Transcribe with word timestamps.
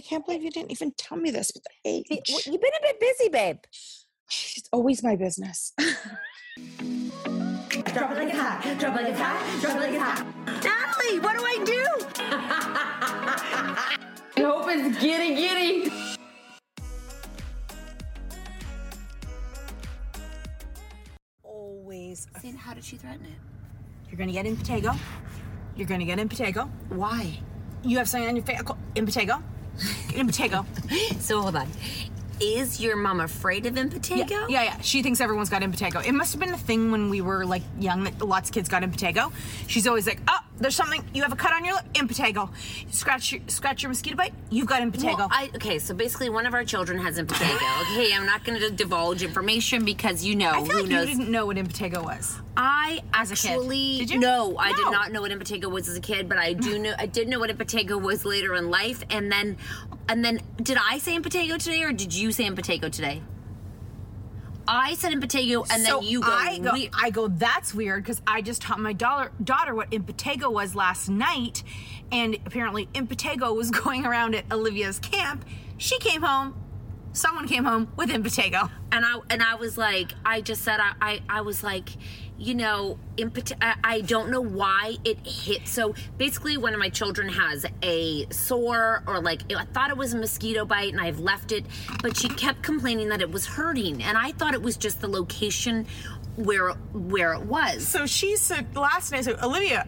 I 0.00 0.02
can't 0.02 0.24
believe 0.24 0.42
you 0.42 0.50
didn't 0.50 0.72
even 0.72 0.94
tell 0.96 1.18
me 1.18 1.30
this 1.30 1.52
with 1.52 1.62
the 1.62 1.70
age. 1.84 2.06
You've 2.46 2.58
been 2.58 2.72
a 2.72 2.82
bit 2.82 2.98
busy, 2.98 3.28
babe. 3.28 3.58
It's 4.30 4.66
always 4.72 5.02
my 5.02 5.14
business. 5.14 5.74
Drop 7.92 8.12
it 8.12 8.16
like 8.16 8.28
it's 8.28 8.38
hot. 8.38 8.76
Drop 8.78 8.98
it 8.98 9.02
like 9.02 9.10
it's 9.10 9.20
hot. 9.20 9.60
Drop 9.60 9.76
it 9.76 9.80
like 9.80 9.92
it's 9.92 10.02
hot. 10.02 10.26
Natalie, 10.64 11.18
what 11.20 11.36
do 11.36 11.44
I 11.44 11.58
do? 11.66 11.84
I 14.38 14.40
hope 14.40 14.64
it's 14.70 14.98
giddy 14.98 15.34
giddy. 15.34 15.92
always. 21.44 22.26
Then 22.42 22.54
how 22.54 22.72
did 22.72 22.84
she 22.84 22.96
threaten 22.96 23.26
it? 23.26 23.38
You're 24.08 24.16
gonna 24.16 24.32
get 24.32 24.46
in 24.46 24.56
Patego. 24.56 24.96
You're 25.76 25.86
gonna 25.86 26.06
get 26.06 26.18
in 26.18 26.26
Patego. 26.26 26.70
Why? 26.88 27.38
You 27.82 27.98
have 27.98 28.08
something 28.08 28.30
on 28.30 28.36
your 28.36 28.46
face. 28.46 28.62
In 28.94 29.04
Patego. 29.04 29.42
In 30.14 30.26
Patego. 30.28 30.64
So 31.20 31.40
hold 31.40 31.56
on. 31.56 31.68
Is 32.40 32.80
your 32.80 32.96
mom 32.96 33.20
afraid 33.20 33.66
of 33.66 33.74
Impetigo? 33.74 34.30
Yeah, 34.30 34.46
yeah, 34.48 34.62
yeah. 34.62 34.80
She 34.80 35.02
thinks 35.02 35.20
everyone's 35.20 35.50
got 35.50 35.60
impetigo. 35.60 36.02
It 36.04 36.12
must 36.12 36.32
have 36.32 36.40
been 36.40 36.54
a 36.54 36.58
thing 36.58 36.90
when 36.90 37.10
we 37.10 37.20
were 37.20 37.44
like 37.44 37.62
young 37.78 38.04
that 38.04 38.20
lots 38.22 38.48
of 38.48 38.54
kids 38.54 38.68
got 38.68 38.82
impetigo. 38.82 39.30
She's 39.66 39.86
always 39.86 40.06
like, 40.06 40.20
"Oh, 40.26 40.39
there's 40.60 40.76
something. 40.76 41.02
You 41.14 41.22
have 41.22 41.32
a 41.32 41.36
cut 41.36 41.52
on 41.52 41.64
your 41.64 41.74
lip. 41.74 41.84
Impetigo. 41.94 42.50
Scratch 42.90 43.32
your 43.32 43.40
scratch 43.48 43.82
your 43.82 43.88
mosquito 43.90 44.16
bite. 44.16 44.32
You've 44.50 44.66
got 44.66 44.82
impetigo." 44.82 45.18
Well, 45.18 45.28
I, 45.30 45.50
okay, 45.56 45.78
so 45.78 45.94
basically, 45.94 46.30
one 46.30 46.46
of 46.46 46.54
our 46.54 46.64
children 46.64 46.98
has 46.98 47.18
impetigo. 47.18 47.54
okay, 47.92 48.12
I'm 48.14 48.26
not 48.26 48.44
going 48.44 48.60
to 48.60 48.70
divulge 48.70 49.22
information 49.22 49.84
because 49.84 50.24
you 50.24 50.36
know 50.36 50.50
I 50.50 50.62
feel 50.64 50.66
who 50.76 50.80
like 50.82 50.88
knows. 50.90 51.08
you 51.08 51.16
didn't 51.16 51.30
know 51.30 51.46
what 51.46 51.56
impetigo 51.56 52.04
was. 52.04 52.38
I 52.56 53.00
As 53.14 53.30
a 53.30 53.36
kid. 53.36 53.50
actually 53.52 53.98
Did 53.98 54.10
you? 54.10 54.18
no, 54.20 54.56
I 54.58 54.70
No. 54.70 54.76
did 54.76 54.90
not 54.90 55.12
know 55.12 55.22
what 55.22 55.30
impetigo 55.30 55.70
was 55.70 55.88
as 55.88 55.96
a 55.96 56.00
kid, 56.00 56.28
but 56.28 56.36
I 56.38 56.52
do 56.52 56.78
know 56.84 56.94
I 56.98 57.06
did 57.06 57.28
know 57.28 57.38
what 57.38 57.50
impetigo 57.50 58.00
was 58.00 58.24
later 58.24 58.54
in 58.54 58.70
life, 58.70 59.02
and 59.10 59.30
then 59.32 59.56
and 60.08 60.24
then 60.24 60.40
did 60.62 60.76
I 60.78 60.98
say 60.98 61.16
impetigo 61.18 61.56
today 61.58 61.82
or 61.82 61.92
did 61.92 62.12
you 62.14 62.32
say 62.32 62.44
impetigo 62.44 62.90
today? 62.92 63.22
I 64.72 64.94
said 64.94 65.12
impetigo, 65.12 65.66
and 65.70 65.82
so 65.84 65.98
then 66.00 66.08
you 66.08 66.20
go. 66.20 66.30
I 66.30 66.58
go, 66.58 66.72
"We- 66.72 66.90
I 66.94 67.10
go. 67.10 67.26
That's 67.28 67.74
weird 67.74 68.04
because 68.04 68.22
I 68.26 68.40
just 68.40 68.62
taught 68.62 68.78
my 68.78 68.92
daughter 68.92 69.32
daughter 69.42 69.74
what 69.74 69.90
impetigo 69.90 70.50
was 70.52 70.74
last 70.76 71.08
night, 71.08 71.64
and 72.12 72.36
apparently 72.46 72.86
impetigo 72.94 73.54
was 73.56 73.70
going 73.82 74.06
around 74.06 74.34
at 74.36 74.44
Olivia's 74.52 74.98
camp. 75.00 75.44
She 75.76 75.98
came 75.98 76.22
home. 76.22 76.54
Someone 77.12 77.48
came 77.48 77.64
home 77.64 77.88
with 77.96 78.10
impetigo. 78.10 78.70
and 78.92 79.04
I 79.04 79.18
and 79.28 79.42
I 79.42 79.56
was 79.56 79.76
like, 79.76 80.12
I 80.24 80.40
just 80.40 80.62
said 80.62 80.78
I 80.78 80.92
I, 81.02 81.20
I 81.28 81.40
was 81.40 81.64
like, 81.64 81.88
you 82.40 82.54
know, 82.54 82.98
impet- 83.18 83.52
I, 83.60 83.74
I 83.84 84.00
don't 84.00 84.30
know 84.30 84.40
why 84.40 84.96
it 85.04 85.18
hit. 85.26 85.68
So 85.68 85.94
basically, 86.16 86.56
one 86.56 86.72
of 86.72 86.80
my 86.80 86.88
children 86.88 87.28
has 87.28 87.66
a 87.82 88.26
sore 88.30 89.02
or 89.06 89.20
like 89.20 89.42
I 89.52 89.66
thought 89.66 89.90
it 89.90 89.96
was 89.96 90.14
a 90.14 90.16
mosquito 90.16 90.64
bite, 90.64 90.90
and 90.90 91.00
I've 91.00 91.20
left 91.20 91.52
it, 91.52 91.66
but 92.02 92.16
she 92.16 92.28
kept 92.28 92.62
complaining 92.62 93.10
that 93.10 93.20
it 93.20 93.30
was 93.30 93.46
hurting, 93.46 94.02
and 94.02 94.16
I 94.16 94.32
thought 94.32 94.54
it 94.54 94.62
was 94.62 94.78
just 94.78 95.00
the 95.02 95.08
location 95.08 95.86
where 96.36 96.70
where 96.92 97.34
it 97.34 97.42
was. 97.42 97.86
So 97.86 98.06
she 98.06 98.36
said 98.36 98.74
last 98.74 99.12
night. 99.12 99.26
So 99.26 99.36
Olivia, 99.42 99.86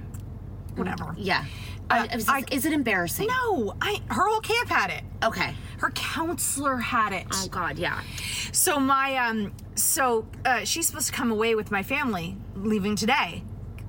whatever. 0.76 1.04
Mm, 1.04 1.14
yeah. 1.16 1.44
Uh, 1.90 2.06
I, 2.10 2.38
I- 2.38 2.44
is 2.50 2.64
it 2.64 2.72
embarrassing? 2.72 3.26
No, 3.28 3.74
I 3.80 4.00
her 4.08 4.26
whole 4.28 4.40
camp 4.40 4.68
had 4.68 4.90
it. 4.90 5.02
Okay. 5.24 5.54
Her 5.78 5.90
counselor 5.90 6.76
had 6.76 7.12
it. 7.12 7.26
Oh 7.32 7.48
God, 7.50 7.76
yeah. 7.78 8.00
So 8.52 8.78
my 8.80 9.16
um, 9.16 9.52
so 9.74 10.26
uh, 10.44 10.64
she's 10.64 10.86
supposed 10.86 11.08
to 11.08 11.12
come 11.12 11.30
away 11.32 11.54
with 11.54 11.70
my 11.70 11.82
family, 11.82 12.36
leaving 12.54 12.94
today. 12.96 13.42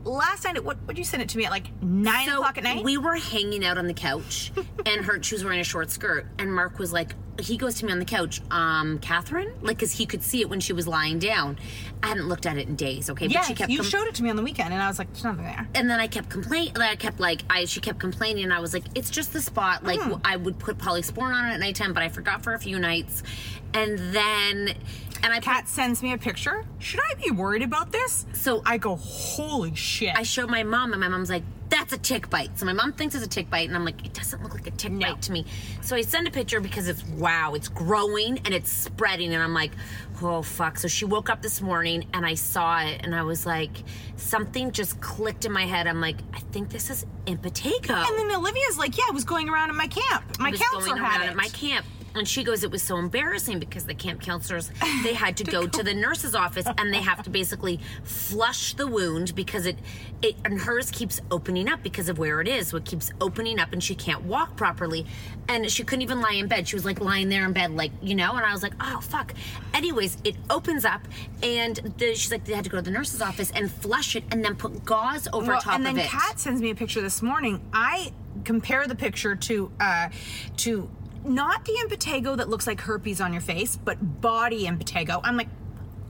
last 0.04 0.44
night, 0.44 0.62
what 0.64 0.78
would 0.88 0.98
you 0.98 1.04
send 1.04 1.22
it 1.22 1.30
to 1.30 1.38
me 1.38 1.46
at 1.46 1.52
like 1.52 1.68
nine 1.82 2.28
So 2.28 2.40
o'clock 2.40 2.58
at 2.58 2.64
night? 2.64 2.84
we 2.84 2.98
were 2.98 3.16
hanging 3.16 3.64
out 3.64 3.78
on 3.78 3.88
the 3.88 3.94
couch, 3.94 4.52
and 4.86 5.06
her 5.06 5.22
she 5.22 5.36
was 5.36 5.44
wearing 5.44 5.60
a 5.60 5.64
short 5.64 5.92
skirt, 5.92 6.26
and 6.40 6.54
Mark 6.54 6.80
was 6.80 6.92
like, 6.92 7.14
he 7.40 7.58
goes 7.58 7.76
to 7.76 7.86
me 7.86 7.92
on 7.92 8.00
the 8.00 8.06
couch, 8.06 8.42
um, 8.52 9.00
Catherine, 9.00 9.52
like, 9.62 9.80
cause 9.80 9.92
he 9.92 10.06
could 10.06 10.22
see 10.24 10.42
it 10.42 10.50
when 10.50 10.60
she 10.60 10.74
was 10.74 10.88
lying 10.88 11.20
down. 11.20 11.58
I 12.04 12.08
hadn't 12.08 12.28
looked 12.28 12.46
at 12.46 12.58
it 12.58 12.68
in 12.68 12.76
days, 12.76 13.10
okay, 13.10 13.28
yeah, 13.28 13.40
but 13.40 13.48
she 13.48 13.54
kept 13.54 13.72
you 13.72 13.78
com- 13.80 13.88
showed 13.88 14.08
it 14.08 14.16
to 14.16 14.24
me 14.24 14.30
on 14.30 14.36
the 14.36 14.44
weekend, 14.44 14.74
and 14.74 14.82
I 14.82 14.88
was 14.88 15.00
like, 15.00 15.12
"There's 15.14 15.24
nothing 15.24 15.44
there." 15.46 15.68
and 15.76 15.90
then 15.90 16.00
I 16.00 16.08
kept 16.08 16.30
complaining. 16.30 16.78
I 16.78 16.96
kept 16.96 17.20
like 17.20 17.42
I 17.50 17.66
she 17.66 17.80
kept 17.80 18.00
complaining, 18.00 18.44
and 18.44 18.54
I 18.54 18.60
was 18.60 18.74
like, 18.74 18.84
it's 18.96 19.10
just 19.10 19.34
the 19.34 19.42
spot. 19.42 19.84
Like 19.84 20.00
Hmm. 20.02 20.16
I 20.26 20.36
would 20.36 20.60
put 20.60 20.78
polysporin 20.78 21.34
on 21.34 21.46
it 21.50 21.54
at 21.54 21.60
nighttime, 21.60 21.94
but 21.94 22.04
I 22.04 22.10
forgot 22.10 22.44
for 22.44 22.54
a 22.54 22.60
few 22.60 22.78
nights, 22.80 23.24
and 23.74 23.98
then 24.14 24.76
and 25.24 25.32
I 25.34 25.40
Kat 25.40 25.70
sends 25.70 26.04
me 26.04 26.12
a 26.12 26.18
picture. 26.18 26.66
Should 26.80 27.00
I 27.00 27.14
be 27.16 27.32
worried 27.32 27.62
about 27.62 27.92
this? 27.94 28.26
So 28.34 28.62
I 28.66 28.78
go, 28.78 28.96
"Holy 28.98 29.74
shit!" 29.76 30.14
I 30.16 30.24
showed 30.24 30.50
my 30.50 30.64
mom, 30.64 30.92
and 30.92 31.00
my 31.00 31.08
mom's 31.08 31.30
like, 31.30 31.44
"That's 31.74 31.92
a 31.94 31.98
tick 31.98 32.30
bite." 32.30 32.58
So 32.60 32.66
my 32.66 32.74
mom 32.74 32.94
thinks 32.94 33.16
it's 33.16 33.26
a 33.26 33.28
tick 33.28 33.50
bite, 33.50 33.68
and 33.68 33.76
I'm 33.76 33.86
like, 33.86 34.06
"It 34.06 34.14
doesn't 34.14 34.44
look 34.44 34.54
like 34.54 34.68
a 34.68 34.72
tick 34.72 34.98
bite 35.00 35.22
to 35.24 35.32
me." 35.32 35.46
So 35.82 35.96
I 35.96 36.02
send 36.02 36.28
a 36.28 36.32
picture 36.32 36.60
because 36.60 36.88
it's 36.88 37.04
wow, 37.06 37.54
it's 37.56 37.68
growing 37.68 38.40
and 38.46 38.54
it's 38.54 38.72
spreading, 38.72 39.34
and 39.34 39.42
I'm 39.42 39.54
like, 39.54 39.72
"Oh 40.22 40.42
fuck!" 40.42 40.78
So 40.78 40.88
she 40.88 41.06
woke 41.06 41.30
up 41.30 41.42
this 41.42 41.62
morning, 41.62 42.06
and 42.14 42.26
I 42.26 42.36
saw 42.36 42.82
it, 42.82 43.02
and 43.04 43.16
I 43.16 43.24
was 43.24 43.46
like, 43.46 43.72
something 44.16 44.72
just 44.72 45.02
clicked 45.02 45.46
in 45.46 45.52
my 45.52 45.66
head. 45.66 45.88
I'm 45.88 46.02
like, 46.02 46.18
I 46.34 46.40
think 46.52 46.70
this 46.70 46.90
is 46.90 47.06
impetigo. 47.26 47.90
and 47.90 48.20
then 48.20 48.32
Olivia's 48.36 48.78
like, 48.78 48.98
"Yeah, 48.98 49.06
I 49.10 49.12
was 49.12 49.24
going 49.24 49.50
around 49.50 49.70
at 49.70 49.76
my 49.76 49.88
camp. 49.88 50.24
My 50.40 50.52
was 50.52 50.60
counselor 50.60 50.98
had 50.98 51.22
it." 51.22 51.30
at 51.30 51.36
my 51.36 51.48
camp. 51.50 51.86
And 52.16 52.28
she 52.28 52.44
goes, 52.44 52.64
it 52.64 52.70
was 52.72 52.84
so 52.84 52.98
embarrassing 52.98 53.60
because 53.60 53.86
the 53.86 53.96
camp 53.96 54.22
counselors, 54.22 54.70
they 55.04 55.14
had 55.14 55.36
to 55.38 55.44
go 55.44 55.66
to 55.68 55.82
the 55.84 55.94
nurse's 55.94 56.36
office 56.36 56.66
and 56.78 56.94
they 56.94 57.02
have 57.02 57.24
to 57.24 57.30
basically 57.30 57.80
flush 58.04 58.74
the 58.76 58.86
wound 58.88 59.34
because 59.36 59.66
it, 59.66 59.78
it, 60.22 60.36
and 60.46 60.60
hers 60.62 60.92
keeps 60.92 61.20
opening 61.32 61.68
up 61.68 61.82
because 61.82 62.10
of 62.10 62.20
where 62.20 62.40
it 62.42 62.48
is. 62.48 62.68
So 62.68 62.78
it 62.78 62.86
keeps 62.86 63.12
opening 63.20 63.60
up 63.60 63.74
and 63.74 63.84
she 63.84 63.96
can't 63.96 64.24
walk 64.24 64.56
properly. 64.56 65.06
And 65.50 65.70
she 65.72 65.84
couldn't 65.84 66.04
even 66.04 66.22
lie 66.22 66.34
in 66.34 66.48
bed. 66.48 66.68
She 66.68 66.76
was 66.76 66.86
like 66.86 67.02
lying 67.02 67.30
there 67.30 67.46
in 67.46 67.54
bed, 67.54 67.72
like, 67.72 67.92
you 68.02 68.16
know, 68.16 68.34
and 68.36 68.46
I 68.46 68.54
was 68.54 68.64
like, 68.64 68.74
oh, 68.80 69.00
fuck. 69.02 69.34
Anyways, 69.74 70.18
it 70.24 70.36
opens 70.50 70.86
up 70.86 71.02
and 71.42 71.76
the, 71.98 72.16
she's 72.16 72.32
like, 72.32 72.46
they 72.46 72.54
had 72.54 72.64
to 72.64 72.70
go 72.70 72.78
to 72.78 72.84
the 72.84 72.92
nurse's 72.92 73.22
office 73.22 73.52
and 73.56 73.72
flush 73.72 74.16
it 74.16 74.24
and 74.32 74.46
then 74.46 74.56
put 74.56 74.86
gauze 74.86 75.28
over 75.34 75.48
Well, 75.54 75.62
top 75.62 75.80
of 75.80 75.86
it. 75.86 75.88
and 75.90 75.98
then. 75.98 76.08
Kat 76.08 76.40
sends 76.40 76.62
me 76.62 76.70
a 76.70 76.76
picture 76.76 77.02
this 77.02 77.22
morning. 77.22 77.60
I 77.74 78.14
compare 78.46 78.88
the 78.88 78.96
picture 78.96 79.36
to 79.36 79.72
uh 79.80 80.10
to 80.58 80.90
not 81.26 81.66
the 81.66 81.74
impetigo 81.86 82.38
that 82.38 82.50
looks 82.50 82.68
like 82.68 82.82
herpes 82.82 83.22
on 83.22 83.32
your 83.34 83.42
face, 83.42 83.76
but 83.76 84.22
body 84.22 84.66
impetigo. 84.66 85.22
I'm 85.24 85.38
like, 85.38 85.48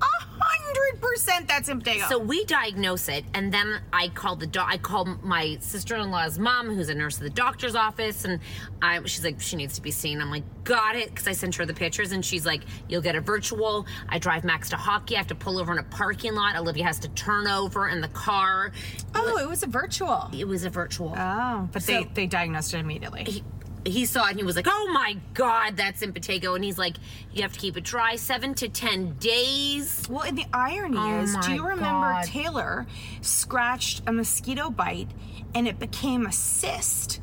a 0.02 0.06
hundred 0.06 1.00
percent 1.02 1.48
that's 1.48 1.70
impetigo. 1.70 2.10
So 2.10 2.20
we 2.20 2.44
diagnose 2.46 3.08
it, 3.08 3.24
and 3.34 3.54
then 3.54 3.80
I 3.94 4.10
call 4.10 4.36
the 4.36 4.48
doc. 4.48 4.68
I 4.70 4.78
call 4.78 5.06
my 5.24 5.58
sister-in-law's 5.62 6.38
mom, 6.40 6.74
who's 6.76 6.90
a 6.90 6.96
nurse 6.96 7.18
at 7.18 7.24
the 7.24 7.30
doctor's 7.30 7.76
office, 7.76 8.26
and 8.26 8.40
I, 8.82 9.02
she's 9.06 9.24
like, 9.24 9.40
she 9.40 9.56
needs 9.56 9.76
to 9.76 9.82
be 9.82 9.92
seen. 9.92 10.20
I'm 10.20 10.30
like, 10.30 10.44
got 10.66 10.96
it, 10.98 11.10
because 11.10 11.28
I 11.28 11.32
sent 11.34 11.56
her 11.56 11.66
the 11.66 11.74
pictures, 11.74 12.12
and 12.12 12.26
she's 12.26 12.46
like, 12.46 12.64
you'll 12.90 13.02
get 13.02 13.16
a 13.16 13.22
virtual. 13.22 13.86
I 14.10 14.20
drive 14.20 14.44
Max 14.44 14.70
to 14.72 14.76
hockey. 14.76 15.16
I 15.16 15.20
have 15.20 15.28
to 15.28 15.36
pull 15.36 15.58
over 15.60 15.72
in 15.72 15.80
a 15.80 15.84
parking 15.84 16.34
lot. 16.34 16.58
Olivia 16.58 16.84
has 16.84 17.00
to 17.00 17.08
turn 17.10 17.48
over 17.48 17.88
in 17.88 18.02
the 18.02 18.10
car. 18.10 18.72
oh, 19.16 19.38
it 19.38 19.48
was 19.48 19.64
a 19.64 19.68
virtual. 19.68 20.30
It 20.34 20.48
was 20.48 20.66
a 20.66 20.70
virtual. 20.70 21.16
Oh, 21.18 21.70
but 21.72 21.84
they 21.84 22.04
they 22.14 22.26
diagnosed 22.28 22.74
it 22.74 22.80
immediately. 22.80 23.24
he, 23.26 23.44
he 23.86 24.06
saw 24.06 24.26
it 24.26 24.32
and 24.32 24.40
he 24.40 24.46
was 24.46 24.56
like, 24.56 24.68
"Oh 24.70 24.90
my 24.94 25.18
god, 25.34 25.76
that's 25.78 26.02
in 26.02 26.14
impetigo!" 26.14 26.56
And 26.56 26.64
he's 26.64 26.78
like, 26.78 26.96
"You 27.34 27.42
have 27.42 27.54
to 27.54 27.60
keep 27.60 27.76
it 27.78 27.84
dry 27.84 28.16
seven 28.16 28.54
to 28.56 28.70
ten 28.70 29.14
days." 29.20 30.04
Well, 30.10 30.22
and 30.24 30.38
the 30.38 30.46
irony 30.54 30.98
Oh 31.00 31.22
is, 31.22 31.36
do 31.38 31.54
you 31.54 31.64
remember 31.64 31.84
God. 32.14 32.24
Taylor 32.26 32.86
scratched 33.22 34.02
a 34.08 34.12
mosquito 34.12 34.70
bite 34.70 35.10
and 35.56 35.68
it 35.68 35.80
became 35.80 36.26
a 36.26 36.32
cyst? 36.32 37.20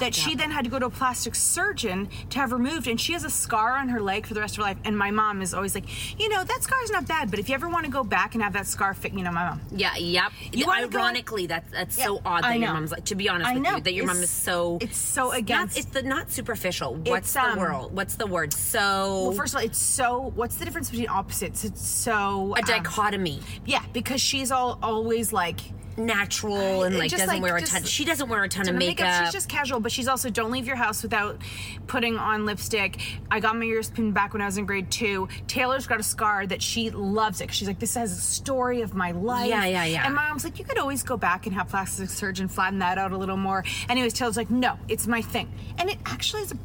That 0.00 0.12
she 0.14 0.32
up. 0.32 0.38
then 0.38 0.50
had 0.50 0.64
to 0.64 0.70
go 0.70 0.80
to 0.80 0.86
a 0.86 0.90
plastic 0.90 1.36
surgeon 1.36 2.08
to 2.30 2.38
have 2.40 2.50
removed, 2.52 2.88
and 2.88 3.00
she 3.00 3.12
has 3.12 3.22
a 3.22 3.30
scar 3.30 3.76
on 3.76 3.88
her 3.90 4.00
leg 4.00 4.26
for 4.26 4.34
the 4.34 4.40
rest 4.40 4.54
of 4.54 4.56
her 4.58 4.62
life. 4.64 4.76
And 4.84 4.98
my 4.98 5.12
mom 5.12 5.40
is 5.40 5.54
always 5.54 5.74
like, 5.76 5.84
you 6.18 6.28
know, 6.28 6.42
that 6.42 6.62
scar's 6.64 6.90
not 6.90 7.06
bad, 7.06 7.30
but 7.30 7.38
if 7.38 7.48
you 7.48 7.54
ever 7.54 7.68
want 7.68 7.84
to 7.84 7.90
go 7.90 8.02
back 8.02 8.34
and 8.34 8.42
have 8.42 8.54
that 8.54 8.66
scar 8.66 8.92
fit, 8.92 9.12
you 9.14 9.22
know, 9.22 9.30
my 9.30 9.48
mom. 9.50 9.60
Yeah, 9.70 9.94
yep. 9.96 10.32
You 10.52 10.66
wanna 10.66 10.88
go- 10.88 10.98
Ironically, 10.98 11.46
that's 11.46 11.70
that's 11.70 11.96
Yeah, 11.98 12.06
so 12.06 12.22
odd 12.24 12.42
that 12.44 12.58
your 12.58 12.72
mom's 12.72 12.90
like. 12.90 13.04
To 13.06 13.14
be 13.14 13.28
honest 13.28 13.50
I 13.50 13.54
with 13.54 13.62
know. 13.62 13.76
you, 13.76 13.82
that 13.82 13.92
your 13.94 14.06
mom 14.06 14.16
is 14.22 14.30
so. 14.30 14.78
it's 14.80 14.96
so 14.96 15.28
not- 15.28 15.38
against- 15.38 15.76
It's 15.78 15.86
the 15.86 16.01
not 16.02 16.30
superficial. 16.30 16.94
What's 16.96 17.26
It's, 17.26 17.32
the 17.34 17.42
um, 17.42 17.58
word? 17.58 17.92
What's 17.92 18.14
the 18.16 18.26
word? 18.26 18.52
So. 18.52 19.28
Well, 19.28 19.32
first 19.32 19.54
of 19.54 19.60
all, 19.60 19.64
it's 19.64 19.78
so. 19.78 20.32
What's 20.34 20.56
the 20.56 20.64
difference 20.64 20.90
between 20.90 21.08
opposites? 21.08 21.64
It's 21.64 21.86
so 21.86 22.54
a 22.56 22.60
um, 22.60 22.64
dichotomy. 22.66 23.40
yeah, 23.66 23.84
because 23.92 24.20
she's 24.20 24.50
all 24.50 24.78
always 24.82 25.32
like 25.32 25.60
Natural 25.96 26.84
and 26.84 26.98
like 26.98 27.10
just, 27.10 27.20
doesn't 27.20 27.34
like, 27.34 27.42
wear 27.42 27.56
a 27.56 27.62
ton. 27.62 27.84
She 27.84 28.04
doesn't 28.04 28.28
wear 28.28 28.42
a 28.42 28.48
ton 28.48 28.68
of 28.68 28.74
of 28.74 28.78
makeup. 28.78 29.24
She's 29.24 29.32
just 29.32 29.48
casual, 29.48 29.80
but 29.80 29.92
she's 29.92 30.08
also 30.08 30.30
don't 30.30 30.50
leave 30.50 30.66
your 30.66 30.76
house 30.76 31.02
without 31.02 31.40
putting 31.86 32.16
on 32.16 32.46
lipstick. 32.46 33.00
I 33.30 33.40
got 33.40 33.56
my 33.56 33.64
ears 33.64 33.90
pinned 33.90 34.14
back 34.14 34.32
when 34.32 34.42
I 34.42 34.46
was 34.46 34.58
in 34.58 34.66
grade 34.66 34.90
two. 34.90 35.28
Taylor's 35.46 35.86
got 35.86 36.00
a 36.00 36.02
scar 36.02 36.46
that 36.46 36.62
she 36.62 36.90
loves 36.90 37.40
it. 37.40 37.52
She's 37.52 37.68
like, 37.68 37.78
this 37.78 37.94
has 37.94 38.12
a 38.16 38.20
story 38.20 38.82
of 38.82 38.94
my 38.94 39.12
life. 39.12 39.48
Yeah, 39.48 39.66
yeah, 39.66 39.84
yeah. 39.84 40.06
And 40.06 40.14
my 40.14 40.28
mom's 40.28 40.44
like, 40.44 40.58
you 40.58 40.64
could 40.64 40.78
always 40.78 41.02
go 41.02 41.16
back 41.16 41.46
and 41.46 41.54
have 41.54 41.68
plastic 41.68 42.08
surgeon 42.10 42.48
flatten 42.48 42.78
that 42.80 42.98
out 42.98 43.12
a 43.12 43.16
little 43.16 43.36
more. 43.36 43.64
Anyways, 43.88 44.14
Taylor's 44.14 44.36
like, 44.36 44.50
no, 44.50 44.78
it's 44.88 45.06
my 45.06 45.22
thing, 45.22 45.52
and 45.78 45.90
it 45.90 45.98
actually 46.06 46.42
is 46.42 46.52
a 46.52 46.56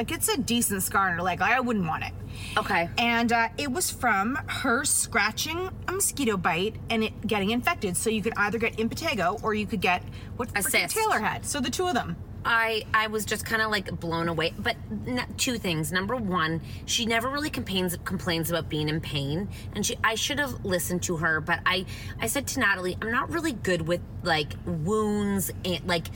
like 0.00 0.12
it's 0.12 0.28
a 0.28 0.38
decent 0.38 0.82
scar 0.82 1.08
on 1.10 1.16
her 1.16 1.22
leg. 1.22 1.40
Like 1.40 1.52
I 1.52 1.60
wouldn't 1.60 1.86
want 1.86 2.04
it. 2.04 2.12
okay. 2.56 2.88
And 2.96 3.30
uh, 3.32 3.48
it 3.58 3.70
was 3.70 3.90
from 3.90 4.36
her 4.46 4.82
scratching 4.82 5.68
a 5.88 5.92
mosquito 5.92 6.38
bite 6.38 6.76
and 6.88 7.04
it 7.04 7.26
getting 7.26 7.50
infected. 7.50 7.98
So 7.98 8.08
you 8.08 8.22
could 8.22 8.32
either 8.38 8.56
get 8.56 8.78
impetigo 8.78 9.42
or 9.44 9.52
you 9.52 9.66
could 9.66 9.82
get 9.82 10.02
what 10.38 10.48
Taylor 10.54 11.18
had. 11.18 11.44
So 11.44 11.60
the 11.60 11.68
two 11.68 11.86
of 11.86 11.92
them. 11.92 12.16
I 12.42 12.84
I 12.94 13.08
was 13.08 13.26
just 13.26 13.44
kind 13.44 13.60
of 13.60 13.70
like 13.70 14.00
blown 14.00 14.28
away. 14.28 14.54
But 14.58 14.76
n- 15.06 15.26
two 15.36 15.58
things. 15.58 15.92
Number 15.92 16.16
one, 16.16 16.62
she 16.86 17.04
never 17.04 17.28
really 17.28 17.50
complains 17.50 17.94
complains 18.06 18.50
about 18.50 18.70
being 18.70 18.88
in 18.88 19.02
pain, 19.02 19.50
and 19.74 19.84
she 19.84 19.98
I 20.02 20.14
should 20.14 20.38
have 20.38 20.64
listened 20.64 21.02
to 21.02 21.18
her. 21.18 21.42
But 21.42 21.60
I 21.66 21.84
I 22.18 22.26
said 22.26 22.46
to 22.48 22.60
Natalie, 22.60 22.96
I'm 23.02 23.12
not 23.12 23.30
really 23.30 23.52
good 23.52 23.82
with 23.82 24.00
like 24.22 24.54
wounds 24.64 25.50
and 25.66 25.86
like 25.86 26.06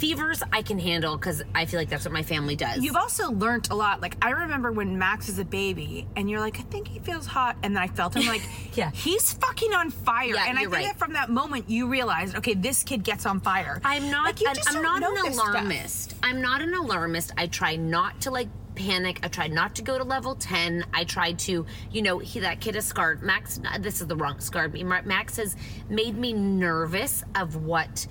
fevers. 0.00 0.42
I 0.52 0.62
can 0.62 0.78
handle 0.78 1.16
because 1.16 1.42
I 1.54 1.66
feel 1.66 1.78
like 1.78 1.88
that's 1.88 2.04
what 2.04 2.12
my 2.12 2.22
family 2.22 2.56
does. 2.56 2.82
You've 2.82 2.96
also 2.96 3.30
learned 3.30 3.68
a 3.70 3.74
lot. 3.74 4.00
Like 4.00 4.16
I 4.24 4.30
remember 4.30 4.72
when 4.72 4.98
Max 4.98 5.26
was 5.28 5.38
a 5.38 5.44
baby, 5.44 6.06
and 6.16 6.28
you're 6.30 6.40
like, 6.40 6.58
I 6.58 6.62
think 6.62 6.88
he 6.88 6.98
feels 6.98 7.26
hot, 7.26 7.56
and 7.62 7.76
then 7.76 7.82
I 7.82 7.88
felt 7.88 8.16
him 8.16 8.26
like, 8.26 8.42
Yeah. 8.74 8.90
he's 8.92 9.32
fucking 9.34 9.72
on 9.74 9.90
fire. 9.90 10.34
Yeah, 10.34 10.46
and 10.48 10.58
I 10.58 10.62
think 10.62 10.72
right. 10.74 10.84
that 10.86 10.98
from 10.98 11.12
that 11.12 11.30
moment 11.30 11.68
you 11.68 11.88
realized, 11.88 12.36
okay, 12.36 12.54
this 12.54 12.82
kid 12.82 13.04
gets 13.04 13.26
on 13.26 13.40
fire. 13.40 13.80
I'm 13.84 14.10
not. 14.10 14.24
Like, 14.24 14.40
you 14.40 14.48
an, 14.48 14.56
I'm 14.86 15.00
don't 15.00 15.18
an 15.18 15.24
this 15.24 15.34
stuff. 15.34 15.48
alarmist. 15.48 16.14
I'm 16.22 16.40
not 16.40 16.62
an 16.62 16.74
alarmist. 16.74 17.32
I 17.36 17.46
try 17.46 17.76
not 17.76 18.20
to 18.22 18.30
like 18.30 18.48
panic. 18.74 19.20
I 19.22 19.28
try 19.28 19.48
not 19.48 19.74
to 19.76 19.82
go 19.82 19.98
to 19.98 20.04
level 20.04 20.34
ten. 20.34 20.84
I 20.94 21.04
try 21.04 21.32
to, 21.32 21.66
you 21.90 22.02
know, 22.02 22.18
he 22.18 22.40
that 22.40 22.60
kid 22.60 22.76
is 22.76 22.84
scarred. 22.86 23.22
Max, 23.22 23.60
this 23.80 24.00
is 24.00 24.06
the 24.06 24.16
wrong 24.16 24.40
scarred 24.40 24.72
me. 24.72 24.82
Max 24.82 25.36
has 25.36 25.56
made 25.88 26.16
me 26.16 26.32
nervous 26.32 27.22
of 27.34 27.56
what 27.64 28.06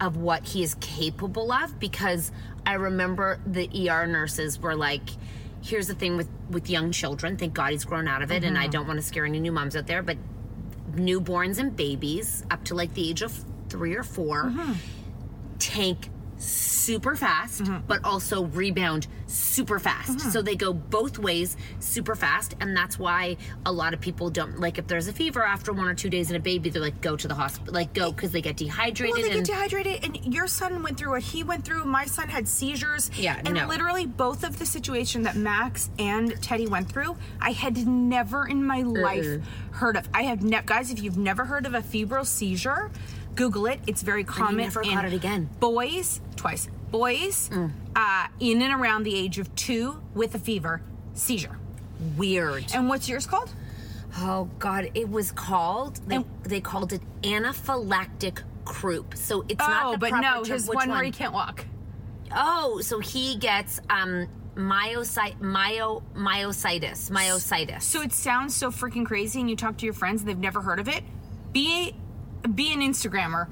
of 0.00 0.16
what 0.16 0.46
he 0.48 0.62
is 0.62 0.74
capable 0.76 1.52
of 1.52 1.78
because 1.78 2.32
I 2.66 2.74
remember 2.74 3.40
the 3.46 3.88
ER 3.88 4.06
nurses 4.06 4.58
were 4.58 4.74
like. 4.74 5.08
Here's 5.62 5.86
the 5.86 5.94
thing 5.94 6.18
with 6.18 6.28
with 6.50 6.68
young 6.68 6.92
children. 6.92 7.38
Thank 7.38 7.54
God 7.54 7.70
he's 7.70 7.86
grown 7.86 8.06
out 8.06 8.20
of 8.20 8.30
it, 8.30 8.44
and 8.44 8.58
I 8.58 8.66
don't 8.66 8.86
want 8.86 8.98
to 8.98 9.02
scare 9.02 9.24
any 9.24 9.40
new 9.40 9.50
moms 9.50 9.74
out 9.74 9.86
there. 9.86 10.02
But 10.02 10.18
newborns 10.92 11.58
and 11.58 11.74
babies 11.74 12.44
up 12.50 12.64
to 12.64 12.74
like 12.74 12.92
the 12.92 13.08
age 13.08 13.22
of 13.22 13.32
three 13.70 13.94
or 13.94 14.02
4 14.02 14.52
tank 15.58 16.10
super 16.44 17.16
fast 17.16 17.62
mm-hmm. 17.62 17.78
but 17.86 18.04
also 18.04 18.44
rebound 18.44 19.06
super 19.26 19.78
fast 19.78 20.18
mm-hmm. 20.18 20.30
so 20.30 20.42
they 20.42 20.54
go 20.54 20.72
both 20.72 21.18
ways 21.18 21.56
super 21.80 22.14
fast 22.14 22.54
and 22.60 22.76
that's 22.76 22.98
why 22.98 23.36
a 23.66 23.72
lot 23.72 23.94
of 23.94 24.00
people 24.00 24.30
don't 24.30 24.60
like 24.60 24.78
if 24.78 24.86
there's 24.86 25.08
a 25.08 25.12
fever 25.12 25.42
after 25.42 25.72
one 25.72 25.88
or 25.88 25.94
two 25.94 26.10
days 26.10 26.30
in 26.30 26.36
a 26.36 26.40
baby 26.40 26.70
they're 26.70 26.82
like 26.82 27.00
go 27.00 27.16
to 27.16 27.26
the 27.26 27.34
hospital 27.34 27.74
like 27.74 27.92
go 27.94 28.12
because 28.12 28.32
they 28.32 28.42
get 28.42 28.56
dehydrated 28.56 29.14
Well, 29.16 29.22
they 29.22 29.34
get 29.36 29.44
dehydrated, 29.44 30.04
and 30.04 30.34
your 30.34 30.46
son 30.46 30.82
went 30.82 30.98
through 30.98 31.10
what 31.10 31.22
he 31.22 31.42
went 31.42 31.64
through. 31.64 31.84
My 31.84 32.04
son 32.06 32.28
had 32.28 32.46
seizures. 32.46 33.10
Yeah, 33.16 33.40
and 33.44 33.54
no. 33.54 33.66
literally 33.66 34.06
both 34.06 34.44
of 34.44 34.58
the 34.58 34.66
situation 34.66 35.22
that 35.22 35.36
Max 35.36 35.90
and 35.98 36.40
Teddy 36.42 36.66
went 36.66 36.90
through, 36.90 37.16
I 37.40 37.52
had 37.52 37.86
never 37.86 38.46
in 38.46 38.64
my 38.64 38.82
life 38.82 39.42
heard 39.72 39.96
of. 39.96 40.08
I 40.14 40.22
have 40.24 40.42
ne- 40.42 40.62
guys. 40.64 40.90
If 40.90 41.02
you've 41.02 41.18
never 41.18 41.44
heard 41.44 41.66
of 41.66 41.74
a 41.74 41.82
febrile 41.82 42.24
seizure, 42.24 42.90
Google 43.34 43.66
it. 43.66 43.80
It's 43.86 44.02
very 44.02 44.24
common. 44.24 44.56
never 44.56 44.82
in 44.82 44.94
got 44.94 45.04
it 45.04 45.12
again. 45.12 45.48
Mm. 45.56 45.60
Boys, 45.60 46.20
twice. 46.36 46.68
Boys, 46.90 47.50
uh, 47.96 48.26
in 48.38 48.62
and 48.62 48.80
around 48.80 49.02
the 49.02 49.16
age 49.16 49.38
of 49.38 49.52
two 49.56 50.00
with 50.14 50.34
a 50.34 50.38
fever, 50.38 50.80
seizure. 51.14 51.58
weird 52.16 52.66
And 52.74 52.88
what's 52.88 53.08
yours 53.08 53.26
called? 53.26 53.52
Oh 54.18 54.48
God, 54.58 54.90
it 54.94 55.08
was 55.08 55.32
called. 55.32 55.96
They, 56.06 56.16
And- 56.16 56.24
they 56.44 56.60
called 56.60 56.92
it 56.92 57.02
anaphylactic 57.22 58.42
croup. 58.64 59.16
So 59.16 59.44
it's 59.48 59.64
oh, 59.64 59.68
not 59.68 59.92
the 59.92 59.98
but 59.98 60.20
no, 60.20 60.44
his 60.44 60.68
Which 60.68 60.76
one 60.76 60.90
where 60.90 61.02
he 61.02 61.10
can't 61.10 61.32
walk. 61.32 61.64
Oh, 62.32 62.80
so 62.80 63.00
he 63.00 63.36
gets 63.36 63.80
um 63.90 64.28
myo 64.56 65.02
myositis 66.14 67.10
myositis. 67.10 67.82
So 67.82 68.02
it 68.02 68.12
sounds 68.12 68.54
so 68.54 68.70
freaking 68.70 69.04
crazy, 69.04 69.40
and 69.40 69.50
you 69.50 69.56
talk 69.56 69.76
to 69.78 69.84
your 69.84 69.94
friends 69.94 70.22
and 70.22 70.28
they've 70.28 70.38
never 70.38 70.60
heard 70.60 70.78
of 70.78 70.88
it. 70.88 71.02
Be 71.52 71.94
be 72.48 72.72
an 72.72 72.80
Instagrammer. 72.80 73.48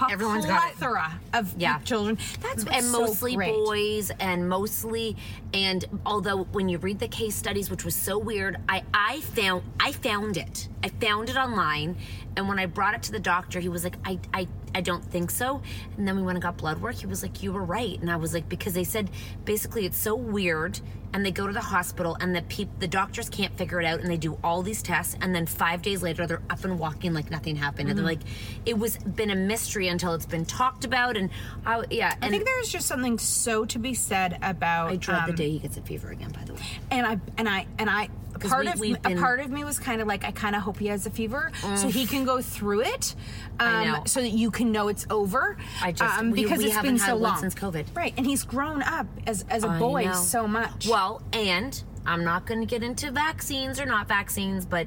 a 0.00 0.10
Everyone's 0.10 0.44
got 0.46 0.72
plethora 0.76 1.20
of 1.32 1.54
Yeah. 1.56 1.78
children. 1.80 2.18
That's 2.40 2.64
what's 2.64 2.76
and 2.76 2.84
so 2.86 3.00
mostly 3.00 3.36
great. 3.36 3.52
boys 3.54 4.10
and 4.18 4.48
mostly 4.48 5.16
and 5.52 5.84
although 6.04 6.44
when 6.52 6.68
you 6.68 6.78
read 6.78 6.98
the 6.98 7.06
case 7.08 7.34
studies 7.36 7.70
which 7.70 7.84
was 7.84 7.94
so 7.94 8.18
weird 8.18 8.56
i 8.68 8.82
i 8.92 9.20
found 9.20 9.62
i 9.78 9.92
found 9.92 10.36
it 10.36 10.68
i 10.82 10.88
found 10.88 11.28
it 11.30 11.36
online 11.36 11.96
and 12.36 12.48
when 12.48 12.58
i 12.58 12.66
brought 12.66 12.94
it 12.94 13.04
to 13.04 13.12
the 13.12 13.20
doctor 13.20 13.60
he 13.60 13.68
was 13.68 13.84
like 13.84 13.96
i 14.04 14.18
i 14.32 14.48
I 14.74 14.80
don't 14.80 15.04
think 15.04 15.30
so. 15.30 15.62
And 15.96 16.06
then 16.06 16.16
we 16.16 16.22
went 16.22 16.36
and 16.36 16.42
got 16.42 16.56
blood 16.56 16.80
work. 16.82 16.96
He 16.96 17.06
was 17.06 17.22
like, 17.22 17.42
You 17.42 17.52
were 17.52 17.64
right. 17.64 17.98
And 18.00 18.10
I 18.10 18.16
was 18.16 18.34
like, 18.34 18.48
Because 18.48 18.74
they 18.74 18.84
said 18.84 19.08
basically 19.44 19.86
it's 19.86 19.96
so 19.98 20.14
weird. 20.16 20.80
And 21.12 21.24
they 21.24 21.30
go 21.30 21.46
to 21.46 21.52
the 21.52 21.60
hospital 21.60 22.16
and 22.20 22.34
the 22.34 22.42
peop- 22.42 22.80
the 22.80 22.88
doctors 22.88 23.28
can't 23.30 23.56
figure 23.56 23.80
it 23.80 23.86
out. 23.86 24.00
And 24.00 24.10
they 24.10 24.16
do 24.16 24.36
all 24.42 24.62
these 24.62 24.82
tests. 24.82 25.16
And 25.20 25.32
then 25.32 25.46
five 25.46 25.80
days 25.80 26.02
later, 26.02 26.26
they're 26.26 26.42
up 26.50 26.64
and 26.64 26.76
walking 26.76 27.14
like 27.14 27.30
nothing 27.30 27.54
happened. 27.54 27.88
And 27.88 27.96
they're 27.96 28.04
Mhm. 28.04 28.08
like, 28.08 28.20
It 28.66 28.76
was 28.76 28.96
been 28.96 29.30
a 29.30 29.36
mystery 29.36 29.86
until 29.86 30.14
it's 30.14 30.26
been 30.26 30.44
talked 30.44 30.84
about. 30.84 31.16
And 31.16 31.30
I, 31.64 31.84
yeah. 31.90 32.16
I 32.20 32.30
think 32.30 32.44
there's 32.44 32.68
just 32.68 32.88
something 32.88 33.18
so 33.20 33.64
to 33.66 33.78
be 33.78 33.94
said 33.94 34.38
about. 34.42 34.90
I 34.90 34.96
dread 34.96 35.26
the 35.26 35.30
um, 35.30 35.36
day 35.36 35.50
he 35.50 35.60
gets 35.60 35.76
a 35.76 35.82
fever 35.82 36.08
again. 36.10 36.30
By 36.32 36.42
the 36.44 36.54
way, 36.54 36.60
and 36.90 37.06
I 37.06 37.20
and 37.38 37.48
I 37.48 37.66
and 37.78 37.88
I 37.88 38.08
part 38.48 38.78
we- 38.78 38.92
of 38.94 38.98
a 39.04 39.14
part 39.16 39.40
of 39.40 39.50
me 39.50 39.64
was 39.64 39.78
kind 39.78 40.00
of 40.00 40.06
like 40.08 40.24
I 40.24 40.30
kind 40.30 40.54
of 40.56 40.62
hope 40.62 40.78
he 40.78 40.86
has 40.88 41.06
a 41.06 41.10
fever 41.10 41.50
so 41.76 41.88
he 41.88 42.06
can 42.06 42.24
go 42.24 42.40
through 42.42 42.82
it, 42.82 43.14
um, 43.60 44.02
so 44.06 44.20
that 44.20 44.30
you 44.30 44.50
can 44.50 44.72
know 44.72 44.88
it's 44.88 45.06
over. 45.10 45.56
I 45.82 45.92
just- 45.92 46.18
um, 46.18 46.32
because 46.32 46.58
we 46.58 46.66
it's 46.66 46.74
haven't 46.74 46.92
been 46.96 46.98
so 46.98 47.16
long 47.16 47.38
since 47.38 47.54
COVID. 47.54 47.86
right? 47.94 48.14
And 48.16 48.26
he's 48.26 48.42
grown 48.44 48.82
up 48.82 49.06
as 49.26 49.44
as 49.50 49.64
a 49.64 49.68
I 49.68 49.78
boy 49.78 50.04
know. 50.04 50.12
so 50.12 50.46
much. 50.48 50.86
Well, 50.88 51.22
and 51.32 51.82
I'm 52.06 52.22
not 52.22 52.44
going 52.46 52.60
to 52.60 52.66
get 52.66 52.82
into 52.82 53.10
vaccines 53.10 53.80
or 53.80 53.86
not 53.86 54.06
vaccines, 54.08 54.66
but 54.66 54.86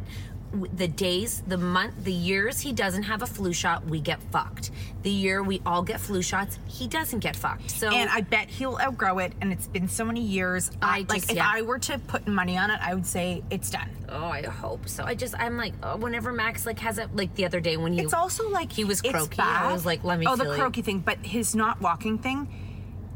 the 0.73 0.87
days, 0.87 1.43
the 1.47 1.57
month, 1.57 1.93
the 2.03 2.11
years 2.11 2.59
he 2.59 2.71
doesn't 2.71 3.03
have 3.03 3.21
a 3.21 3.27
flu 3.27 3.53
shot, 3.53 3.85
we 3.85 3.99
get 3.99 4.21
fucked. 4.31 4.71
The 5.03 5.11
year 5.11 5.43
we 5.43 5.61
all 5.65 5.83
get 5.83 5.99
flu 5.99 6.21
shots, 6.21 6.57
he 6.67 6.87
doesn't 6.87 7.19
get 7.19 7.35
fucked. 7.35 7.69
So 7.71 7.89
and 7.89 8.09
I 8.09 8.21
bet 8.21 8.49
he'll 8.49 8.77
outgrow 8.79 9.19
it. 9.19 9.33
And 9.41 9.51
it's 9.51 9.67
been 9.67 9.87
so 9.87 10.05
many 10.05 10.21
years. 10.21 10.71
I 10.81 10.99
like 10.99 11.09
just- 11.09 11.31
if 11.31 11.37
yeah. 11.37 11.51
I 11.53 11.61
were 11.61 11.79
to 11.79 11.99
put 11.99 12.27
money 12.27 12.57
on 12.57 12.71
it, 12.71 12.79
I 12.81 12.93
would 12.93 13.05
say 13.05 13.43
it's 13.49 13.69
done. 13.69 13.89
Oh, 14.09 14.25
I 14.27 14.43
hope 14.43 14.87
so. 14.87 15.03
I 15.03 15.15
just, 15.15 15.35
I'm 15.37 15.57
like, 15.57 15.73
oh, 15.83 15.97
whenever 15.97 16.31
Max 16.31 16.65
like 16.65 16.79
has 16.79 16.97
it, 16.97 17.13
like 17.15 17.35
the 17.35 17.45
other 17.45 17.59
day 17.59 17.75
when 17.77 17.93
he, 17.93 18.01
It's 18.01 18.13
also 18.13 18.49
like 18.49 18.71
he 18.71 18.85
was 18.85 19.01
croaky. 19.01 19.39
I 19.41 19.71
was 19.71 19.85
like, 19.85 20.03
let 20.03 20.17
me. 20.17 20.25
Oh, 20.27 20.35
the 20.35 20.45
you. 20.45 20.53
croaky 20.53 20.81
thing, 20.81 20.99
but 20.99 21.17
his 21.19 21.55
not 21.55 21.81
walking 21.81 22.17
thing. 22.17 22.47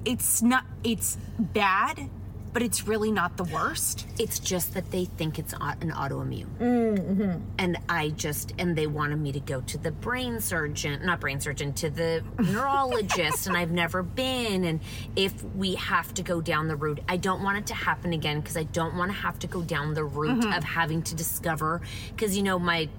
It's 0.04 0.42
not. 0.42 0.66
It's 0.84 1.18
bad, 1.40 2.10
but 2.54 2.62
it's 2.62 2.86
really 2.88 3.12
not 3.12 3.38
the 3.38 3.44
worst. 3.46 4.06
It's 4.20 4.38
just 4.40 4.74
that 4.74 4.92
they 4.92 5.06
think 5.06 5.40
it's 5.40 5.54
an 5.54 5.92
autoimmune. 5.92 7.40
And 7.58 7.78
I 7.88 8.10
just, 8.10 8.54
and 8.60 8.76
they 8.76 8.88
wanted 8.88 9.20
me 9.20 9.32
to 9.32 9.40
go 9.40 9.62
to 9.62 9.78
the 9.78 9.92
brain 9.92 10.40
surgeon, 10.42 11.06
not 11.06 11.20
brain 11.22 11.40
surgeon, 11.40 11.74
to 11.74 11.90
the 11.90 12.24
neurologist, 12.40 13.48
and 13.48 13.56
I've 13.56 13.72
never 13.72 14.04
been. 14.04 14.66
And 14.66 14.80
if 15.16 15.44
we 15.56 15.76
have 15.76 16.14
to 16.16 16.24
go 16.24 16.42
down 16.42 16.68
the 16.68 16.76
route, 16.76 17.00
I 17.08 17.18
don't 17.18 17.42
want 17.42 17.58
it 17.58 17.68
to 17.68 17.74
happen 17.74 18.12
again 18.14 18.42
because 18.42 18.58
I 18.58 18.64
don't 18.64 18.96
want 18.98 19.12
to 19.12 19.18
have 19.18 19.40
to 19.40 19.48
go 19.48 19.62
down 19.62 19.94
the 19.94 20.04
route 20.04 20.42
Mhm. 20.42 20.58
of 20.58 20.64
having 20.64 21.02
to 21.04 21.16
discover, 21.16 21.82
because, 22.16 22.36
you 22.36 22.44
know, 22.44 22.60
my 22.60 22.90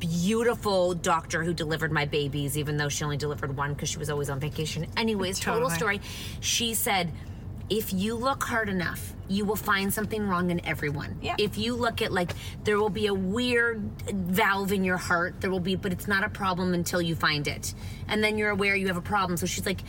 beautiful 0.00 0.92
doctor 0.94 1.42
who 1.44 1.54
delivered 1.54 1.90
my 1.92 2.04
babies, 2.04 2.58
even 2.58 2.76
though 2.76 2.88
she 2.88 3.04
only 3.04 3.16
delivered 3.16 3.56
one 3.56 3.72
because 3.72 3.88
she 3.88 3.96
was 3.98 4.10
always 4.10 4.28
on 4.28 4.38
vacation. 4.40 4.86
Anyways, 4.96 5.38
total 5.40 5.70
story. 5.70 6.00
She 6.40 6.74
said, 6.74 7.10
if 7.70 7.92
you 7.92 8.14
look 8.14 8.42
hard 8.42 8.68
enough, 8.68 9.12
you 9.28 9.44
will 9.46 9.56
find 9.56 9.92
something 9.92 10.28
wrong 10.28 10.50
in 10.50 10.64
everyone. 10.66 11.16
Yeah. 11.22 11.34
If 11.38 11.56
you 11.56 11.74
look 11.74 12.02
at 12.02 12.12
like 12.12 12.32
there 12.64 12.78
will 12.78 12.90
be 12.90 13.06
a 13.06 13.14
weird 13.14 13.80
valve 14.12 14.70
in 14.72 14.84
your 14.84 14.98
heart, 14.98 15.40
there 15.40 15.50
will 15.50 15.60
be, 15.60 15.74
but 15.76 15.92
it's 15.92 16.06
not 16.06 16.24
a 16.24 16.28
problem 16.28 16.74
until 16.74 17.00
you 17.00 17.14
find 17.14 17.48
it, 17.48 17.72
and 18.08 18.22
then 18.22 18.36
you're 18.36 18.50
aware 18.50 18.74
you 18.76 18.88
have 18.88 18.96
a 18.96 19.02
problem. 19.02 19.36
So 19.36 19.46
she's 19.46 19.66
like. 19.66 19.80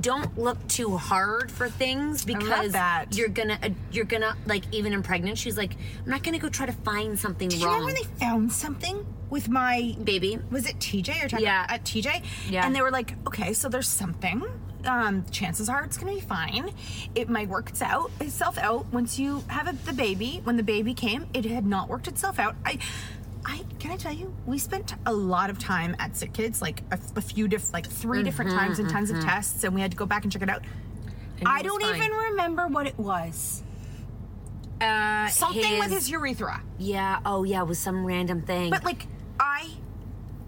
Don't 0.00 0.38
look 0.38 0.56
too 0.68 0.96
hard 0.96 1.50
for 1.52 1.68
things 1.68 2.24
because 2.24 2.74
you're 3.10 3.28
gonna 3.28 3.58
uh, 3.62 3.68
you're 3.90 4.06
gonna 4.06 4.34
like 4.46 4.64
even 4.72 4.94
in 4.94 5.02
pregnant. 5.02 5.36
She's 5.36 5.58
like, 5.58 5.74
I'm 6.02 6.08
not 6.10 6.22
gonna 6.22 6.38
go 6.38 6.48
try 6.48 6.64
to 6.64 6.72
find 6.72 7.18
something 7.18 7.50
Did 7.50 7.60
you 7.60 7.66
wrong. 7.66 7.74
remember 7.80 8.00
when 8.00 8.02
they 8.02 8.24
found 8.24 8.50
something 8.50 9.04
with 9.28 9.50
my 9.50 9.94
baby? 10.02 10.38
Was 10.50 10.66
it 10.66 10.78
TJ 10.78 11.34
or 11.34 11.38
Yeah. 11.38 11.66
at 11.68 11.84
TJ? 11.84 12.24
Yeah. 12.48 12.64
And 12.64 12.74
they 12.74 12.80
were 12.80 12.90
like, 12.90 13.16
okay, 13.26 13.52
so 13.52 13.68
there's 13.68 13.86
something. 13.86 14.42
Um, 14.84 15.24
chances 15.30 15.68
are 15.68 15.84
it's 15.84 15.96
gonna 15.96 16.14
be 16.14 16.20
fine. 16.20 16.72
It 17.14 17.28
might 17.28 17.48
work 17.48 17.70
its 17.70 17.82
out 17.82 18.10
itself 18.20 18.58
out 18.58 18.86
once 18.92 19.18
you 19.18 19.42
have 19.48 19.68
a, 19.68 19.72
the 19.86 19.92
baby. 19.92 20.40
When 20.44 20.56
the 20.56 20.62
baby 20.62 20.92
came, 20.94 21.26
it 21.34 21.44
had 21.44 21.64
not 21.66 21.88
worked 21.88 22.08
itself 22.08 22.38
out. 22.38 22.56
I, 22.64 22.78
I 23.44 23.62
can 23.78 23.90
I 23.92 23.96
tell 23.96 24.12
you, 24.12 24.34
we 24.46 24.58
spent 24.58 24.94
a 25.06 25.12
lot 25.12 25.50
of 25.50 25.58
time 25.58 25.94
at 25.98 26.16
Sick 26.16 26.32
Kids, 26.32 26.60
like 26.62 26.82
a, 26.90 26.98
a 27.16 27.20
few 27.20 27.48
diff, 27.48 27.72
like 27.72 27.86
3 27.86 28.22
different 28.22 28.50
Mhm, 28.50 28.56
times 28.56 28.78
and 28.78 28.88
tons 28.90 29.10
mhm. 29.12 29.18
of 29.18 29.24
tests, 29.24 29.64
and 29.64 29.74
we 29.74 29.80
had 29.80 29.90
to 29.92 29.96
go 29.96 30.06
back 30.06 30.24
and 30.24 30.32
check 30.32 30.42
it 30.42 30.50
out. 30.50 30.62
And 31.38 31.48
I 31.48 31.62
don't 31.62 31.80
fine. 31.82 31.96
even 31.96 32.10
remember 32.12 32.66
what 32.68 32.86
it 32.86 32.98
was. 32.98 33.62
Uh, 34.80 35.28
Something 35.28 35.78
with 35.78 35.90
his 35.90 36.10
urethra. 36.10 36.60
Yeah. 36.78 37.20
Oh, 37.24 37.44
yeah. 37.44 37.62
It 37.62 37.68
was 37.68 37.78
some 37.78 38.04
random 38.04 38.42
thing. 38.42 38.70
But 38.70 38.84
like, 38.84 39.06
I, 39.38 39.70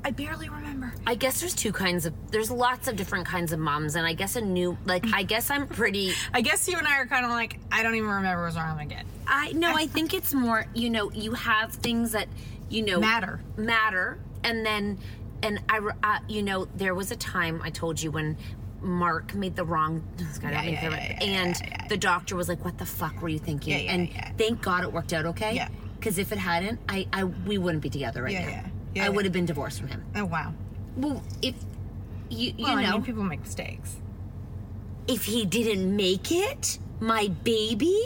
I 0.04 0.10
barely 0.10 0.50
remember. 0.50 0.92
I 1.06 1.14
guess 1.14 1.40
there's 1.40 1.54
two 1.54 1.72
kinds 1.72 2.04
of. 2.04 2.12
There's 2.30 2.50
lots 2.50 2.88
of 2.88 2.96
different 2.96 3.26
kinds 3.26 3.52
of 3.52 3.58
moms, 3.58 3.94
and 3.96 4.06
I 4.06 4.12
guess 4.12 4.36
a 4.36 4.40
new. 4.42 4.76
Like, 4.84 5.04
I 5.14 5.22
guess 5.22 5.50
I'm 5.50 5.66
pretty. 5.66 6.12
I 6.32 6.42
guess 6.42 6.68
you 6.68 6.76
and 6.76 6.86
I 6.86 6.98
are 6.98 7.06
kind 7.06 7.24
of 7.24 7.30
like, 7.30 7.58
I 7.72 7.82
don't 7.82 7.94
even 7.94 8.08
remember 8.10 8.44
what's 8.44 8.56
wrong 8.56 8.78
again. 8.80 9.06
I 9.26 9.52
no. 9.52 9.72
I 9.76 9.86
think 9.86 10.12
it's 10.12 10.34
more. 10.34 10.66
You 10.74 10.90
know, 10.90 11.10
you 11.12 11.32
have 11.32 11.72
things 11.72 12.12
that 12.12 12.28
you 12.68 12.84
know 12.84 13.00
Matter. 13.00 13.40
matter, 13.56 14.18
and 14.42 14.64
then, 14.64 14.98
and 15.42 15.60
I, 15.70 15.78
uh, 16.02 16.18
you 16.28 16.42
know, 16.42 16.66
there 16.76 16.94
was 16.94 17.10
a 17.10 17.16
time 17.16 17.60
I 17.64 17.70
told 17.70 18.00
you 18.00 18.10
when. 18.10 18.36
Mark 18.82 19.34
made 19.34 19.56
the 19.56 19.64
wrong, 19.64 20.04
I 20.44 20.50
Yeah, 20.50 20.62
yeah, 20.62 20.90
yeah, 20.90 21.24
and 21.24 21.88
the 21.88 21.96
doctor 21.96 22.36
was 22.36 22.50
like, 22.50 22.62
"What 22.66 22.76
the 22.76 22.84
fuck 22.84 23.22
were 23.22 23.30
you 23.30 23.38
thinking?" 23.38 23.88
And 23.88 24.10
thank 24.36 24.60
God 24.60 24.84
it 24.84 24.92
worked 24.92 25.14
out 25.14 25.24
okay. 25.24 25.54
Yeah. 25.54 25.68
Because 25.98 26.18
if 26.18 26.32
it 26.32 26.36
hadn't, 26.36 26.78
I, 26.86 27.06
I, 27.10 27.24
we 27.24 27.56
wouldn't 27.56 27.82
be 27.82 27.88
together 27.88 28.22
right 28.24 28.32
Yeah, 28.34 28.44
now. 28.44 28.64
Yeah. 28.94 29.06
I 29.06 29.08
would 29.08 29.24
have 29.24 29.32
been 29.32 29.46
divorced 29.46 29.78
from 29.80 29.88
him. 29.88 30.04
Oh 30.14 30.24
wow. 30.24 30.52
Well, 30.96 31.22
if 31.42 31.54
you, 32.30 32.52
you 32.56 32.64
Well, 32.64 32.76
I 32.78 32.82
know, 32.84 32.92
mean, 32.92 33.02
people 33.02 33.22
make 33.24 33.40
mistakes. 33.40 33.96
if 35.08 35.24
he 35.24 35.44
didn't 35.44 35.94
make 35.94 36.30
it, 36.32 36.78
my 37.00 37.28
baby. 37.44 38.00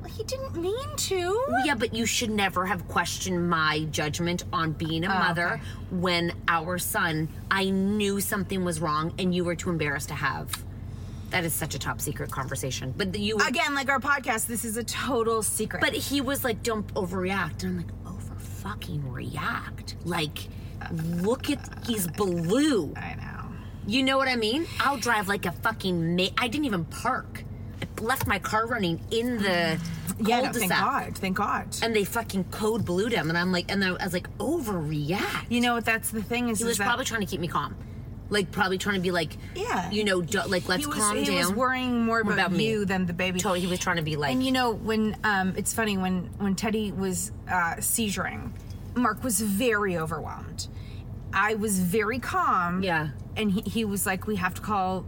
Well, 0.00 0.10
he 0.10 0.24
didn't 0.24 0.56
mean 0.56 0.96
to. 0.96 1.44
Yeah, 1.64 1.74
but 1.76 1.94
you 1.94 2.06
should 2.06 2.30
never 2.30 2.66
have 2.66 2.88
questioned 2.88 3.48
my 3.48 3.86
judgment 3.90 4.44
on 4.52 4.72
being 4.72 5.04
a 5.04 5.08
Oh, 5.14 5.18
mother 5.18 5.48
okay. 5.54 5.62
when 5.90 6.32
our 6.48 6.78
son, 6.78 7.28
I 7.50 7.70
knew 7.70 8.20
something 8.20 8.64
was 8.64 8.80
wrong 8.80 9.12
and 9.18 9.34
you 9.34 9.44
were 9.44 9.54
too 9.54 9.70
embarrassed 9.70 10.08
to 10.08 10.14
have. 10.14 10.50
That 11.30 11.44
is 11.44 11.54
such 11.54 11.74
a 11.74 11.78
top 11.78 12.00
secret 12.00 12.30
conversation. 12.30 12.92
But 12.96 13.16
you 13.18 13.36
Again, 13.38 13.74
like 13.74 13.88
our 13.88 14.00
podcast, 14.00 14.46
this 14.48 14.64
is 14.66 14.76
a 14.76 14.84
total 14.84 15.42
secret. 15.42 15.80
But 15.80 15.94
he 15.94 16.20
was 16.20 16.44
like, 16.44 16.62
"Don't 16.62 16.86
overreact," 16.94 17.62
and 17.62 17.70
I'm 17.70 17.76
like, 17.78 17.86
"Over 18.00 18.01
fucking 18.62 19.10
react!" 19.12 19.96
Like, 20.04 20.38
look 20.92 21.50
at 21.50 21.60
he's 21.86 22.06
blue. 22.08 22.92
I 22.96 23.14
know. 23.14 23.48
You 23.86 24.02
know 24.02 24.16
what 24.16 24.28
I 24.28 24.36
mean? 24.36 24.66
I'll 24.80 24.96
drive 24.98 25.28
like 25.28 25.44
a 25.46 25.52
fucking. 25.52 26.16
Ma- 26.16 26.28
I 26.38 26.48
didn't 26.48 26.66
even 26.66 26.84
park. 26.84 27.44
I 27.82 28.00
left 28.00 28.26
my 28.26 28.38
car 28.38 28.66
running 28.66 29.00
in 29.10 29.38
the 29.38 29.78
yeah, 30.24 30.40
no, 30.42 30.52
thank 30.52 30.70
God, 30.70 31.16
thank 31.18 31.36
God. 31.36 31.66
And 31.82 31.96
they 31.96 32.04
fucking 32.04 32.44
code 32.44 32.84
blued 32.84 33.12
him, 33.12 33.28
and 33.28 33.36
I'm 33.36 33.50
like, 33.50 33.70
and 33.72 33.84
I 33.84 33.90
was 33.92 34.12
like, 34.12 34.28
overreact. 34.38 35.46
You 35.50 35.60
know 35.60 35.74
what? 35.74 35.84
That's 35.84 36.10
the 36.10 36.22
thing 36.22 36.48
is, 36.48 36.58
He 36.58 36.64
is 36.64 36.68
was 36.68 36.78
that- 36.78 36.84
probably 36.86 37.04
trying 37.04 37.20
to 37.22 37.26
keep 37.26 37.40
me 37.40 37.48
calm, 37.48 37.74
like 38.32 38.50
probably 38.50 38.78
trying 38.78 38.96
to 38.96 39.00
be 39.00 39.10
like, 39.12 39.36
Yeah. 39.54 39.90
you 39.90 40.04
know, 40.04 40.22
do, 40.22 40.40
like 40.48 40.68
let's 40.68 40.82
he 40.82 40.86
was, 40.86 40.96
calm 40.98 41.16
he 41.16 41.24
down. 41.24 41.32
He 41.34 41.38
was 41.38 41.52
worrying 41.52 42.04
more 42.04 42.20
about, 42.20 42.32
About 42.34 42.52
me. 42.52 42.82
than 42.84 43.06
the 43.06 43.12
baby. 43.12 43.38
Totally, 43.38 43.60
he 43.60 43.66
was 43.68 43.78
trying 43.78 43.96
to 43.96 44.02
be 44.02 44.16
like, 44.16 44.32
and 44.32 44.44
you 44.44 44.50
know 44.52 44.72
when 44.72 45.16
um, 45.22 45.54
it's 45.56 45.72
funny 45.72 45.96
when 45.98 46.24
when 46.38 46.54
Teddy 46.54 46.90
was 46.92 47.30
uh, 47.48 47.76
seizuring, 47.78 48.50
Mark 48.94 49.22
was 49.22 49.40
very 49.40 49.96
overwhelmed. 49.96 50.66
I 51.32 51.54
was 51.54 51.78
very 51.78 52.18
calm. 52.18 52.82
Yeah. 52.82 53.08
and 53.36 53.50
he, 53.50 53.60
he 53.62 53.84
was 53.84 54.04
like, 54.06 54.26
"We 54.26 54.36
have 54.36 54.54
to 54.54 54.60
call 54.60 55.06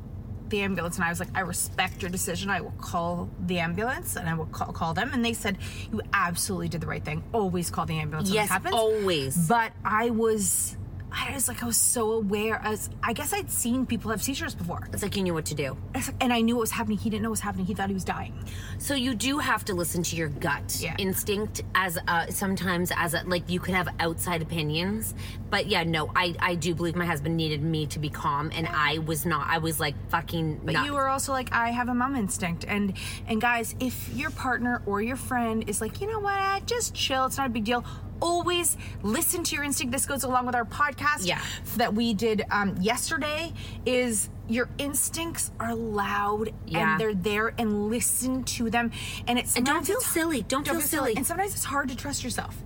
the 0.48 0.60
ambulance," 0.62 0.96
and 0.96 1.04
I 1.04 1.10
was 1.10 1.20
like, 1.20 1.28
"I 1.34 1.40
respect 1.40 2.00
your 2.02 2.10
decision. 2.10 2.48
I 2.50 2.60
will 2.62 2.72
call 2.78 3.28
the 3.46 3.58
ambulance, 3.58 4.16
and 4.16 4.28
I 4.28 4.34
will 4.34 4.46
call, 4.46 4.72
call 4.72 4.94
them." 4.94 5.10
And 5.12 5.22
they 5.24 5.34
said, 5.34 5.58
"You 5.92 6.00
absolutely 6.14 6.68
did 6.68 6.80
the 6.80 6.86
right 6.86 7.04
thing. 7.04 7.22
Always 7.32 7.70
call 7.70 7.84
the 7.86 7.98
ambulance 7.98 8.28
when 8.30 8.36
Yes, 8.36 8.48
happens." 8.48 8.74
always. 8.74 9.36
But 9.48 9.72
I 9.84 10.10
was. 10.10 10.76
I 11.16 11.32
was 11.32 11.48
like, 11.48 11.62
I 11.62 11.66
was 11.66 11.76
so 11.76 12.12
aware. 12.12 12.60
As 12.64 12.90
I 13.02 13.12
guess 13.12 13.32
I'd 13.32 13.50
seen 13.50 13.86
people 13.86 14.10
have 14.10 14.22
seizures 14.22 14.54
before, 14.54 14.88
it's 14.92 15.02
like 15.02 15.16
you 15.16 15.22
knew 15.22 15.34
what 15.34 15.46
to 15.46 15.54
do. 15.54 15.76
And 16.20 16.32
I 16.32 16.40
knew 16.40 16.56
what 16.56 16.62
was 16.62 16.70
happening. 16.72 16.98
He 16.98 17.08
didn't 17.10 17.22
know 17.22 17.28
what 17.30 17.34
was 17.34 17.40
happening. 17.40 17.66
He 17.66 17.74
thought 17.74 17.88
he 17.88 17.94
was 17.94 18.04
dying. 18.04 18.34
So 18.78 18.94
you 18.94 19.14
do 19.14 19.38
have 19.38 19.64
to 19.66 19.74
listen 19.74 20.02
to 20.02 20.16
your 20.16 20.28
gut 20.28 20.76
Yeah. 20.80 20.96
instinct 20.98 21.62
as 21.74 21.98
uh, 22.08 22.26
sometimes 22.30 22.92
as 22.96 23.14
a, 23.14 23.22
like 23.26 23.48
you 23.48 23.60
could 23.60 23.74
have 23.74 23.88
outside 24.00 24.42
opinions, 24.42 25.14
but 25.50 25.66
yeah, 25.68 25.84
no, 25.84 26.10
I 26.16 26.34
I 26.40 26.54
do 26.56 26.74
believe 26.74 26.96
my 26.96 27.06
husband 27.06 27.36
needed 27.36 27.62
me 27.62 27.86
to 27.86 27.98
be 28.00 28.08
calm, 28.10 28.50
and 28.52 28.66
I 28.66 28.98
was 28.98 29.24
not. 29.24 29.46
I 29.48 29.58
was 29.58 29.78
like 29.78 29.94
fucking. 30.10 30.62
But 30.64 30.72
nuts. 30.72 30.86
you 30.86 30.94
were 30.94 31.08
also 31.08 31.32
like, 31.32 31.52
I 31.52 31.70
have 31.70 31.88
a 31.88 31.94
mom 31.94 32.16
instinct, 32.16 32.64
and 32.66 32.94
and 33.28 33.40
guys, 33.40 33.76
if 33.78 34.12
your 34.14 34.30
partner 34.30 34.82
or 34.86 35.00
your 35.00 35.16
friend 35.16 35.68
is 35.68 35.80
like, 35.80 36.00
you 36.00 36.08
know 36.10 36.18
what, 36.20 36.66
just 36.66 36.94
chill, 36.94 37.26
it's 37.26 37.36
not 37.36 37.46
a 37.46 37.50
big 37.50 37.64
deal. 37.64 37.84
Always 38.20 38.76
listen 39.02 39.44
to 39.44 39.54
your 39.54 39.64
instinct. 39.64 39.92
This 39.92 40.06
goes 40.06 40.24
along 40.24 40.46
with 40.46 40.54
our 40.54 40.64
podcast 40.64 41.26
Yeah. 41.26 41.40
that 41.76 41.94
we 41.94 42.14
did 42.14 42.44
um, 42.50 42.76
yesterday. 42.80 43.52
Is 43.86 44.28
your 44.48 44.68
instincts 44.78 45.50
are 45.58 45.74
loud 45.74 46.50
Yeah. 46.66 46.92
and 46.92 47.00
they're 47.00 47.14
there, 47.14 47.54
and 47.58 47.88
listen 47.88 48.44
to 48.44 48.70
them. 48.70 48.90
And 49.26 49.38
it's 49.38 49.56
And 49.56 49.64
don't 49.64 49.86
feel 49.86 50.00
silly. 50.00 50.42
Don't 50.42 50.66
feel 50.66 50.80
silly. 50.80 51.14
And 51.16 51.26
sometimes 51.26 51.54
it's 51.54 51.64
hard 51.64 51.88
to 51.88 51.96
trust 51.96 52.22
yourself. 52.24 52.56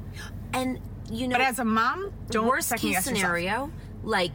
And 0.52 0.80
you 1.10 1.26
know, 1.28 1.36
But 1.38 1.46
as 1.46 1.58
a 1.58 1.64
mom, 1.64 2.12
don't 2.30 2.46
worst 2.46 2.74
case 2.76 3.02
scenario, 3.04 3.70
like 4.02 4.32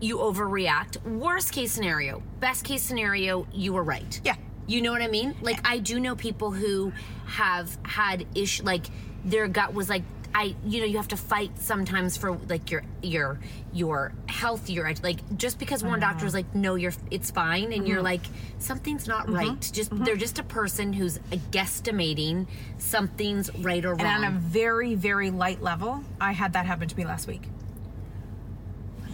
you 0.00 0.18
overreact. 0.18 1.02
Worst 1.04 1.52
case 1.52 1.70
scenario, 1.72 2.22
best 2.40 2.64
case 2.64 2.82
scenario, 2.82 3.46
you 3.52 3.72
were 3.72 3.82
right. 3.84 4.20
Yeah. 4.24 4.34
You 4.66 4.82
know 4.82 4.92
what 4.92 5.00
I 5.02 5.08
mean? 5.08 5.34
Like 5.40 5.60
I 5.66 5.78
do 5.78 5.98
know 6.00 6.14
people 6.16 6.50
who 6.50 6.92
have 7.26 7.76
had 7.84 8.26
issue, 8.34 8.64
like 8.64 8.86
their 9.24 9.46
gut 9.48 9.74
was 9.74 9.88
like. 9.88 10.02
I, 10.34 10.54
you 10.64 10.80
know, 10.80 10.86
you 10.86 10.96
have 10.98 11.08
to 11.08 11.16
fight 11.16 11.58
sometimes 11.58 12.16
for 12.16 12.36
like 12.48 12.70
your 12.70 12.84
your 13.02 13.38
your 13.72 14.12
health. 14.28 14.70
Your 14.70 14.92
like 15.02 15.36
just 15.36 15.58
because 15.58 15.82
one 15.82 16.00
doctor 16.00 16.26
is 16.26 16.34
mm-hmm. 16.34 16.48
like, 16.48 16.54
no, 16.54 16.74
you're 16.74 16.92
it's 17.10 17.30
fine, 17.30 17.72
and 17.72 17.86
you're 17.86 17.98
mm-hmm. 17.98 18.04
like, 18.04 18.26
something's 18.58 19.08
not 19.08 19.26
mm-hmm. 19.26 19.34
right. 19.34 19.70
Just 19.72 19.90
they're 20.04 20.16
just 20.16 20.38
a 20.38 20.42
person 20.42 20.92
who's 20.92 21.18
uh, 21.18 21.36
guesstimating 21.50 22.46
something's 22.78 23.54
right 23.58 23.84
or 23.84 23.90
wrong. 23.94 24.00
And 24.00 24.24
on 24.24 24.36
a 24.36 24.38
very, 24.38 24.94
very 24.94 25.30
light 25.30 25.62
level, 25.62 26.04
I 26.20 26.32
had 26.32 26.52
that 26.52 26.66
happen 26.66 26.88
to 26.88 26.96
me 26.96 27.04
last 27.04 27.26
week. 27.26 27.42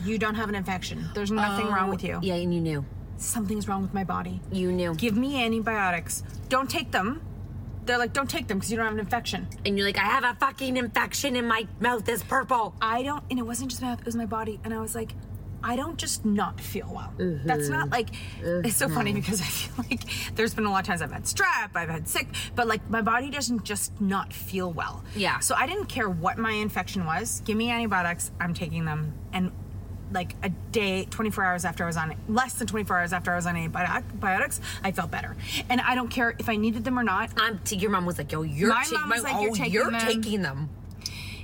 You 0.04 0.18
don't 0.18 0.34
have 0.34 0.48
an 0.50 0.54
infection. 0.54 1.08
There's 1.14 1.30
nothing 1.30 1.66
wrong 1.68 1.88
with 1.88 2.04
you. 2.04 2.16
Oh, 2.16 2.20
yeah, 2.22 2.34
and 2.34 2.52
you 2.52 2.60
knew, 2.60 2.84
Something's 3.16 3.68
wrong 3.68 3.80
with 3.80 3.94
my 3.94 4.04
body. 4.04 4.40
you 4.52 4.70
knew. 4.70 4.94
Give 4.94 5.16
me 5.16 5.42
antibiotics. 5.42 6.22
Don't 6.48 6.68
take 6.68 6.90
them. 6.90 7.22
They're 7.84 7.98
like, 7.98 8.12
don't 8.12 8.30
take 8.30 8.48
them 8.48 8.58
because 8.58 8.70
you 8.70 8.76
don't 8.76 8.86
have 8.86 8.94
an 8.94 9.00
infection. 9.00 9.46
and 9.64 9.76
you're 9.76 9.86
like, 9.86 9.98
I 9.98 10.04
have 10.04 10.24
a 10.24 10.34
fucking 10.38 10.76
infection 10.76 11.36
in 11.36 11.46
my 11.46 11.66
mouth. 11.80 12.08
It's 12.08 12.22
purple. 12.22 12.74
I 12.80 13.02
don't, 13.02 13.22
and 13.30 13.38
it 13.38 13.42
wasn't 13.42 13.70
just 13.70 13.82
my 13.82 13.88
mouth, 13.88 14.00
it 14.00 14.06
was 14.06 14.16
my 14.16 14.26
body. 14.26 14.60
And 14.64 14.72
I 14.72 14.80
was 14.80 14.94
like, 14.94 15.12
I 15.66 15.76
don't 15.76 15.96
just 15.96 16.26
not 16.26 16.60
feel 16.60 16.92
well. 16.94 17.14
That's 17.16 17.70
not 17.70 17.88
like, 17.88 18.10
mm-hmm. 18.10 18.66
it's 18.66 18.76
so 18.76 18.86
funny 18.86 19.12
mm-hmm. 19.12 19.20
because 19.20 19.40
I 19.40 19.44
feel 19.44 19.84
like 19.88 20.02
there's 20.34 20.52
been 20.52 20.66
a 20.66 20.70
lot 20.70 20.80
of 20.80 20.86
times 20.86 21.00
I've 21.00 21.10
had 21.10 21.24
strep, 21.24 21.70
I've 21.74 21.88
had 21.88 22.06
sick, 22.06 22.28
but 22.54 22.66
like 22.68 22.88
my 22.90 23.00
body 23.00 23.30
doesn't 23.30 23.64
just 23.64 23.98
not 23.98 24.30
feel 24.30 24.70
well. 24.70 25.02
Yeah. 25.16 25.38
So 25.38 25.54
I 25.54 25.66
didn't 25.66 25.86
care 25.86 26.10
what 26.10 26.36
my 26.36 26.52
infection 26.52 27.06
was. 27.06 27.40
Give 27.46 27.56
me 27.56 27.70
antibiotics, 27.70 28.30
I'm 28.38 28.52
taking 28.52 28.84
them. 28.84 29.14
And 29.32 29.52
like 30.14 30.34
a 30.42 30.48
day, 30.48 31.04
24 31.10 31.44
hours 31.44 31.64
after 31.64 31.84
I 31.84 31.86
was 31.88 31.96
on 31.96 32.12
it, 32.12 32.16
less 32.28 32.54
than 32.54 32.66
24 32.66 32.98
hours 32.98 33.12
after 33.12 33.32
I 33.32 33.36
was 33.36 33.46
on 33.46 33.56
antibiotics, 33.56 34.60
I 34.82 34.92
felt 34.92 35.10
better. 35.10 35.36
And 35.68 35.80
I 35.80 35.94
don't 35.94 36.08
care 36.08 36.34
if 36.38 36.48
I 36.48 36.56
needed 36.56 36.84
them 36.84 36.98
or 36.98 37.02
not. 37.02 37.30
T- 37.64 37.76
your 37.76 37.90
mom 37.90 38.06
was 38.06 38.16
like, 38.16 38.32
Yo, 38.32 38.42
you're. 38.42 38.68
My 38.70 38.84
ta- 38.84 39.00
mom 39.00 39.10
was 39.10 39.24
like, 39.24 39.34
oh, 39.34 39.40
"You're 39.42 39.50
oh, 39.50 39.54
taking 39.54 39.72
you're 39.72 39.90
them." 39.90 40.00
taking 40.00 40.42
them. 40.42 40.70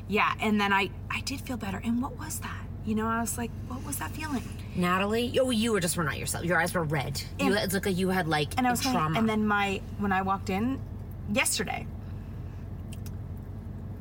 Yeah. 0.09 0.33
And 0.41 0.61
then 0.61 0.73
I, 0.73 0.91
I 1.11 1.21
did 1.21 1.41
feel 1.41 1.57
better. 1.57 1.81
And 1.85 2.01
what 2.01 2.19
was 2.19 2.41
that? 2.41 2.65
You 2.87 2.95
know, 2.95 3.07
I 3.07 3.21
was 3.21 3.37
like, 3.37 3.51
what 3.69 3.85
was 3.85 3.97
that 3.99 4.11
feeling? 4.13 4.43
Natalie, 4.75 5.39
oh, 5.39 5.51
you 5.51 5.73
were 5.73 5.81
just 5.81 5.97
were 5.97 6.05
not 6.05 6.19
yourself. 6.19 6.45
Your 6.45 6.59
eyes 6.59 6.73
were 6.73 6.83
red. 6.85 7.23
you 7.39 7.55
it 7.55 7.73
looked 7.73 7.87
like 7.87 7.97
you 7.97 8.09
had 8.09 8.27
like 8.27 8.57
and 8.57 8.67
I 8.67 8.71
was 8.71 8.81
trauma. 8.81 9.19
and 9.19 9.29
then 9.29 9.47
my 9.47 9.81
when 9.99 10.13
I 10.13 10.23
walked 10.23 10.49
in 10.49 10.81
yesterday, 11.33 11.87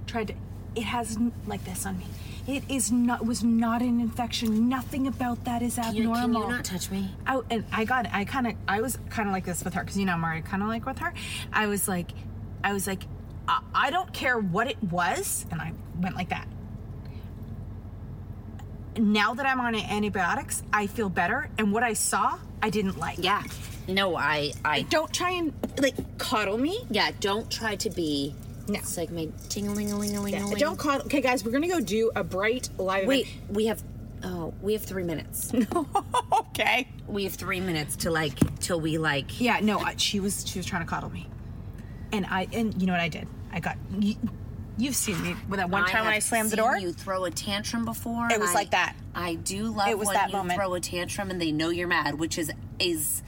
tried 0.08 0.28
to. 0.30 0.34
It 0.76 0.84
has 0.84 1.18
like 1.48 1.64
this 1.66 1.86
on 1.86 1.98
me. 1.98 2.06
It 2.50 2.64
is 2.68 2.92
not 2.92 3.24
was 3.24 3.44
not 3.44 3.84
an 3.84 4.02
infection. 4.02 4.70
Nothing 4.70 5.06
about 5.06 5.46
that 5.46 5.62
is 5.62 5.76
can, 5.76 5.96
you, 5.96 6.12
abnormal. 6.12 6.42
can 6.42 6.50
you 6.50 6.56
not 6.56 6.66
touch 6.66 6.90
me? 6.90 7.12
I, 7.28 7.40
and 7.52 7.64
I 7.72 7.86
got 7.86 8.08
I 8.12 8.26
kind 8.26 8.48
of 8.48 8.56
I 8.68 8.82
was 8.82 8.98
kind 9.12 9.30
of 9.30 9.34
like 9.34 9.46
this 9.46 9.64
with 9.64 9.76
her 9.76 9.84
because 9.84 10.00
you 10.00 10.06
know 10.06 10.14
I'm 10.14 10.24
already 10.24 10.42
kind 10.42 10.64
of 10.64 10.70
like 10.70 10.84
with 10.84 10.98
her. 10.98 11.14
I 11.54 11.68
was 11.68 11.88
like, 11.88 12.10
I 12.64 12.74
was 12.74 12.88
like, 12.88 13.04
I, 13.48 13.62
I 13.76 13.92
don't 13.92 14.12
care 14.14 14.40
what 14.40 14.68
it 14.68 14.82
was, 14.82 15.46
and 15.52 15.62
I 15.62 15.74
went 16.02 16.16
like 16.16 16.30
that. 16.30 16.48
Now 18.98 19.36
that 19.36 19.46
I'm 19.46 19.62
on 19.62 19.76
antibiotics, 19.76 20.64
I 20.74 20.88
feel 20.88 21.10
better, 21.10 21.52
and 21.60 21.72
what 21.72 21.84
I 21.84 21.94
saw, 21.94 22.40
I 22.64 22.72
didn't 22.72 22.98
like. 22.98 23.20
Yeah. 23.20 23.44
No, 23.88 24.16
I. 24.16 24.54
I. 24.66 24.82
Don't 24.84 25.14
try 25.14 25.32
and 25.34 25.54
like 25.78 26.18
coddle 26.18 26.58
me. 26.58 26.80
Yeah. 26.90 27.12
Don't 27.20 27.52
try 27.52 27.76
to 27.76 27.92
be. 27.92 28.34
No. 28.70 28.80
It's 28.80 28.98
like 28.98 29.12
my 29.12 29.30
tingling 29.50 29.92
a 29.92 29.98
ling 29.98 30.16
a 30.16 30.22
ling 30.22 30.36
a 30.36 30.48
ling. 30.48 30.58
Don't 30.58 30.78
coddle. 30.78 31.06
Okay, 31.06 31.22
guys, 31.22 31.44
we're 31.44 31.52
gonna 31.52 31.68
go 31.68 31.80
do 31.80 32.12
a 32.16 32.24
bright 32.24 32.70
live. 32.78 33.08
Wait. 33.08 33.28
We 33.50 33.66
have. 33.66 33.84
Oh, 34.24 34.54
we 34.62 34.74
have 34.74 34.84
three 34.84 35.04
minutes. 35.04 35.54
event. 35.54 35.88
okay. 36.32 36.88
we 37.08 37.24
have 37.24 37.34
three 37.34 37.60
minutes 37.62 37.96
to 37.98 38.12
like 38.12 38.34
till 38.60 38.80
we 38.80 38.98
like. 38.98 39.40
Yeah. 39.42 39.60
No. 39.62 39.80
I, 39.80 39.96
she 39.98 40.20
was 40.20 40.48
she 40.48 40.60
was 40.60 40.66
trying 40.66 40.84
to 40.84 40.90
coddle 40.90 41.10
me, 41.10 41.28
and 42.12 42.26
I 42.26 42.48
and 42.54 42.80
you 42.80 42.86
know 42.88 42.94
what 42.94 43.02
I 43.02 43.10
did? 43.10 43.28
I 43.52 43.60
got. 43.60 43.78
You, 43.98 44.16
you've 44.78 44.96
seen 44.96 45.22
me 45.24 45.36
with 45.48 45.60
that 45.60 45.70
one 45.70 45.86
time 45.88 46.06
when 46.06 46.14
I 46.14 46.20
slammed 46.20 46.52
the 46.52 46.58
door. 46.58 46.78
You 46.78 46.94
throw 46.94 47.26
a 47.26 47.32
tantrum 47.32 47.86
before. 47.86 48.30
It 48.32 48.40
was 48.40 48.52
I- 48.52 48.54
like 48.54 48.72
that. 48.72 48.96
I 49.16 49.36
do 49.36 49.64
love 49.68 49.88
It 49.90 49.98
was 49.98 50.08
when 50.08 50.16
that 50.16 50.30
you 50.30 50.38
moment. 50.38 50.58
throw 50.60 50.74
a 50.76 50.80
tantrum 50.80 51.32
and 51.32 51.42
they 51.42 51.52
know 51.52 51.70
you're 51.70 51.88
mad, 51.88 52.20
which 52.20 52.38
is 52.38 52.52
is 52.78 53.24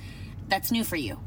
that's 0.48 0.72
new 0.72 0.84
for 0.84 0.96
you. 0.98 1.20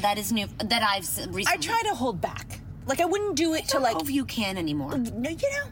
That 0.00 0.18
is 0.18 0.32
new. 0.32 0.46
That 0.58 0.82
I've 0.82 1.02
s- 1.04 1.18
recently. 1.28 1.44
I 1.48 1.56
try 1.56 1.82
to 1.88 1.94
hold 1.94 2.20
back. 2.20 2.60
Like 2.86 3.00
I 3.00 3.04
wouldn't 3.04 3.36
do 3.36 3.54
it 3.54 3.58
I 3.64 3.66
to 3.66 3.72
don't 3.74 3.82
like. 3.82 3.94
know 3.94 4.00
if 4.02 4.10
you 4.10 4.24
can 4.24 4.56
anymore. 4.58 4.92
Mm, 4.92 5.12
no, 5.14 5.30
you 5.30 5.36
know, 5.50 5.68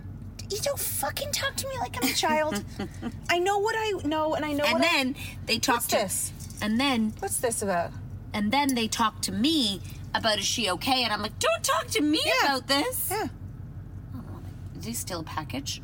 you 0.51 0.59
don't 0.63 0.79
fucking 0.79 1.31
talk 1.33 1.55
to 1.57 1.69
me 1.69 1.77
like 1.79 1.97
I'm 2.03 2.11
a 2.11 2.15
child. 2.15 2.65
I 3.31 3.39
know 3.39 3.59
what 3.59 3.77
I 3.79 3.93
know, 4.07 4.35
and 4.35 4.45
I 4.45 4.53
know 4.53 4.65
And 4.65 4.73
what 4.81 4.83
I- 4.85 4.93
then 4.93 5.17
they 5.47 5.59
talk 5.59 5.77
What's 5.77 5.87
to 5.89 5.97
this? 5.97 6.33
and 6.63 6.79
then 6.81 7.13
What's 7.21 7.37
this 7.39 7.63
about? 7.63 7.93
and 8.33 8.51
then 8.53 8.75
they 8.75 8.89
talk 8.89 9.21
to 9.23 9.33
me 9.33 9.81
about 10.15 10.39
is 10.39 10.45
she 10.47 10.71
okay? 10.71 11.05
And 11.05 11.13
I'm 11.13 11.23
like, 11.23 11.39
don't 11.39 11.63
talk 11.63 11.87
to 11.89 12.01
me 12.01 12.21
Yeah. 12.25 12.57
about 12.57 12.67
this. 12.69 13.09
Yeah. 13.11 13.29
Is 14.79 14.85
he 14.87 14.93
still 14.95 15.21
a 15.21 15.25
package? 15.25 15.81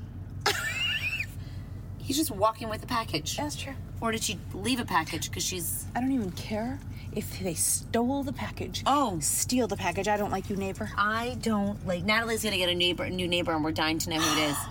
He's 1.99 2.17
just 2.17 2.31
walking 2.31 2.69
with 2.69 2.83
a 2.83 2.87
package. 2.87 3.37
That's 3.37 3.55
true. 3.57 3.75
Or 4.01 4.11
did 4.13 4.23
she 4.25 4.39
leave 4.53 4.81
a 4.81 4.85
package 4.85 5.29
because 5.31 5.45
she's 5.45 5.87
I 5.95 6.01
don't 6.01 6.13
even 6.13 6.33
care 6.33 6.79
if 7.15 7.41
they 7.41 7.55
stole 7.55 8.23
the 8.23 8.33
package. 8.33 8.83
Oh. 8.87 9.19
steal 9.21 9.67
the 9.67 9.77
package. 9.77 10.07
I 10.09 10.17
don't 10.17 10.31
like 10.31 10.49
you, 10.51 10.57
neighbor. 10.57 10.91
I 10.97 11.37
don't 11.41 11.85
like 11.87 12.05
Natalie's 12.05 12.43
gonna 12.45 12.57
get 12.57 12.69
a 12.69 12.75
neighbor 12.75 13.05
a 13.05 13.11
new 13.11 13.27
neighbor 13.29 13.53
and 13.53 13.65
we're 13.65 13.73
dying 13.73 13.99
to 13.99 14.11
know 14.11 14.21
who 14.21 14.41
it 14.43 14.51
is. 14.51 14.57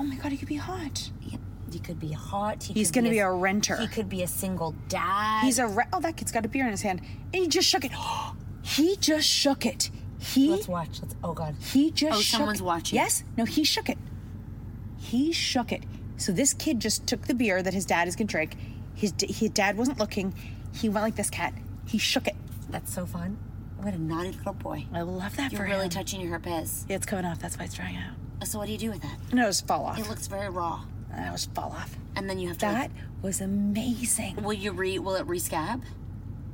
Oh 0.00 0.04
my 0.04 0.14
god, 0.14 0.30
he 0.30 0.38
could 0.38 0.46
be 0.46 0.54
hot. 0.54 1.10
Yep. 1.22 1.40
He 1.72 1.78
could 1.80 1.98
be 1.98 2.12
hot. 2.12 2.62
He 2.62 2.72
He's 2.74 2.92
gonna 2.92 3.10
be 3.10 3.18
a 3.18 3.28
renter. 3.28 3.76
He 3.78 3.88
could 3.88 4.08
be 4.08 4.22
a 4.22 4.28
single 4.28 4.76
dad. 4.88 5.42
He's 5.42 5.58
a 5.58 5.66
re- 5.66 5.86
oh 5.92 5.98
that 6.00 6.16
kid's 6.16 6.30
got 6.30 6.44
a 6.46 6.48
beer 6.48 6.64
in 6.64 6.70
his 6.70 6.82
hand, 6.82 7.00
and 7.34 7.42
he 7.42 7.48
just 7.48 7.66
shook 7.68 7.84
it. 7.84 7.90
he 8.62 8.94
just 8.96 9.26
shook 9.28 9.66
it. 9.66 9.90
He 10.20 10.50
Let's 10.50 10.68
watch. 10.68 11.00
Let's. 11.02 11.16
Oh 11.24 11.32
God. 11.32 11.56
He 11.60 11.90
just 11.90 12.16
Oh, 12.16 12.20
shook 12.20 12.38
someone's 12.38 12.60
it. 12.60 12.64
watching. 12.64 12.96
Yes? 12.96 13.24
No, 13.36 13.44
he 13.44 13.64
shook 13.64 13.88
it. 13.88 13.98
He 14.98 15.32
shook 15.32 15.72
it. 15.72 15.82
So 16.16 16.30
this 16.30 16.52
kid 16.54 16.78
just 16.80 17.06
took 17.08 17.22
the 17.26 17.34
beer 17.34 17.60
that 17.60 17.74
his 17.74 17.84
dad 17.84 18.06
is 18.06 18.14
gonna 18.14 18.28
drink. 18.28 18.54
His 18.94 19.12
his 19.20 19.50
dad 19.50 19.76
wasn't 19.76 19.98
looking. 19.98 20.32
He 20.78 20.88
went 20.88 21.02
like 21.04 21.16
this 21.16 21.30
cat. 21.30 21.52
He 21.86 21.98
shook 21.98 22.26
it. 22.28 22.36
That's 22.70 22.92
so 22.92 23.06
fun. 23.06 23.38
What 23.80 23.94
a 23.94 23.98
naughty 23.98 24.32
little 24.32 24.52
boy. 24.54 24.86
I 24.92 25.02
love 25.02 25.36
that 25.36 25.52
You're 25.52 25.60
for 25.62 25.66
really 25.66 25.84
him. 25.84 25.90
touching 25.90 26.20
your 26.20 26.30
herpes. 26.30 26.84
Yeah, 26.88 26.96
it's 26.96 27.06
coming 27.06 27.24
off. 27.24 27.38
That's 27.38 27.58
why 27.58 27.64
it's 27.64 27.74
drying 27.74 27.96
out. 27.96 28.46
So 28.46 28.58
what 28.58 28.66
do 28.66 28.72
you 28.72 28.78
do 28.78 28.90
with 28.90 29.02
that? 29.02 29.18
No, 29.32 29.44
it 29.44 29.46
was 29.48 29.60
fall 29.60 29.84
off. 29.86 29.98
It 29.98 30.08
looks 30.08 30.26
very 30.26 30.48
raw. 30.48 30.82
And 31.12 31.26
it 31.26 31.32
was 31.32 31.46
fall 31.46 31.72
off. 31.72 31.96
And 32.16 32.28
then 32.28 32.38
you 32.38 32.48
have 32.48 32.58
to. 32.58 32.66
That 32.66 32.90
was 33.22 33.40
amazing. 33.40 34.36
Will 34.42 34.52
you 34.52 34.72
re? 34.72 34.98
Will 34.98 35.16
it 35.16 35.26
rescab? 35.26 35.82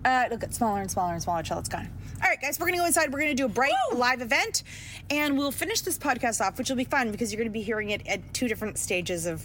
Uh, 0.04 0.22
it'll 0.26 0.38
get 0.38 0.54
smaller 0.54 0.80
and 0.80 0.90
smaller 0.90 1.12
and 1.14 1.22
smaller 1.22 1.40
until 1.40 1.58
it's 1.58 1.68
gone. 1.68 1.90
All 2.22 2.28
right, 2.28 2.40
guys, 2.40 2.58
we're 2.60 2.66
gonna 2.66 2.78
go 2.78 2.87
inside. 2.87 3.12
We're 3.12 3.20
gonna 3.20 3.34
do 3.34 3.46
a 3.46 3.48
bright 3.48 3.72
live 3.94 4.20
event, 4.22 4.62
and 5.10 5.37
we'll 5.37 5.50
finish 5.50 5.80
this 5.80 5.98
podcast 5.98 6.40
off, 6.40 6.56
which 6.58 6.68
will 6.68 6.76
be 6.76 6.84
fun 6.84 7.10
because 7.10 7.32
you're 7.32 7.40
gonna 7.40 7.50
be 7.50 7.62
hearing 7.62 7.90
it 7.90 8.06
at 8.06 8.32
two 8.32 8.46
different 8.48 8.78
stages 8.78 9.26
of 9.26 9.42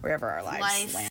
wherever 0.00 0.28
our 0.30 0.42
lives 0.42 0.60
Life. 0.60 0.94
land. 0.94 1.10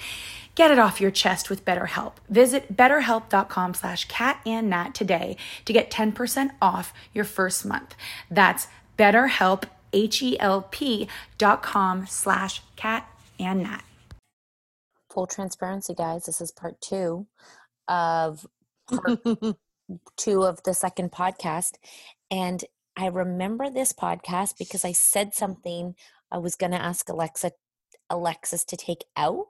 Get 0.55 0.71
it 0.71 0.79
off 0.79 0.99
your 0.99 1.11
chest 1.11 1.49
with 1.49 1.63
BetterHelp. 1.63 2.13
Visit 2.29 2.75
betterhelp.com 2.75 3.73
slash 3.73 4.05
cat 4.05 4.41
and 4.45 4.69
nat 4.69 4.93
today 4.93 5.37
to 5.65 5.73
get 5.73 5.89
10% 5.89 6.51
off 6.61 6.93
your 7.13 7.23
first 7.23 7.65
month. 7.65 7.95
That's 8.29 8.67
betterhelp, 8.97 9.63
H-E-L-P 9.93 11.07
dot 11.37 11.63
com 11.63 12.05
slash 12.05 12.61
cat 12.75 13.07
and 13.39 13.63
nat. 13.63 13.83
Full 15.11 15.27
transparency, 15.27 15.93
guys. 15.93 16.25
This 16.25 16.41
is 16.41 16.51
part 16.51 16.79
two 16.81 17.27
of 17.87 18.45
part 18.89 19.19
two 20.17 20.43
of 20.43 20.63
the 20.63 20.73
second 20.73 21.11
podcast. 21.11 21.75
And 22.29 22.63
I 22.95 23.07
remember 23.07 23.69
this 23.69 23.93
podcast 23.93 24.57
because 24.57 24.85
I 24.85 24.91
said 24.91 25.33
something 25.33 25.95
I 26.31 26.37
was 26.37 26.55
going 26.55 26.71
to 26.71 26.81
ask 26.81 27.09
Alexa, 27.09 27.51
Alexis 28.09 28.63
to 28.65 28.77
take 28.77 29.05
out. 29.17 29.47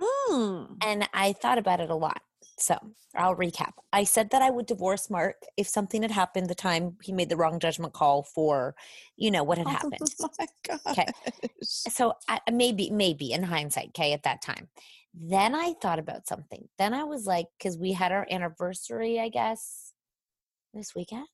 Mm. 0.00 0.76
And 0.82 1.08
I 1.14 1.32
thought 1.32 1.58
about 1.58 1.80
it 1.80 1.90
a 1.90 1.94
lot. 1.94 2.22
So 2.58 2.76
I'll 3.14 3.36
recap. 3.36 3.72
I 3.92 4.04
said 4.04 4.30
that 4.30 4.40
I 4.42 4.50
would 4.50 4.66
divorce 4.66 5.10
Mark 5.10 5.36
if 5.56 5.68
something 5.68 6.02
had 6.02 6.10
happened 6.10 6.48
the 6.48 6.54
time 6.54 6.96
he 7.02 7.12
made 7.12 7.28
the 7.28 7.36
wrong 7.36 7.58
judgment 7.58 7.92
call 7.92 8.22
for, 8.22 8.74
you 9.16 9.30
know, 9.30 9.44
what 9.44 9.58
had 9.58 9.68
happened. 9.68 10.14
Oh 10.22 10.30
my 10.38 10.46
god. 10.66 10.80
Okay. 10.92 11.08
So 11.62 12.14
I, 12.28 12.40
maybe, 12.50 12.90
maybe 12.90 13.32
in 13.32 13.42
hindsight, 13.42 13.88
okay, 13.88 14.12
at 14.12 14.22
that 14.22 14.42
time. 14.42 14.68
Then 15.14 15.54
I 15.54 15.74
thought 15.80 15.98
about 15.98 16.26
something. 16.26 16.68
Then 16.78 16.94
I 16.94 17.04
was 17.04 17.26
like, 17.26 17.46
because 17.58 17.78
we 17.78 17.92
had 17.92 18.12
our 18.12 18.26
anniversary, 18.30 19.18
I 19.20 19.28
guess, 19.30 19.92
this 20.74 20.94
weekend, 20.94 21.28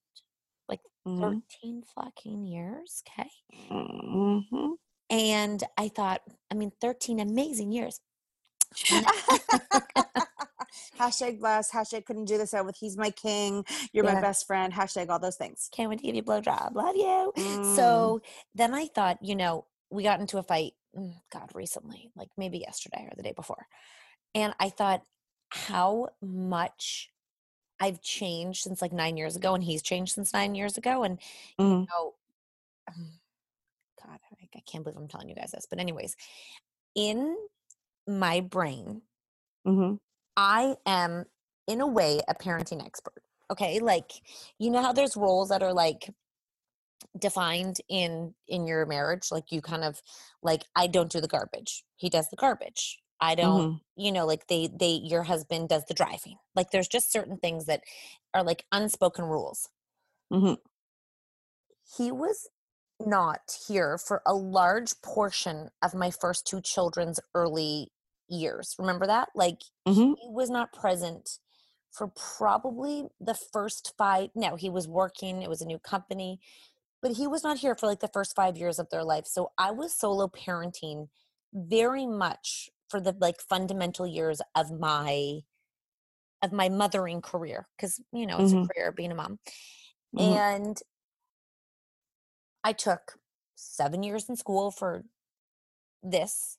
like 0.68 0.80
Mhm. 1.04 1.42
13 1.60 1.84
fucking 1.84 2.46
years. 2.46 3.02
Okay. 3.08 3.30
Mhm. 3.70 4.76
And 5.10 5.62
I 5.76 5.88
thought, 5.88 6.22
I 6.50 6.54
mean, 6.54 6.72
13 6.80 7.20
amazing 7.20 7.72
years. 7.72 8.00
hashtag 10.98 11.40
blessed. 11.40 11.72
Hashtag 11.72 12.04
couldn't 12.04 12.26
do 12.26 12.38
this 12.38 12.54
out 12.54 12.66
with 12.66 12.76
he's 12.76 12.96
my 12.96 13.10
king. 13.10 13.64
You're 13.92 14.04
Yeah. 14.04 14.14
my 14.14 14.20
best 14.20 14.46
friend. 14.46 14.72
Hashtag 14.72 15.08
all 15.08 15.18
those 15.18 15.36
things. 15.36 15.68
Can't 15.72 15.90
wait 15.90 15.98
to 16.00 16.04
give 16.04 16.14
you 16.14 16.22
a 16.22 16.24
blowjob. 16.24 16.74
Love 16.74 16.96
you. 16.96 17.32
Mm. 17.36 17.64
So 17.64 18.22
then 18.54 18.74
I 18.74 18.86
thought, 18.86 19.18
you 19.22 19.36
know, 19.36 19.66
we 19.90 20.02
got 20.02 20.20
into 20.20 20.38
a 20.38 20.42
fight, 20.42 20.72
mm, 20.96 21.14
God, 21.32 21.50
recently, 21.54 22.10
like 22.16 22.28
maybe 22.36 22.58
yesterday 22.58 23.06
or 23.10 23.14
the 23.16 23.22
day 23.22 23.32
before. 23.32 23.66
And 24.34 24.54
I 24.58 24.70
thought 24.70 25.02
how 25.50 26.08
much 26.22 27.10
I've 27.78 28.00
changed 28.00 28.62
since 28.62 28.80
like 28.80 28.92
nine 28.92 29.16
years 29.16 29.36
ago, 29.36 29.54
and 29.54 29.62
he's 29.62 29.82
changed 29.82 30.14
since 30.14 30.32
nine 30.32 30.54
years 30.54 30.78
ago. 30.78 31.02
And, 31.02 31.18
you 31.58 31.64
Mhm. 31.66 31.88
know, 31.88 32.14
um, 32.88 33.20
God, 34.02 34.18
I, 34.40 34.48
I 34.56 34.60
can't 34.60 34.84
believe 34.84 34.96
I'm 34.96 35.08
telling 35.08 35.28
you 35.28 35.34
guys 35.34 35.50
this. 35.52 35.66
But, 35.68 35.80
anyways, 35.80 36.16
in 36.94 37.36
my 38.06 38.40
brain, 38.40 39.02
Mhm. 39.64 39.96
I 40.36 40.76
am, 40.86 41.26
in 41.66 41.80
a 41.80 41.86
way, 41.86 42.20
a 42.28 42.34
parenting 42.34 42.84
expert. 42.84 43.22
Okay. 43.50 43.80
Like, 43.80 44.12
you 44.58 44.70
know 44.70 44.82
how 44.82 44.92
there's 44.92 45.16
roles 45.16 45.50
that 45.50 45.62
are 45.62 45.72
like, 45.72 46.10
defined 47.18 47.76
in 47.88 48.34
in 48.48 48.66
your 48.66 48.86
marriage 48.86 49.30
like 49.30 49.52
you 49.52 49.60
kind 49.60 49.84
of 49.84 50.00
like 50.42 50.62
i 50.76 50.86
don't 50.86 51.12
do 51.12 51.20
the 51.20 51.28
garbage 51.28 51.84
he 51.96 52.08
does 52.08 52.28
the 52.30 52.36
garbage 52.36 53.02
i 53.20 53.34
don't 53.34 53.68
you 53.96 54.10
know 54.10 54.24
like 54.24 54.46
they 54.46 54.66
they 54.68 54.92
your 54.92 55.22
husband 55.22 55.68
does 55.68 55.84
the 55.86 55.94
driving 55.94 56.36
like 56.54 56.70
there's 56.70 56.88
just 56.88 57.12
certain 57.12 57.36
things 57.36 57.66
that 57.66 57.82
are 58.32 58.42
like 58.42 58.64
unspoken 58.72 59.24
rules 59.26 59.68
Mhm. 60.30 60.56
he 61.96 62.10
was 62.10 62.48
not 63.00 63.58
here 63.66 63.98
for 63.98 64.22
a 64.26 64.34
large 64.34 65.00
portion 65.02 65.70
of 65.82 65.94
my 65.94 66.10
first 66.10 66.46
two 66.46 66.60
children's 66.60 67.20
early 67.34 67.92
years 68.28 68.76
remember 68.78 69.06
that 69.06 69.28
like 69.34 69.60
Mhm. 69.86 70.14
he 70.14 70.28
was 70.30 70.48
not 70.50 70.72
present 70.72 71.38
for 71.90 72.08
probably 72.08 73.08
the 73.20 73.34
first 73.34 73.94
five 73.98 74.30
no 74.34 74.56
he 74.56 74.70
was 74.70 74.88
working 74.88 75.42
it 75.42 75.48
was 75.50 75.60
a 75.60 75.66
new 75.66 75.78
company 75.78 76.40
but 77.02 77.12
he 77.12 77.26
was 77.26 77.44
not 77.44 77.58
here 77.58 77.76
for 77.76 77.86
like 77.86 78.00
the 78.00 78.08
first 78.08 78.36
five 78.36 78.56
years 78.56 78.78
of 78.78 78.88
their 78.90 79.04
life 79.04 79.26
so 79.26 79.52
i 79.58 79.70
was 79.70 79.94
solo 79.94 80.28
parenting 80.28 81.08
very 81.54 82.06
much 82.06 82.70
for 82.88 83.00
the 83.00 83.16
like 83.20 83.40
fundamental 83.40 84.06
years 84.06 84.40
of 84.54 84.70
my 84.72 85.40
of 86.42 86.52
my 86.52 86.68
mothering 86.68 87.22
career 87.22 87.68
because 87.76 88.00
you 88.12 88.26
know 88.26 88.38
it's 88.40 88.52
Mhm. 88.52 88.68
a 88.68 88.74
career 88.74 88.92
being 88.92 89.12
a 89.12 89.14
mom 89.14 89.38
Mhm. 90.12 90.42
and 90.42 90.78
i 92.64 92.72
took 92.72 93.18
seven 93.54 94.02
years 94.02 94.28
in 94.28 94.36
school 94.36 94.70
for 94.70 95.04
this 96.02 96.56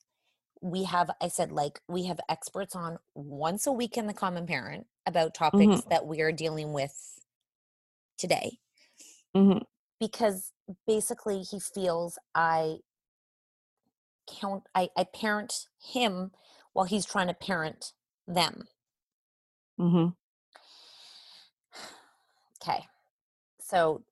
we 0.61 0.83
have 0.85 1.09
i 1.21 1.27
said 1.27 1.51
like 1.51 1.81
we 1.87 2.05
have 2.05 2.19
experts 2.29 2.75
on 2.75 2.97
once 3.15 3.67
a 3.67 3.71
week 3.71 3.97
in 3.97 4.07
the 4.07 4.13
common 4.13 4.45
parent 4.45 4.87
about 5.05 5.33
topics 5.33 5.81
Mhm. 5.81 5.89
that 5.89 6.05
we 6.07 6.21
are 6.21 6.31
dealing 6.31 6.73
with 6.73 7.19
today 8.17 8.59
Mhm. 9.35 9.65
because 9.99 10.51
basically 10.87 11.41
he 11.41 11.59
feels 11.59 12.17
I 12.35 12.79
count 14.27 14.63
I, 14.73 14.89
I 14.95 15.03
parent 15.03 15.67
him 15.81 16.31
while 16.73 16.85
he's 16.85 17.05
trying 17.05 17.27
to 17.27 17.33
parent 17.33 17.93
them. 18.27 18.67
Mhm. 19.77 20.15
Okay. 22.61 22.87
So 23.59 24.05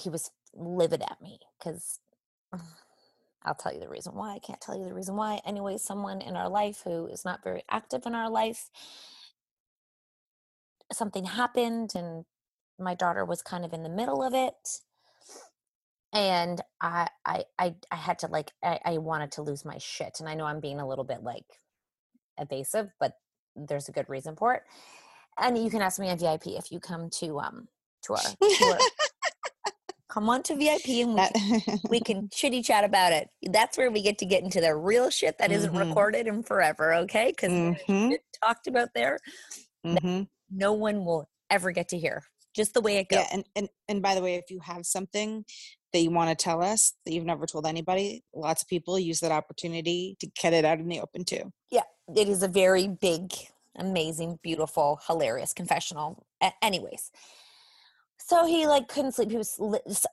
he 0.00 0.08
was 0.08 0.30
livid 0.58 1.02
at 1.02 1.20
me 1.22 1.40
because 1.58 2.00
I'll 3.44 3.54
tell 3.54 3.72
you 3.72 3.80
the 3.80 3.88
reason 3.88 4.14
why. 4.14 4.34
I 4.34 4.38
can't 4.40 4.60
tell 4.60 4.76
you 4.78 4.84
the 4.84 4.94
reason 4.94 5.16
why. 5.16 5.40
Anyway, 5.46 5.78
someone 5.78 6.20
in 6.20 6.36
our 6.36 6.48
life 6.48 6.82
who 6.84 7.06
is 7.06 7.24
not 7.24 7.44
very 7.44 7.62
active 7.70 8.04
in 8.06 8.14
our 8.14 8.30
life, 8.30 8.70
something 10.92 11.24
happened, 11.24 11.92
and 11.94 12.24
my 12.78 12.94
daughter 12.94 13.24
was 13.24 13.42
kind 13.42 13.64
of 13.64 13.72
in 13.72 13.82
the 13.82 13.88
middle 13.88 14.22
of 14.22 14.34
it. 14.34 14.80
And 16.12 16.60
I, 16.80 17.08
I, 17.24 17.44
I, 17.58 17.74
I 17.90 17.96
had 17.96 18.20
to 18.20 18.28
like, 18.28 18.52
I, 18.64 18.80
I 18.84 18.98
wanted 18.98 19.32
to 19.32 19.42
lose 19.42 19.64
my 19.64 19.78
shit. 19.78 20.20
And 20.20 20.28
I 20.28 20.34
know 20.34 20.46
I'm 20.46 20.60
being 20.60 20.80
a 20.80 20.88
little 20.88 21.04
bit 21.04 21.22
like 21.22 21.44
evasive, 22.38 22.90
but 23.00 23.14
there's 23.56 23.88
a 23.88 23.92
good 23.92 24.08
reason 24.08 24.36
for 24.36 24.54
it. 24.54 24.62
And 25.38 25.58
you 25.62 25.70
can 25.70 25.82
ask 25.82 26.00
me 26.00 26.10
on 26.10 26.18
VIP 26.18 26.48
if 26.48 26.72
you 26.72 26.80
come 26.80 27.10
to 27.20 27.40
um 27.40 27.68
to 28.04 28.14
our 28.14 28.38
tour. 28.52 28.86
Come 30.08 30.28
on 30.30 30.42
to 30.44 30.56
VIP 30.56 30.88
and 31.06 31.14
we 31.14 31.28
can, 31.60 31.80
we 31.88 32.00
can 32.00 32.28
chitty 32.32 32.62
chat 32.62 32.84
about 32.84 33.12
it. 33.12 33.28
That's 33.42 33.76
where 33.76 33.90
we 33.90 34.02
get 34.02 34.18
to 34.18 34.26
get 34.26 34.42
into 34.42 34.60
the 34.60 34.74
real 34.74 35.10
shit 35.10 35.38
that 35.38 35.52
isn't 35.52 35.72
Mhm. 35.72 35.78
recorded 35.88 36.26
and 36.26 36.46
forever, 36.46 36.94
okay? 36.94 37.28
Because 37.28 37.50
Mhm. 37.50 38.16
talked 38.42 38.66
about 38.66 38.88
there, 38.94 39.18
Mhm. 39.84 40.28
no 40.50 40.72
one 40.72 41.04
will 41.04 41.28
ever 41.50 41.70
get 41.72 41.88
to 41.90 41.98
hear. 41.98 42.24
Just 42.54 42.74
the 42.74 42.80
way 42.80 42.96
it 42.96 43.08
goes. 43.08 43.18
Yeah, 43.20 43.26
and, 43.32 43.44
and 43.54 43.68
and 43.88 44.02
by 44.02 44.14
the 44.14 44.22
way, 44.22 44.34
if 44.34 44.50
you 44.50 44.58
have 44.60 44.84
something 44.84 45.44
that 45.92 46.00
you 46.00 46.10
want 46.10 46.30
to 46.30 46.42
tell 46.42 46.62
us 46.62 46.94
that 47.04 47.12
you've 47.12 47.24
never 47.24 47.46
told 47.46 47.66
anybody, 47.66 48.24
lots 48.34 48.62
of 48.62 48.68
people 48.68 48.98
use 48.98 49.20
that 49.20 49.30
opportunity 49.32 50.16
to 50.20 50.26
get 50.26 50.52
it 50.52 50.64
out 50.64 50.78
in 50.80 50.88
the 50.88 51.00
open 51.00 51.24
too. 51.24 51.52
Yeah, 51.70 51.84
it 52.16 52.28
is 52.28 52.42
a 52.42 52.48
very 52.48 52.88
big, 52.88 53.32
amazing, 53.76 54.38
beautiful, 54.42 55.00
hilarious 55.06 55.52
confessional. 55.54 56.26
Anyways, 56.60 57.10
so 58.18 58.46
he 58.46 58.66
like 58.66 58.88
couldn't 58.88 59.12
sleep. 59.12 59.30
He 59.30 59.36
was 59.36 59.58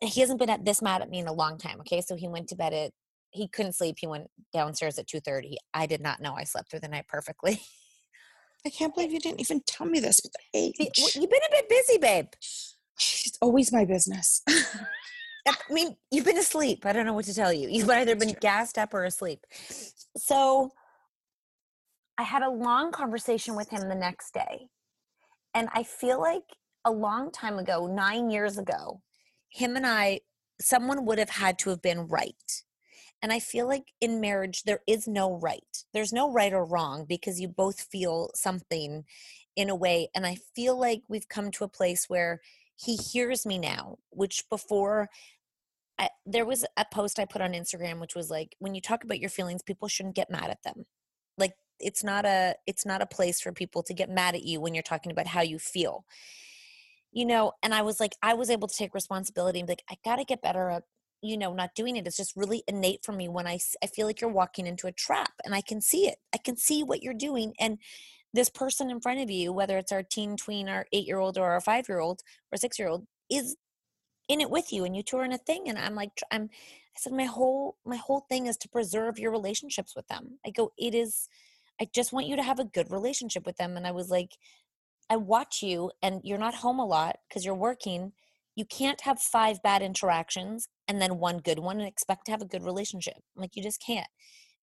he 0.01 0.21
hasn't 0.21 0.39
been 0.39 0.49
at 0.49 0.65
this 0.65 0.81
mad 0.81 1.01
at 1.01 1.09
me 1.09 1.19
in 1.19 1.27
a 1.27 1.33
long 1.33 1.57
time. 1.57 1.79
Okay, 1.81 2.01
so 2.01 2.15
he 2.15 2.27
went 2.27 2.47
to 2.49 2.55
bed 2.55 2.73
at 2.73 2.91
he 3.31 3.47
couldn't 3.47 3.73
sleep. 3.73 3.97
He 3.99 4.07
went 4.07 4.27
downstairs 4.53 4.97
at 4.97 5.07
two 5.07 5.19
thirty. 5.19 5.57
I 5.73 5.85
did 5.85 6.01
not 6.01 6.21
know 6.21 6.33
I 6.33 6.43
slept 6.43 6.71
through 6.71 6.81
the 6.81 6.87
night 6.87 7.07
perfectly. 7.07 7.59
I 8.65 8.69
can't 8.69 8.95
believe 8.95 9.11
you 9.11 9.19
didn't 9.19 9.41
even 9.41 9.61
tell 9.67 9.85
me 9.85 9.99
this 9.99 10.21
with 10.23 10.31
the 10.33 10.59
age. 10.59 10.75
You've 11.15 11.29
been 11.29 11.39
a 11.47 11.51
bit 11.51 11.69
busy, 11.69 11.99
babe. 11.99 12.27
It's 12.97 13.37
always 13.39 13.71
my 13.71 13.85
business. 13.85 14.41
I 15.47 15.53
mean, 15.69 15.95
you've 16.09 16.25
been 16.25 16.39
asleep. 16.39 16.83
I 16.85 16.93
don't 16.93 17.05
know 17.05 17.13
what 17.13 17.25
to 17.25 17.33
tell 17.35 17.53
you. 17.53 17.69
You've 17.69 17.89
either 17.89 18.15
been 18.15 18.35
gassed 18.41 18.79
up 18.79 18.93
or 18.95 19.03
asleep. 19.03 19.45
So 20.17 20.71
I 22.17 22.23
had 22.23 22.41
a 22.41 22.49
long 22.49 22.91
conversation 22.91 23.55
with 23.55 23.69
him 23.69 23.87
the 23.87 23.95
next 23.95 24.33
day. 24.33 24.69
And 25.53 25.69
I 25.73 25.83
feel 25.83 26.19
like 26.19 26.43
a 26.85 26.91
long 26.91 27.31
time 27.31 27.59
ago, 27.59 27.87
nine 27.87 28.29
years 28.29 28.57
ago, 28.57 29.01
him 29.49 29.75
and 29.75 29.85
I, 29.85 30.21
someone 30.61 31.05
would 31.05 31.17
have 31.17 31.31
had 31.31 31.59
to 31.59 31.71
have 31.71 31.81
been 31.81 32.07
right. 32.07 32.63
And 33.21 33.33
I 33.33 33.39
feel 33.39 33.67
like 33.67 33.91
in 33.99 34.21
marriage, 34.21 34.63
there 34.63 34.81
is 34.87 35.07
no 35.07 35.39
right. 35.39 35.83
There's 35.93 36.13
no 36.13 36.31
right 36.31 36.53
or 36.53 36.63
wrong 36.63 37.05
because 37.07 37.41
you 37.41 37.47
both 37.47 37.81
feel 37.81 38.29
something 38.35 39.03
in 39.55 39.69
a 39.69 39.75
way. 39.75 40.09
And 40.13 40.25
I 40.25 40.37
feel 40.55 40.79
like 40.79 41.01
we've 41.07 41.27
come 41.27 41.49
to 41.51 41.63
a 41.63 41.69
place 41.69 42.05
where 42.07 42.41
he 42.75 42.95
hears 42.95 43.45
me 43.45 43.57
now, 43.57 43.97
which 44.11 44.43
before 44.49 45.09
I, 45.97 46.09
there 46.25 46.45
was 46.45 46.65
a 46.77 46.85
post 46.91 47.19
I 47.19 47.25
put 47.25 47.41
on 47.41 47.53
Instagram 47.53 47.99
which 48.01 48.15
was 48.15 48.29
like 48.29 48.55
when 48.59 48.75
you 48.75 48.81
talk 48.81 49.03
about 49.03 49.19
your 49.19 49.29
feelings 49.29 49.63
people 49.63 49.87
shouldn't 49.87 50.15
get 50.15 50.29
mad 50.29 50.49
at 50.49 50.61
them. 50.63 50.85
Like 51.37 51.53
it's 51.79 52.03
not 52.03 52.25
a 52.25 52.55
it's 52.67 52.85
not 52.85 53.01
a 53.01 53.05
place 53.05 53.39
for 53.39 53.51
people 53.51 53.81
to 53.83 53.93
get 53.93 54.09
mad 54.09 54.35
at 54.35 54.43
you 54.43 54.59
when 54.59 54.73
you're 54.73 54.83
talking 54.83 55.11
about 55.11 55.27
how 55.27 55.41
you 55.41 55.57
feel. 55.57 56.05
You 57.15 57.25
know, 57.25 57.53
and 57.63 57.73
I 57.73 57.81
was 57.81 57.99
like 57.99 58.15
I 58.21 58.35
was 58.35 58.51
able 58.51 58.67
to 58.67 58.75
take 58.75 58.93
responsibility 58.93 59.59
and 59.59 59.67
be 59.67 59.71
like 59.71 59.83
I 59.89 59.97
got 60.05 60.17
to 60.17 60.25
get 60.25 60.43
better 60.43 60.69
at 60.69 60.83
you 61.23 61.37
know 61.37 61.53
not 61.53 61.73
doing 61.75 61.95
it. 61.97 62.05
It's 62.05 62.17
just 62.17 62.35
really 62.35 62.63
innate 62.67 63.03
for 63.03 63.13
me 63.13 63.27
when 63.27 63.47
I, 63.47 63.57
I 63.83 63.87
feel 63.87 64.05
like 64.05 64.21
you're 64.21 64.29
walking 64.29 64.67
into 64.67 64.85
a 64.85 64.91
trap 64.91 65.31
and 65.43 65.55
I 65.55 65.61
can 65.61 65.81
see 65.81 66.07
it. 66.07 66.17
I 66.33 66.37
can 66.37 66.57
see 66.57 66.83
what 66.83 67.01
you're 67.01 67.13
doing 67.15 67.53
and 67.59 67.79
this 68.35 68.49
person 68.49 68.91
in 68.91 68.99
front 68.99 69.21
of 69.21 69.31
you 69.31 69.53
whether 69.53 69.77
it's 69.77 69.93
our 69.93 70.03
teen 70.03 70.35
tween 70.35 70.67
our 70.67 70.85
8-year-old 70.93 71.37
or 71.37 71.51
our 71.51 71.61
5-year-old 71.61 72.21
or 72.51 72.57
6-year-old 72.57 73.05
is 73.31 73.55
in 74.27 74.41
it 74.41 74.49
with 74.49 74.73
you 74.73 74.83
and 74.83 74.95
you 74.95 75.01
two 75.01 75.17
are 75.17 75.23
in 75.23 75.31
a 75.31 75.37
thing 75.37 75.63
and 75.67 75.79
i'm 75.79 75.95
like 75.95 76.21
i'm 76.31 76.43
i 76.43 76.99
said 76.99 77.13
my 77.13 77.23
whole 77.23 77.77
my 77.85 77.95
whole 77.95 78.25
thing 78.29 78.47
is 78.47 78.57
to 78.57 78.69
preserve 78.69 79.17
your 79.17 79.31
relationships 79.31 79.95
with 79.95 80.07
them 80.07 80.37
i 80.45 80.49
go 80.49 80.71
it 80.77 80.93
is 80.93 81.29
i 81.81 81.87
just 81.93 82.11
want 82.11 82.27
you 82.27 82.35
to 82.35 82.43
have 82.43 82.59
a 82.59 82.65
good 82.65 82.91
relationship 82.91 83.45
with 83.45 83.55
them 83.57 83.77
and 83.77 83.87
i 83.87 83.91
was 83.91 84.09
like 84.09 84.31
i 85.09 85.15
watch 85.15 85.61
you 85.61 85.91
and 86.01 86.21
you're 86.23 86.37
not 86.37 86.55
home 86.55 86.79
a 86.79 86.85
lot 86.85 87.17
because 87.27 87.45
you're 87.45 87.55
working 87.55 88.13
you 88.55 88.65
can't 88.65 89.01
have 89.01 89.19
five 89.19 89.61
bad 89.61 89.81
interactions 89.81 90.69
and 90.87 91.01
then 91.01 91.19
one 91.19 91.39
good 91.39 91.59
one 91.59 91.79
and 91.79 91.87
expect 91.87 92.25
to 92.25 92.31
have 92.31 92.41
a 92.41 92.45
good 92.45 92.63
relationship 92.63 93.17
like 93.35 93.55
you 93.55 93.63
just 93.63 93.81
can't 93.85 94.07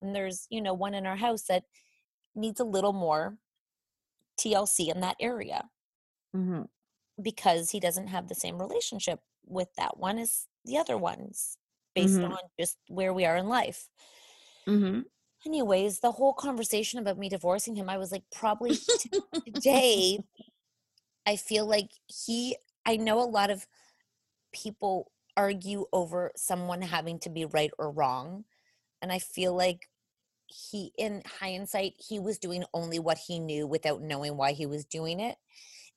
and 0.00 0.14
there's 0.14 0.46
you 0.50 0.60
know 0.60 0.74
one 0.74 0.94
in 0.94 1.06
our 1.06 1.16
house 1.16 1.42
that 1.44 1.64
needs 2.34 2.60
a 2.60 2.64
little 2.64 2.92
more 2.92 3.36
tlc 4.38 4.78
in 4.94 5.00
that 5.00 5.16
area 5.20 5.68
mm-hmm. 6.34 6.62
because 7.20 7.70
he 7.70 7.80
doesn't 7.80 8.08
have 8.08 8.28
the 8.28 8.34
same 8.34 8.58
relationship 8.58 9.20
with 9.46 9.68
that 9.76 9.98
one 9.98 10.18
as 10.18 10.46
the 10.64 10.78
other 10.78 10.96
ones 10.96 11.56
based 11.94 12.18
Mhm. 12.18 12.30
on 12.30 12.38
just 12.58 12.78
where 12.88 13.12
we 13.12 13.24
are 13.26 13.36
in 13.36 13.48
life. 13.48 13.88
Mm-hmm. 14.66 15.00
Anyways, 15.44 16.00
the 16.00 16.12
whole 16.12 16.32
conversation 16.32 16.98
about 16.98 17.18
me 17.18 17.28
divorcing 17.28 17.74
him, 17.74 17.88
I 17.90 17.98
was 17.98 18.12
like, 18.12 18.24
probably 18.34 18.76
today, 19.44 20.20
I 21.26 21.36
feel 21.36 21.66
like 21.66 21.90
he, 22.06 22.56
I 22.86 22.96
know 22.96 23.20
a 23.20 23.24
lot 23.24 23.50
of 23.50 23.66
people 24.52 25.10
argue 25.36 25.86
over 25.92 26.32
someone 26.36 26.82
having 26.82 27.18
to 27.20 27.30
be 27.30 27.44
right 27.44 27.70
or 27.78 27.90
wrong. 27.90 28.44
And 29.00 29.10
I 29.10 29.18
feel 29.18 29.54
like 29.54 29.88
he, 30.46 30.92
in 30.96 31.22
hindsight, 31.40 31.94
he 31.98 32.18
was 32.18 32.38
doing 32.38 32.64
only 32.74 32.98
what 32.98 33.18
he 33.18 33.40
knew 33.40 33.66
without 33.66 34.02
knowing 34.02 34.36
why 34.36 34.52
he 34.52 34.66
was 34.66 34.84
doing 34.84 35.18
it. 35.18 35.36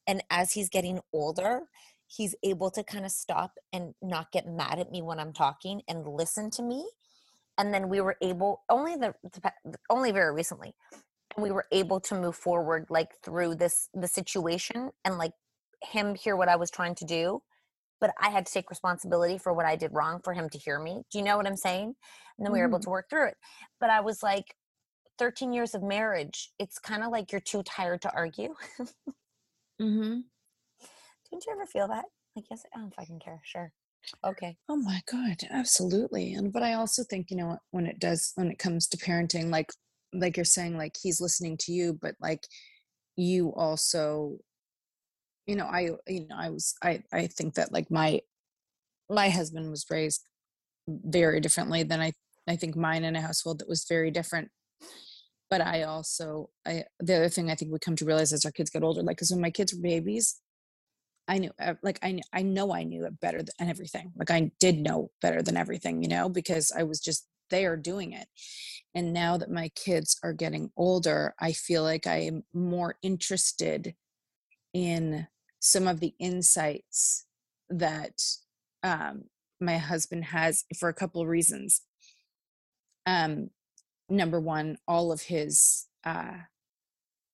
And 0.07 0.23
as 0.29 0.53
he's 0.53 0.69
getting 0.69 0.99
older, 1.13 1.63
he's 2.07 2.35
able 2.43 2.71
to 2.71 2.83
kind 2.83 3.05
of 3.05 3.11
stop 3.11 3.53
and 3.73 3.93
not 4.01 4.31
get 4.31 4.47
mad 4.47 4.79
at 4.79 4.91
me 4.91 5.01
when 5.01 5.19
I'm 5.19 5.33
talking 5.33 5.81
and 5.87 6.07
listen 6.07 6.49
to 6.51 6.63
me. 6.63 6.87
And 7.57 7.73
then 7.73 7.89
we 7.89 8.01
were 8.01 8.17
able 8.21 8.63
only 8.69 8.95
the 8.97 9.15
only 9.89 10.11
very 10.11 10.33
recently, 10.33 10.75
we 11.37 11.51
were 11.51 11.67
able 11.71 11.99
to 12.01 12.15
move 12.19 12.35
forward 12.35 12.87
like 12.89 13.09
through 13.23 13.55
this 13.55 13.89
the 13.93 14.07
situation 14.07 14.91
and 15.05 15.17
like 15.17 15.33
him 15.83 16.15
hear 16.15 16.35
what 16.35 16.49
I 16.49 16.55
was 16.57 16.71
trying 16.71 16.95
to 16.95 17.05
do, 17.05 17.41
but 18.01 18.13
I 18.19 18.29
had 18.29 18.45
to 18.47 18.53
take 18.53 18.69
responsibility 18.69 19.37
for 19.37 19.53
what 19.53 19.65
I 19.65 19.75
did 19.75 19.93
wrong 19.93 20.21
for 20.23 20.33
him 20.33 20.49
to 20.49 20.57
hear 20.57 20.79
me. 20.79 21.03
Do 21.11 21.17
you 21.19 21.23
know 21.25 21.37
what 21.37 21.47
I'm 21.47 21.57
saying? 21.57 21.95
And 22.37 22.45
then 22.45 22.51
we 22.53 22.59
were 22.59 22.67
able 22.67 22.79
Mhm. 22.79 22.83
to 22.83 22.89
work 22.91 23.09
through 23.09 23.29
it. 23.29 23.37
But 23.79 23.89
I 23.91 24.01
was 24.01 24.23
like, 24.23 24.55
13 25.19 25.53
years 25.53 25.75
of 25.75 25.83
marriage, 25.83 26.51
it's 26.59 26.79
kind 26.79 27.03
of 27.03 27.11
like 27.11 27.31
you're 27.31 27.41
too 27.41 27.63
tired 27.63 28.01
to 28.03 28.13
argue. 28.15 28.55
Mm-hmm. 29.81 30.21
Don't 31.31 31.45
you 31.45 31.51
ever 31.51 31.65
feel 31.65 31.87
that? 31.89 32.05
Like, 32.35 32.45
yes, 32.49 32.63
I 32.73 32.79
don't 32.79 32.93
fucking 32.95 33.19
care. 33.19 33.41
Sure. 33.43 33.73
Okay. 34.23 34.57
Oh 34.69 34.75
my 34.75 35.01
god, 35.11 35.37
absolutely. 35.49 36.33
And 36.33 36.51
but 36.51 36.63
I 36.63 36.73
also 36.73 37.03
think, 37.03 37.31
you 37.31 37.37
know, 37.37 37.57
when 37.71 37.85
it 37.85 37.99
does 37.99 38.31
when 38.35 38.51
it 38.51 38.59
comes 38.59 38.87
to 38.89 38.97
parenting, 38.97 39.49
like 39.51 39.71
like 40.13 40.37
you're 40.37 40.45
saying, 40.45 40.77
like 40.77 40.95
he's 41.01 41.21
listening 41.21 41.57
to 41.61 41.71
you, 41.71 41.97
but 42.01 42.15
like 42.21 42.47
you 43.17 43.53
also, 43.55 44.37
you 45.47 45.55
know, 45.55 45.65
I 45.65 45.91
you 46.07 46.27
know, 46.27 46.35
I 46.37 46.49
was 46.49 46.73
I 46.83 47.03
I 47.13 47.27
think 47.27 47.55
that 47.55 47.71
like 47.71 47.91
my 47.91 48.21
my 49.09 49.29
husband 49.29 49.69
was 49.71 49.85
raised 49.91 50.23
very 50.87 51.41
differently 51.41 51.83
than 51.83 52.01
I 52.01 52.13
I 52.47 52.57
think 52.57 52.75
mine 52.75 53.03
in 53.05 53.15
a 53.15 53.21
household 53.21 53.59
that 53.59 53.69
was 53.69 53.85
very 53.89 54.11
different. 54.11 54.49
But 55.49 55.61
I 55.61 55.83
also 55.83 56.49
I 56.65 56.85
the 56.99 57.15
other 57.15 57.29
thing 57.29 57.51
I 57.51 57.55
think 57.55 57.71
we 57.71 57.79
come 57.79 57.95
to 57.97 58.05
realize 58.05 58.33
as 58.33 58.45
our 58.45 58.51
kids 58.51 58.69
get 58.69 58.83
older, 58.83 59.01
like 59.03 59.17
because 59.17 59.31
when 59.31 59.41
my 59.41 59.51
kids 59.51 59.73
were 59.73 59.81
babies, 59.81 60.39
I 61.27 61.39
knew 61.39 61.51
like 61.81 61.99
I 62.03 62.19
I 62.33 62.43
know 62.43 62.73
I 62.73 62.83
knew 62.83 63.05
it 63.05 63.19
better 63.19 63.39
than 63.39 63.69
everything. 63.69 64.11
Like 64.15 64.31
I 64.31 64.51
did 64.59 64.77
know 64.79 65.11
better 65.21 65.41
than 65.41 65.57
everything, 65.57 66.03
you 66.03 66.09
know, 66.09 66.29
because 66.29 66.71
I 66.77 66.83
was 66.83 66.99
just 66.99 67.27
there 67.49 67.75
doing 67.77 68.13
it. 68.13 68.27
And 68.93 69.13
now 69.13 69.37
that 69.37 69.51
my 69.51 69.69
kids 69.69 70.17
are 70.23 70.33
getting 70.33 70.71
older, 70.77 71.33
I 71.39 71.51
feel 71.51 71.83
like 71.83 72.07
I 72.07 72.17
am 72.17 72.43
more 72.53 72.95
interested 73.01 73.95
in 74.73 75.27
some 75.59 75.87
of 75.87 75.99
the 75.99 76.13
insights 76.19 77.25
that 77.69 78.21
um, 78.83 79.25
my 79.59 79.77
husband 79.77 80.25
has 80.25 80.63
for 80.77 80.89
a 80.89 80.93
couple 80.93 81.21
of 81.21 81.27
reasons. 81.27 81.81
Um, 83.05 83.49
number 84.09 84.39
one, 84.39 84.77
all 84.87 85.11
of 85.11 85.23
his 85.23 85.87
uh, 86.03 86.37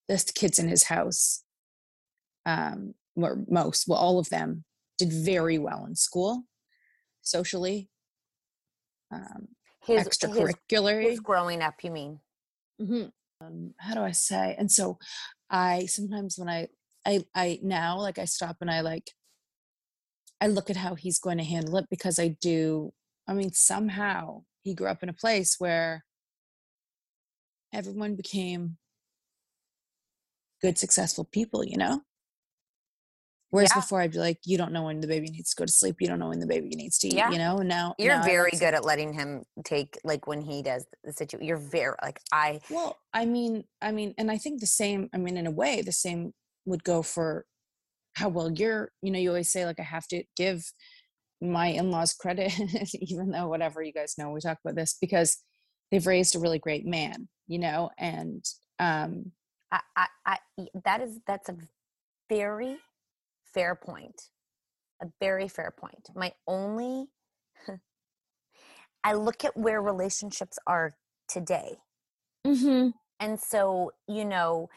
the 0.08 0.32
kids 0.34 0.60
in 0.60 0.67
his 0.67 0.84
house 0.86 1.43
um, 2.45 2.93
or 3.15 3.43
most, 3.50 3.88
well, 3.88 4.00
all 4.00 4.19
of 4.19 4.30
them 4.30 4.63
did 4.97 5.12
very 5.12 5.58
well 5.58 5.86
in 5.86 5.95
school, 5.95 6.43
socially, 7.21 7.89
um, 9.12 9.50
His, 9.86 10.08
extracurricular. 10.08 11.02
His, 11.02 11.12
his 11.12 11.19
growing 11.19 11.62
up, 11.62 11.84
you 11.84 11.91
mean? 11.91 12.19
hmm 12.80 13.06
Um, 13.41 13.74
how 13.80 13.93
do 13.95 14.02
I 14.02 14.12
say? 14.12 14.56
And 14.58 14.71
so, 14.71 14.97
I 15.50 15.86
sometimes 15.88 16.38
when 16.38 16.47
I 16.50 16.67
I 17.06 17.26
I 17.36 17.60
now 17.62 18.00
like 18.00 18.17
I 18.19 18.26
stop 18.26 18.58
and 18.62 18.71
I 18.71 18.82
like 18.82 19.12
I 20.39 20.47
look 20.47 20.69
at 20.69 20.78
how 20.78 20.95
he's 20.95 21.19
going 21.19 21.38
to 21.38 21.43
handle 21.43 21.78
it 21.78 21.88
because 21.89 22.19
I 22.19 22.30
do. 22.41 22.93
I 23.28 23.34
mean, 23.34 23.52
somehow 23.52 24.43
he 24.63 24.74
grew 24.74 24.88
up 24.88 25.04
in 25.04 25.10
a 25.10 25.13
place 25.13 25.56
where 25.60 26.06
everyone 27.74 28.15
became 28.15 28.78
good, 30.62 30.78
successful 30.78 31.26
people, 31.26 31.63
you 31.65 31.78
know? 31.78 32.02
Whereas 33.52 33.70
Yeah. 33.76 33.82
before 33.82 34.02
I'd 34.02 34.12
be 34.14 34.18
like, 34.18 34.40
you 34.46 34.58
don't 34.58 34.72
know 34.72 34.84
when 34.84 35.02
the 35.02 35.08
baby 35.08 35.30
needs 35.30 35.54
to 35.54 35.56
go 35.62 35.66
to 35.66 35.72
sleep. 35.72 35.98
You 36.00 36.08
don't 36.08 36.20
know 36.20 36.30
when 36.30 36.40
the 36.40 36.48
baby 36.48 36.70
needs 36.76 36.98
to 37.00 37.08
eat, 37.08 37.14
Yeah. 37.14 37.30
you 37.32 37.38
know? 37.38 37.58
And 37.60 37.70
now 37.70 37.94
You're 37.98 38.18
now 38.18 38.24
very 38.24 38.52
good 38.52 38.74
at 38.74 38.84
letting 38.86 39.14
him 39.14 39.44
take 39.64 40.00
like 40.04 40.26
when 40.26 40.42
he 40.42 40.62
does 40.64 40.86
the 41.04 41.12
situation. 41.12 41.46
You're 41.48 41.58
very 41.58 41.96
like 42.02 42.22
I 42.32 42.62
Well, 42.70 42.98
I 43.14 43.26
mean, 43.26 43.66
I 43.82 43.92
mean, 43.92 44.14
and 44.18 44.32
I 44.32 44.38
think 44.38 44.62
the 44.62 44.68
same, 44.68 45.10
I 45.14 45.18
mean, 45.18 45.38
in 45.38 45.48
a 45.48 45.52
way, 45.52 45.82
the 45.82 45.92
same 45.92 46.34
would 46.66 46.84
go 46.84 47.02
for 47.02 47.46
how 48.16 48.30
well 48.30 48.52
you're, 48.52 48.92
you 49.02 49.12
know, 49.12 49.20
you 49.20 49.30
always 49.30 49.52
say, 49.52 49.66
like, 49.66 49.80
I 49.80 49.84
have 49.84 50.08
to 50.10 50.24
give 50.36 50.64
my 51.42 51.68
in 51.68 51.92
laws 51.92 52.14
credit, 52.14 52.54
even 52.96 53.32
though 53.32 53.48
whatever 53.48 53.82
you 53.84 53.92
guys 53.94 54.16
know, 54.18 54.32
we 54.32 54.40
talk 54.40 54.60
about 54.64 54.76
this 54.76 54.98
because 55.00 55.38
they've 55.92 56.06
raised 56.08 56.36
a 56.36 56.40
really 56.40 56.60
great 56.60 56.86
man, 56.86 57.28
you 57.48 57.60
know, 57.60 57.90
and, 57.98 58.46
um, 58.80 59.32
I, 59.74 59.80
I, 59.96 60.08
I 60.26 60.38
that 60.86 61.02
is 61.02 61.20
that's 61.26 61.48
a 61.50 61.56
very 62.30 62.78
fair 63.54 63.76
point. 63.76 64.30
A 65.02 65.08
very 65.20 65.48
fair 65.48 65.74
point. 65.76 66.10
My 66.16 66.34
only 66.48 67.08
I 69.04 69.14
look 69.14 69.44
at 69.44 69.58
where 69.58 69.82
relationships 69.82 70.60
are 70.68 70.94
today. 71.28 71.78
Mm-hmm. 72.46 72.90
And 73.20 73.40
so, 73.40 73.92
you 74.08 74.26
know, 74.26 74.70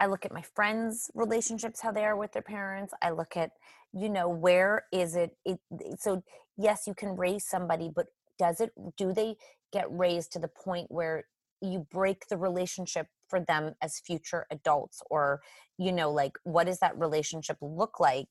I 0.00 0.06
look 0.06 0.24
at 0.24 0.32
my 0.32 0.42
friends' 0.42 1.10
relationships, 1.14 1.80
how 1.80 1.92
they 1.92 2.04
are 2.04 2.16
with 2.16 2.32
their 2.32 2.42
parents. 2.42 2.94
I 3.02 3.10
look 3.10 3.36
at, 3.36 3.50
you 3.92 4.08
know, 4.08 4.28
where 4.28 4.84
is 4.92 5.16
it? 5.16 5.36
it 5.44 5.58
it- 5.70 6.00
so, 6.00 6.22
yes, 6.56 6.84
you 6.86 6.94
can 6.94 7.16
raise 7.16 7.46
somebody, 7.46 7.90
but 7.94 8.06
does 8.38 8.60
it, 8.60 8.70
do 8.96 9.12
they 9.12 9.36
get 9.72 9.86
raised 9.90 10.32
to 10.32 10.38
the 10.38 10.48
point 10.48 10.86
where 10.90 11.24
you 11.60 11.86
break 11.90 12.28
the 12.28 12.36
relationship 12.36 13.08
for 13.28 13.40
them 13.40 13.74
as 13.82 14.00
future 14.00 14.46
adults? 14.50 15.00
Or, 15.10 15.40
you 15.78 15.92
know, 15.92 16.10
like, 16.10 16.38
what 16.44 16.66
does 16.66 16.78
that 16.80 16.98
relationship 16.98 17.56
look 17.60 18.00
like 18.00 18.28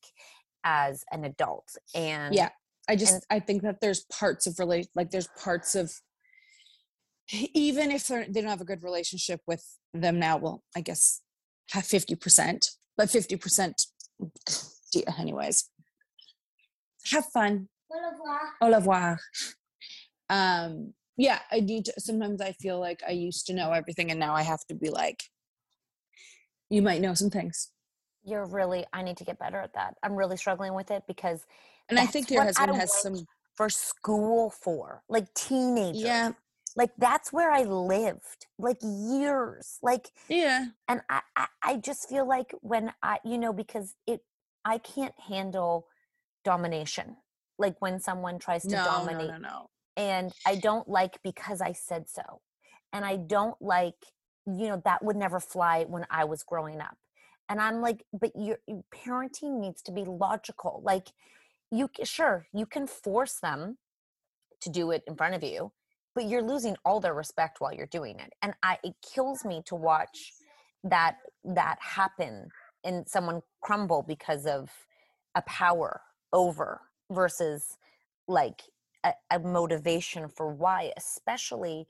as 0.63 1.03
an 1.11 1.23
adult? 1.25 1.69
And 1.95 2.33
yeah, 2.33 2.49
I 2.89 2.95
just, 2.95 3.13
and- 3.13 3.23
I 3.29 3.39
think 3.39 3.61
that 3.63 3.81
there's 3.81 4.05
parts 4.05 4.47
of 4.47 4.59
relate, 4.59 4.87
like, 4.95 5.11
there's 5.11 5.27
parts 5.41 5.75
of, 5.75 5.91
even 7.31 7.91
if 7.91 8.07
they're, 8.07 8.25
they 8.29 8.41
don't 8.41 8.49
have 8.49 8.61
a 8.61 8.65
good 8.65 8.83
relationship 8.83 9.41
with 9.47 9.63
them 9.93 10.19
now, 10.19 10.37
well, 10.37 10.63
I 10.75 10.81
guess 10.81 11.21
have 11.71 11.83
50%, 11.83 12.69
but 12.95 13.09
50%, 13.09 13.73
anyways. 15.19 15.69
Have 17.11 17.25
fun. 17.27 17.69
Au 17.89 17.97
revoir 18.11 18.39
au 18.61 18.71
revoir. 18.71 19.19
Um, 20.29 20.93
yeah, 21.17 21.39
I 21.51 21.59
need 21.61 21.85
to, 21.85 21.93
sometimes 21.99 22.41
I 22.41 22.51
feel 22.53 22.79
like 22.79 23.01
I 23.07 23.11
used 23.11 23.47
to 23.47 23.53
know 23.53 23.71
everything 23.71 24.11
and 24.11 24.19
now 24.19 24.35
I 24.35 24.43
have 24.43 24.63
to 24.67 24.75
be 24.75 24.89
like, 24.89 25.23
you 26.69 26.81
might 26.81 27.01
know 27.01 27.13
some 27.13 27.29
things. 27.29 27.71
you're 28.23 28.45
really 28.45 28.85
i 28.93 29.01
need 29.01 29.17
to 29.17 29.23
get 29.23 29.39
better 29.39 29.57
at 29.57 29.73
that 29.73 29.95
i'm 30.03 30.15
really 30.15 30.37
struggling 30.37 30.73
with 30.73 30.91
it 30.91 31.03
because 31.07 31.45
And 31.89 31.97
I 31.97 32.05
think 32.05 32.29
your 32.29 32.43
husband 32.43 32.71
I 32.71 32.75
has 32.75 32.93
some, 33.01 33.25
for 33.55 33.69
school 33.69 34.49
for 34.49 35.01
like 35.07 35.33
teenagers 35.33 36.01
yeah, 36.01 36.31
like 36.75 36.91
that's 36.97 37.31
where 37.33 37.51
i 37.51 37.63
lived 37.63 38.45
like 38.59 38.77
years 38.81 39.79
like 39.81 40.11
yeah. 40.29 40.65
and 40.87 41.01
I, 41.09 41.21
I 41.35 41.47
i 41.63 41.75
just 41.77 42.07
feel 42.09 42.27
like 42.27 42.53
when 42.61 42.93
i 43.01 43.17
you 43.23 43.37
know 43.37 43.53
because 43.53 43.95
it 44.05 44.21
i 44.65 44.77
can't 44.77 45.15
handle 45.27 45.87
domination 46.43 47.15
like 47.57 47.75
when 47.79 47.99
someone 47.99 48.37
tries 48.37 48.63
to 48.63 48.75
no, 48.75 48.83
dominate 48.83 49.29
no, 49.29 49.37
no. 49.37 49.69
And 49.97 50.31
I 50.45 50.55
don't 50.55 50.87
like 50.87 51.19
because 51.23 51.59
I 51.59 51.73
said 51.73 52.07
so. 52.07 52.41
And 52.93 53.03
I 53.03 53.17
don't 53.17 53.59
like, 53.59 53.95
you 54.45 54.69
know, 54.69 54.81
that 54.85 55.03
would 55.03 55.17
never 55.17 55.39
fly 55.39 55.85
when 55.87 56.05
I 56.09 56.23
was 56.23 56.43
growing 56.43 56.79
up. 56.79 56.97
And 57.49 57.59
I'm 57.59 57.81
like, 57.81 58.03
but 58.13 58.31
your 58.35 58.59
parenting 58.93 59.59
needs 59.59 59.81
to 59.83 59.91
be 59.91 60.05
logical. 60.05 60.81
Like, 60.85 61.07
you 61.71 61.89
sure 62.03 62.47
you 62.53 62.65
can 62.65 62.87
force 62.87 63.39
them 63.41 63.77
to 64.61 64.69
do 64.69 64.91
it 64.91 65.03
in 65.07 65.15
front 65.15 65.35
of 65.35 65.43
you, 65.43 65.71
but 66.15 66.25
you're 66.25 66.43
losing 66.43 66.77
all 66.85 66.99
their 66.99 67.13
respect 67.13 67.59
while 67.59 67.73
you're 67.73 67.87
doing 67.87 68.19
it. 68.19 68.33
And 68.41 68.53
I 68.63 68.77
it 68.83 68.95
kills 69.13 69.43
me 69.43 69.63
to 69.65 69.75
watch 69.75 70.33
that 70.83 71.17
that 71.43 71.77
happen 71.81 72.49
and 72.83 73.07
someone 73.07 73.41
crumble 73.61 74.03
because 74.07 74.45
of 74.45 74.69
a 75.35 75.41
power 75.41 76.01
over 76.31 76.81
versus 77.11 77.77
like 78.27 78.61
a, 79.03 79.13
a 79.31 79.39
motivation 79.39 80.27
for 80.27 80.49
why 80.51 80.91
especially 80.97 81.87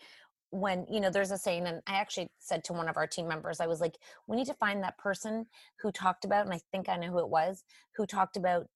when 0.50 0.86
you 0.90 1.00
know 1.00 1.10
there's 1.10 1.32
a 1.32 1.38
saying 1.38 1.66
and 1.68 1.82
i 1.88 1.96
actually 1.96 2.30
said 2.40 2.64
to 2.64 2.74
one 2.74 2.88
of 2.88 2.96
our 2.98 3.08
team 3.08 3.28
members 3.28 3.60
i 3.60 3.68
was 3.68 3.82
like 3.82 3.98
we 4.28 4.38
need 4.38 4.48
to 4.48 4.54
find 4.54 4.82
that 4.82 4.98
person 4.98 5.46
who 5.82 5.92
talked 5.92 6.24
about 6.26 6.46
and 6.46 6.54
i 6.54 6.60
think 6.72 6.88
i 6.88 6.96
know 6.96 7.08
who 7.12 7.20
it 7.20 7.30
was 7.30 7.64
who 7.96 8.06
talked 8.06 8.38
about 8.38 8.68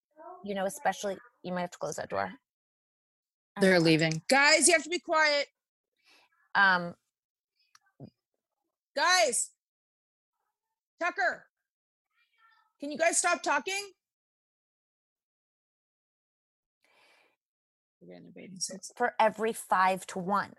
you 0.44 0.54
know 0.54 0.66
especially 0.66 1.18
you 1.44 1.54
might 1.54 1.62
have 1.62 1.72
to 1.72 1.78
close 1.78 1.96
that 1.96 2.10
door 2.10 2.32
They're 3.60 3.80
leaving. 3.80 4.22
Guys, 4.30 4.68
you 4.68 4.74
have 4.74 4.84
to 4.84 4.90
be 4.90 5.00
quiet. 5.00 5.48
um 6.56 6.94
Guys, 8.96 9.52
Tucker, 11.00 11.46
can 12.80 12.92
you 12.92 12.98
guys 12.98 13.18
stop 13.18 13.42
talking? 13.42 13.92
We're 18.02 18.14
getting 18.16 18.30
a 18.30 18.32
bathing 18.32 18.60
suit. 18.60 18.82
for 18.96 19.14
every 19.20 19.54
five 19.54 20.06
to 20.08 20.20
one 20.20 20.54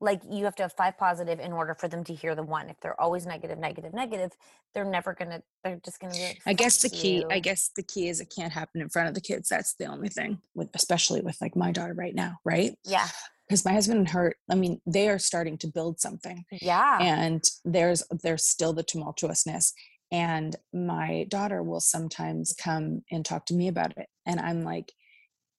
like 0.00 0.20
you 0.28 0.44
have 0.44 0.54
to 0.56 0.62
have 0.64 0.72
five 0.72 0.98
positive 0.98 1.40
in 1.40 1.52
order 1.52 1.72
for 1.74 1.88
them 1.88 2.04
to 2.04 2.14
hear 2.14 2.34
the 2.34 2.42
one 2.42 2.68
if 2.68 2.76
they're 2.80 3.00
always 3.00 3.24
negative 3.26 3.58
negative 3.58 3.94
negative 3.94 4.32
they're 4.74 4.84
never 4.84 5.14
gonna 5.14 5.40
they're 5.62 5.80
just 5.84 6.00
gonna 6.00 6.12
like 6.14 6.40
I 6.46 6.52
guess 6.52 6.82
the 6.82 6.88
"Fuck 6.88 6.98
key, 6.98 7.24
I 7.30 7.38
guess 7.38 7.70
the 7.74 7.82
key 7.82 8.08
is 8.08 8.20
it 8.20 8.32
can't 8.36 8.52
happen 8.52 8.82
in 8.82 8.88
front 8.88 9.08
of 9.08 9.14
the 9.14 9.20
kids. 9.20 9.48
That's 9.48 9.74
the 9.74 9.86
only 9.86 10.08
thing 10.08 10.40
with, 10.54 10.68
especially 10.74 11.20
with 11.20 11.40
like 11.40 11.54
my 11.56 11.70
daughter 11.72 11.94
right 11.94 12.14
now, 12.14 12.38
right? 12.44 12.76
yeah 12.84 13.06
Because 13.48 13.64
my 13.64 13.72
husband 13.72 13.98
and 14.00 14.08
her, 14.10 14.34
I 14.50 14.56
mean, 14.56 14.80
they 14.84 15.08
are 15.08 15.18
starting 15.18 15.56
to 15.58 15.68
build 15.68 16.00
something. 16.00 16.44
yeah 16.50 16.98
and 17.00 17.42
there's 17.64 18.02
there's 18.22 18.44
still 18.44 18.72
the 18.72 18.84
tumultuousness 18.84 19.72
and 20.12 20.56
my 20.72 21.24
daughter 21.28 21.62
will 21.62 21.80
sometimes 21.80 22.52
come 22.52 23.02
and 23.10 23.24
talk 23.24 23.46
to 23.46 23.54
me 23.54 23.68
about 23.68 23.96
it 23.96 24.08
and 24.26 24.38
i'm 24.38 24.62
like 24.62 24.92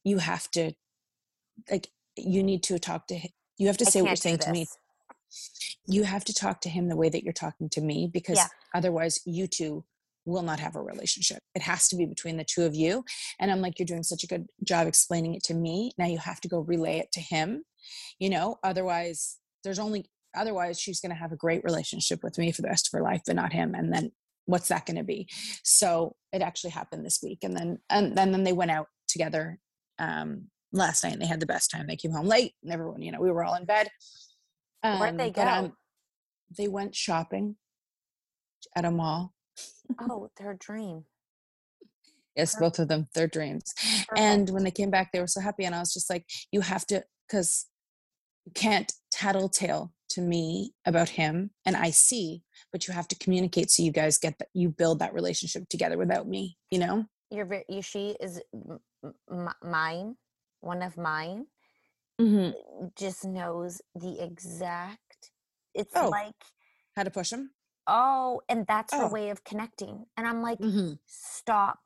you 0.06 0.20
have 0.20 0.50
to 0.52 0.72
like 1.70 1.90
you 2.16 2.42
need 2.44 2.64
to 2.64 2.80
talk 2.80 3.08
to 3.08 3.16
him 3.16 3.32
you 3.58 3.68
have 3.68 3.78
to 3.78 3.86
say 3.86 4.02
what 4.02 4.10
you're 4.10 4.16
saying 4.16 4.38
to 4.38 4.52
me. 4.52 4.66
you 5.88 6.04
have 6.04 6.24
to 6.26 6.34
talk 6.34 6.62
to 6.62 6.70
him 6.70 6.88
the 6.88 6.96
way 6.96 7.10
that 7.10 7.24
you're 7.24 7.34
talking 7.34 7.70
to 7.70 7.82
me 7.82 8.10
because 8.12 8.38
Yeah. 8.38 8.48
otherwise 8.74 9.20
you 9.26 9.48
two 9.48 9.84
will 10.26 10.42
not 10.42 10.60
have 10.60 10.76
a 10.76 10.82
relationship. 10.82 11.40
It 11.54 11.62
has 11.62 11.88
to 11.90 11.96
be 11.96 12.06
between 12.06 12.38
the 12.38 12.44
two 12.44 12.64
of 12.64 12.74
you 12.74 13.04
and 13.40 13.52
i'm 13.52 13.62
like 13.62 13.78
you're 13.78 13.86
doing 13.86 14.04
such 14.04 14.24
a 14.24 14.28
good 14.28 14.48
job 14.64 14.88
explaining 14.88 15.36
it 15.36 15.44
to 15.44 15.54
me. 15.54 15.92
Now 15.98 16.08
you 16.08 16.18
have 16.20 16.42
to 16.42 16.48
go 16.48 16.60
relay 16.60 16.98
it 17.00 17.12
to 17.14 17.20
him 17.22 17.64
you 18.20 18.30
know? 18.30 18.58
Otherwise 18.64 19.38
there's 19.64 19.80
only 19.80 20.06
otherwise 20.36 20.80
she's 20.80 21.00
going 21.00 21.12
to 21.12 21.16
have 21.16 21.32
a 21.32 21.38
great 21.38 21.64
relationship 21.64 22.24
with 22.24 22.38
me 22.38 22.52
for 22.52 22.62
the 22.62 22.68
rest 22.68 22.88
of 22.88 22.98
her 22.98 23.04
life 23.04 23.22
but 23.26 23.36
not 23.36 23.54
him 23.54 23.74
and 23.74 23.94
then 23.94 24.12
what's 24.48 24.68
that 24.68 24.86
going 24.86 24.98
to 24.98 25.04
be? 25.04 25.28
So 25.64 26.16
it 26.34 26.42
actually 26.42 26.72
happened 26.72 27.06
this 27.06 27.20
week 27.24 27.40
and 27.44 27.56
then 27.58 27.80
and, 27.90 28.18
and 28.18 28.34
then 28.34 28.44
they 28.44 28.54
went 28.54 28.72
out 28.72 28.88
together 29.08 29.60
um 30.00 30.48
last 30.72 31.04
night 31.04 31.14
and 31.14 31.22
they 31.22 31.26
had 31.28 31.40
the 31.40 31.46
best 31.46 31.72
time. 31.72 31.88
They 31.88 31.96
came 31.96 32.12
home 32.12 32.28
late 32.28 32.54
and 32.64 32.72
everyone 32.72 33.02
you 33.02 33.12
know 33.12 33.22
we 33.22 33.32
were 33.32 33.44
all 33.44 33.56
in 33.56 33.66
bed. 33.66 33.90
Where'd 34.84 35.18
they 35.18 35.28
Um, 35.28 35.34
but, 35.36 35.62
go? 35.62 35.76
they 36.58 36.68
went 36.68 36.96
shopping 36.96 37.56
at 38.76 38.86
a 38.86 38.92
mall. 38.92 39.34
Oh 40.00 40.30
their 40.38 40.54
dream. 40.54 41.06
Yes 42.36 42.56
both 42.60 42.80
of 42.80 42.88
them 42.90 43.08
their 43.14 43.28
dreams. 43.28 43.74
And 44.18 44.50
when 44.50 44.64
they 44.64 44.72
came 44.72 44.90
back 44.92 45.12
they 45.12 45.20
were 45.22 45.28
so 45.28 45.42
happy 45.42 45.64
and 45.66 45.74
i 45.76 45.80
was 45.80 45.94
just 45.94 46.10
like 46.10 46.26
you 46.52 46.62
have 46.62 46.86
to 46.88 47.04
because 47.28 47.66
you 48.46 48.52
can't 48.54 48.92
tattletale 49.12 49.94
to 50.10 50.22
me 50.22 50.74
about 50.86 51.10
him 51.10 51.50
and 51.66 51.76
i 51.76 51.90
see 51.90 52.44
but 52.72 52.88
you 52.88 52.94
have 52.94 53.08
to 53.08 53.16
communicate 53.18 53.72
so 53.72 53.82
you 53.82 53.92
guys 53.92 54.20
get 54.20 54.38
that 54.38 54.50
you 54.54 54.70
build 54.70 55.00
that 55.00 55.14
relationship 55.14 55.68
together 55.70 55.98
without 55.98 56.28
me 56.28 56.58
you 56.70 56.78
know? 56.80 57.06
You're 57.32 57.46
very 57.46 57.66
you, 57.68 57.82
she 57.82 58.16
is 58.20 58.40
m- 59.32 59.50
mine 59.64 60.16
one 60.62 60.82
of 60.82 60.98
mine 60.98 61.46
mm-hmm. 62.20 62.52
just 62.98 63.26
knows 63.26 63.82
the 63.96 64.24
exact 64.24 65.32
it's 65.74 65.94
Oh. 65.96 66.10
like 66.10 66.36
how 66.96 67.04
to 67.04 67.12
push 67.12 67.32
him 67.32 67.52
oh 67.88 68.42
and 68.50 68.66
that's 68.68 68.94
her 68.94 69.04
Oh. 69.06 69.10
way 69.10 69.30
of 69.30 69.44
connecting 69.44 70.06
and 70.18 70.28
i'm 70.28 70.42
like 70.42 70.60
mm-hmm. 70.60 70.94
stop 71.06 71.80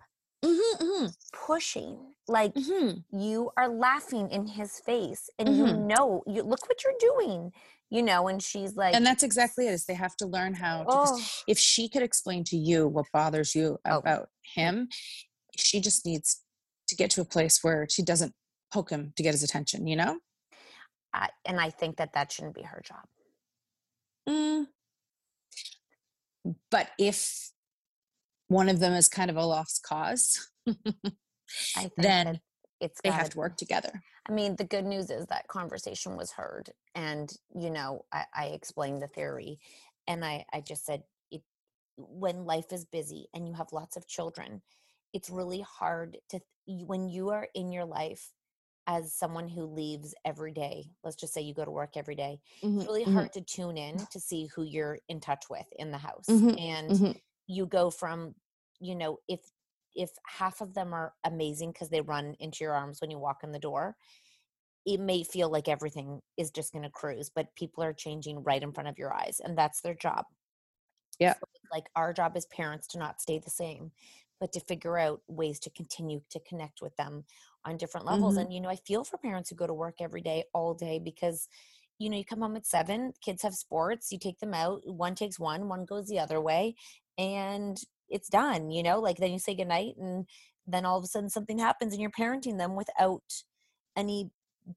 Mm-hmm, 0.45 1.07
pushing 1.33 1.97
like 2.29 2.53
mm-hmm. 2.53 2.99
you 3.19 3.51
are 3.57 3.67
laughing 3.67 4.29
in 4.31 4.47
his 4.47 4.79
face 4.79 5.29
and 5.37 5.57
you 5.57 5.65
Mhm. 5.65 5.79
know 5.87 6.23
you 6.27 6.43
look 6.43 6.61
what 6.69 6.81
you're 6.81 6.93
doing 6.97 7.51
you 7.89 8.01
know 8.01 8.29
and 8.29 8.41
she's 8.41 8.77
like 8.77 8.95
and 8.95 9.05
that's 9.05 9.21
exactly 9.23 9.67
it 9.67 9.71
is 9.73 9.85
they 9.85 9.95
have 9.95 10.15
to 10.15 10.25
learn 10.25 10.53
how 10.53 10.83
to 10.83 10.89
oh 10.89 11.21
if 11.45 11.59
she 11.59 11.89
could 11.89 12.03
explain 12.03 12.45
to 12.45 12.55
you 12.55 12.87
what 12.87 13.07
bothers 13.11 13.53
you 13.53 13.79
Oh. 13.83 13.97
about 13.97 14.29
him 14.55 14.87
she 15.57 15.81
just 15.81 16.05
needs 16.05 16.41
to 16.89 16.95
get 16.95 17.09
to 17.11 17.21
a 17.21 17.25
place 17.25 17.63
where 17.63 17.87
she 17.89 18.03
doesn't 18.03 18.33
poke 18.73 18.89
him 18.89 19.13
to 19.15 19.23
get 19.23 19.33
his 19.33 19.43
attention 19.43 19.87
you 19.87 19.95
know 19.95 20.19
I, 21.13 21.29
and 21.45 21.59
I 21.59 21.69
think 21.69 21.97
that 21.97 22.13
that 22.13 22.31
shouldn't 22.31 22.55
be 22.55 22.63
her 22.63 22.81
job. 22.85 23.05
Mm. 24.27 24.67
But 26.71 26.89
if 26.97 27.51
one 28.47 28.69
of 28.69 28.79
them 28.79 28.93
is 28.93 29.07
kind 29.07 29.29
of 29.29 29.37
a 29.37 29.45
lost 29.45 29.83
cause, 29.83 30.49
I 30.67 30.73
think 31.75 31.93
then 31.97 32.39
it's 32.79 32.99
they 33.03 33.09
gotta 33.09 33.21
have 33.21 33.29
to 33.31 33.37
work 33.37 33.57
together. 33.57 33.91
I 34.27 34.31
mean, 34.31 34.55
the 34.55 34.63
good 34.63 34.85
news 34.85 35.09
is 35.09 35.25
that 35.27 35.47
conversation 35.47 36.15
was 36.15 36.31
heard, 36.31 36.71
and 36.95 37.31
you 37.55 37.71
know, 37.71 38.05
I, 38.13 38.25
I 38.35 38.45
explained 38.47 39.01
the 39.01 39.07
theory, 39.07 39.59
and 40.07 40.23
I, 40.23 40.45
I 40.53 40.61
just 40.61 40.85
said, 40.85 41.03
it, 41.31 41.41
when 41.97 42.45
life 42.45 42.71
is 42.71 42.85
busy 42.85 43.27
and 43.33 43.47
you 43.47 43.53
have 43.55 43.73
lots 43.73 43.97
of 43.97 44.07
children, 44.07 44.61
it's 45.13 45.29
really 45.29 45.61
hard 45.61 46.17
to 46.29 46.39
when 46.67 47.09
you 47.09 47.29
are 47.29 47.47
in 47.55 47.71
your 47.71 47.85
life 47.85 48.33
as 48.87 49.13
someone 49.13 49.49
who 49.49 49.65
leaves 49.65 50.15
every 50.25 50.51
day. 50.53 50.85
Let's 51.03 51.15
just 51.15 51.33
say 51.33 51.41
you 51.41 51.53
go 51.53 51.65
to 51.65 51.71
work 51.71 51.97
every 51.97 52.15
day. 52.15 52.41
Mhm, 52.61 52.79
It's 52.79 52.87
really 52.87 53.03
mhm. 53.05 53.05
hard 53.05 53.33
to 53.33 53.41
tune 53.41 53.77
in 53.77 54.07
to 54.07 54.19
see 54.19 54.47
who 54.47 54.63
you're 54.63 54.99
in 55.09 55.19
touch 55.19 55.45
with 55.49 55.67
in 55.77 55.91
the 55.91 55.97
house, 55.99 56.29
Mhm, 56.29 56.55
and 56.57 56.99
mhm. 56.99 57.19
you 57.47 57.65
go 57.67 57.89
from, 57.91 58.35
you 58.79 58.95
know, 58.95 59.19
if 59.27 59.41
if 59.95 60.11
half 60.27 60.61
of 60.61 60.73
them 60.75 60.93
are 60.93 61.15
amazing 61.23 61.71
because 61.71 61.89
they 61.89 62.01
run 62.01 62.35
into 62.39 62.63
your 62.63 62.73
arms 62.75 63.01
when 63.01 63.11
you 63.11 63.17
walk 63.19 63.43
in 63.43 63.51
the 63.51 63.59
door 63.59 63.97
it 64.85 64.99
may 64.99 65.23
feel 65.23 65.49
like 65.49 65.67
everything 65.67 66.21
is 66.37 66.51
just 66.51 66.73
going 66.73 66.83
to 66.83 66.89
cruise, 66.89 67.29
but 67.29 67.55
people 67.55 67.83
are 67.83 67.93
changing 67.93 68.43
right 68.43 68.63
in 68.63 68.73
front 68.73 68.89
of 68.89 68.97
your 68.97 69.13
eyes, 69.13 69.39
and 69.39 69.57
that's 69.57 69.81
their 69.81 69.93
job. 69.95 70.25
Yeah. 71.19 71.35
So 71.39 71.45
like 71.71 71.89
our 71.95 72.13
job 72.13 72.33
as 72.35 72.45
parents 72.47 72.87
to 72.89 72.97
not 72.97 73.21
stay 73.21 73.39
the 73.39 73.49
same, 73.49 73.91
but 74.39 74.51
to 74.53 74.59
figure 74.61 74.97
out 74.97 75.21
ways 75.27 75.59
to 75.59 75.69
continue 75.71 76.21
to 76.29 76.39
connect 76.41 76.81
with 76.81 76.95
them 76.95 77.25
on 77.65 77.77
different 77.77 78.05
levels. 78.05 78.35
Mhm. 78.37 78.41
And, 78.41 78.53
you 78.53 78.61
know, 78.61 78.69
I 78.69 78.77
feel 78.77 79.03
for 79.03 79.17
parents 79.17 79.49
who 79.49 79.55
go 79.55 79.67
to 79.67 79.73
work 79.73 79.95
every 79.99 80.21
day, 80.21 80.45
all 80.53 80.73
day, 80.73 80.97
because, 80.99 81.47
you 81.97 82.09
know, 82.09 82.17
you 82.17 82.23
come 82.25 82.41
home 82.41 82.55
at 82.55 82.65
seven, 82.65 83.13
kids 83.21 83.41
have 83.43 83.53
sports, 83.55 84.11
you 84.11 84.17
take 84.17 84.39
them 84.39 84.53
out, 84.53 84.81
one 84.87 85.15
takes 85.15 85.37
one, 85.39 85.67
one 85.67 85.85
goes 85.85 86.07
the 86.07 86.19
other 86.19 86.39
way, 86.39 86.75
and 87.17 87.81
it's 88.07 88.29
done, 88.29 88.71
you 88.71 88.81
know, 88.81 88.99
like 88.99 89.17
then 89.17 89.31
you 89.33 89.39
say 89.39 89.53
goodnight, 89.53 89.97
and 89.97 90.27
then 90.65 90.85
all 90.85 90.97
of 90.97 91.03
a 91.03 91.07
sudden 91.07 91.29
something 91.29 91.57
happens 91.59 91.93
and 91.93 92.01
you're 92.01 92.11
parenting 92.11 92.57
them 92.57 92.75
without 92.75 93.43
any 93.95 94.31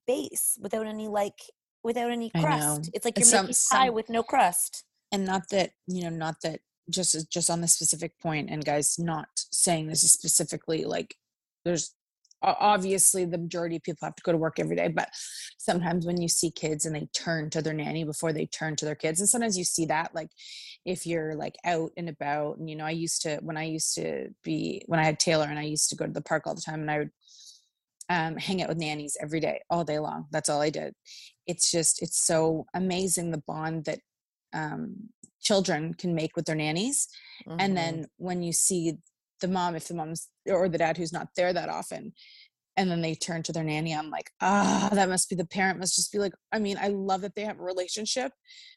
base 0.07 0.57
without 0.61 0.87
any 0.87 1.07
like 1.07 1.39
without 1.83 2.11
any 2.11 2.31
crust. 2.31 2.89
It's 2.95 3.05
like 3.05 3.19
you're 3.19 3.27
some- 3.27 3.47
making 3.47 3.55
pie 3.71 3.87
some- 3.87 3.95
with 3.95 4.09
no 4.09 4.23
crust. 4.23 4.85
and 5.13 5.27
not 5.27 5.49
that 5.51 5.73
you 5.87 6.03
know 6.03 6.09
not 6.09 6.41
that 6.43 6.61
just 6.91 7.31
just 7.31 7.51
on 7.51 7.61
this 7.61 7.75
specific 7.75 8.19
point 8.21 8.51
and 8.51 8.65
guys 8.65 8.99
not 8.99 9.29
saying 9.35 9.87
this 9.87 10.03
is 10.03 10.13
specifically 10.13 10.85
like 10.85 11.17
there's 11.65 11.95
obviously 12.43 13.25
the 13.25 13.39
majority 13.39 13.77
of 13.77 13.83
people 13.85 14.05
have 14.05 14.17
to 14.17 14.23
go 14.25 14.33
to 14.33 14.39
work 14.39 14.59
every 14.59 14.75
day 14.75 14.89
but 14.89 15.09
sometimes 15.59 16.05
when 16.05 16.21
you 16.21 16.29
see 16.29 16.51
kids 16.51 16.85
and 16.85 16.95
they 16.97 17.09
turn 17.15 17.49
to 17.49 17.63
their 17.63 17.73
nanny 17.73 18.03
before 18.03 18.33
they 18.33 18.47
turn 18.47 18.75
to 18.75 18.85
their 18.85 18.97
kids 18.97 19.21
and 19.21 19.29
sometimes 19.29 19.57
you 19.57 19.63
see 19.63 19.87
that 19.87 20.13
like 20.13 20.29
if 20.85 21.07
you're 21.07 21.37
like 21.37 21.55
out 21.65 21.93
and 21.97 22.09
about 22.09 22.59
and 22.59 22.69
you 22.69 22.75
know 22.75 22.85
i 22.85 22.91
used 22.91 23.23
to 23.23 23.37
when 23.43 23.57
i 23.57 23.63
used 23.63 23.95
to 23.95 24.29
be 24.43 24.83
when 24.87 24.99
i 24.99 25.05
had 25.05 25.21
taylor 25.21 25.47
and 25.49 25.59
i 25.59 25.63
used 25.63 25.89
to 25.89 25.97
go 25.97 26.05
to 26.05 26.13
the 26.13 26.21
park 26.21 26.45
all 26.47 26.55
the 26.55 26.61
time 26.61 26.81
and 26.81 26.91
i 26.91 26.99
would 26.99 27.11
um, 28.09 28.37
hang 28.37 28.61
out 28.63 28.69
with 28.69 28.79
nannies 28.79 29.17
every 29.23 29.41
day 29.41 29.61
all 29.71 29.85
day 29.85 29.99
long 29.99 30.27
that's 30.31 30.49
all 30.49 30.61
i 30.61 30.71
did. 30.71 30.95
It's 31.47 31.71
just 31.71 32.03
it's 32.03 32.25
so 32.25 32.67
amazing 32.75 33.31
the 33.31 33.43
bond 33.47 33.85
that 33.87 34.01
um, 34.55 35.09
children 35.41 35.95
can 35.95 36.15
make 36.15 36.37
with 36.37 36.45
their 36.47 36.57
nannies 36.57 37.09
Mhm. 37.49 37.57
and 37.59 37.77
then 37.77 38.07
when 38.17 38.43
you 38.43 38.53
see 38.53 38.95
the 39.41 39.49
mom 39.49 39.75
if 39.75 39.89
the 39.89 39.95
mom's 39.95 40.29
or 40.47 40.69
the 40.69 40.79
dad 40.79 40.97
who's 40.97 41.13
not 41.13 41.29
there 41.37 41.53
that 41.53 41.69
often 41.69 42.13
and 42.77 42.91
then 42.91 43.03
they 43.03 43.15
turn 43.15 43.43
to 43.43 43.53
their 43.53 43.65
nanny 43.65 43.93
i'm 43.95 44.09
like 44.11 44.31
ah 44.41 44.89
that 44.93 45.09
must 45.09 45.29
be 45.29 45.35
the 45.37 45.47
parent 45.47 45.79
must 45.81 45.97
just 45.97 46.13
be 46.13 46.19
like 46.19 46.33
i 46.53 46.59
mean 46.59 46.79
i 46.81 46.89
love 46.89 47.21
that 47.23 47.35
they 47.35 47.45
have 47.45 47.59
a 47.59 47.63
relationship 47.63 48.33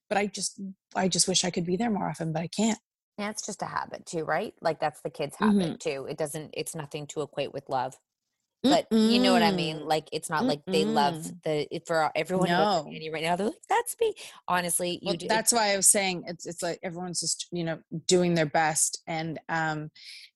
but 0.09 0.17
i 0.17 0.25
just 0.25 0.59
i 0.95 1.07
just 1.07 1.27
wish 1.27 1.45
i 1.45 1.51
could 1.51 1.65
be 1.65 1.77
there 1.77 1.91
more 1.91 2.09
often 2.09 2.33
but 2.33 2.41
i 2.41 2.47
can't 2.47 2.79
Yeah, 3.17 3.29
it's 3.29 3.45
just 3.45 3.61
a 3.61 3.65
habit 3.65 4.05
too, 4.05 4.25
right? 4.25 4.53
Like 4.61 4.79
that's 4.81 5.01
the 5.01 5.09
kid's 5.09 5.37
habit 5.37 5.79
too. 5.79 6.05
It 6.09 6.17
doesn't 6.17 6.49
it's 6.53 6.75
nothing 6.75 7.07
to 7.07 7.21
equate 7.21 7.53
with 7.53 7.69
love. 7.69 7.95
But 8.69 8.87
you 8.91 9.19
know 9.19 9.33
what 9.33 9.43
I 9.43 9.51
mean? 9.51 9.85
Like 9.85 10.07
it's 10.11 10.29
not 10.29 10.45
like 10.45 10.61
they 10.65 10.85
love 10.85 11.31
the 11.43 11.67
for 11.85 12.11
everyone 12.15 12.49
No. 12.49 12.83
the 12.89 13.09
right 13.09 13.23
now. 13.23 13.35
They're 13.35 13.47
like, 13.47 13.55
that's 13.69 13.95
me. 13.99 14.13
Honestly, 14.47 14.91
you 15.01 15.07
well, 15.07 15.15
do 15.15 15.27
that's 15.27 15.51
why 15.53 15.73
I 15.73 15.75
was 15.77 15.87
saying 15.87 16.23
it's 16.27 16.45
it's 16.45 16.61
like 16.63 16.79
everyone's 16.83 17.19
just 17.19 17.47
you 17.51 17.63
know 17.63 17.79
doing 18.07 18.33
their 18.33 18.45
best 18.45 19.01
and 19.07 19.39
um 19.49 19.91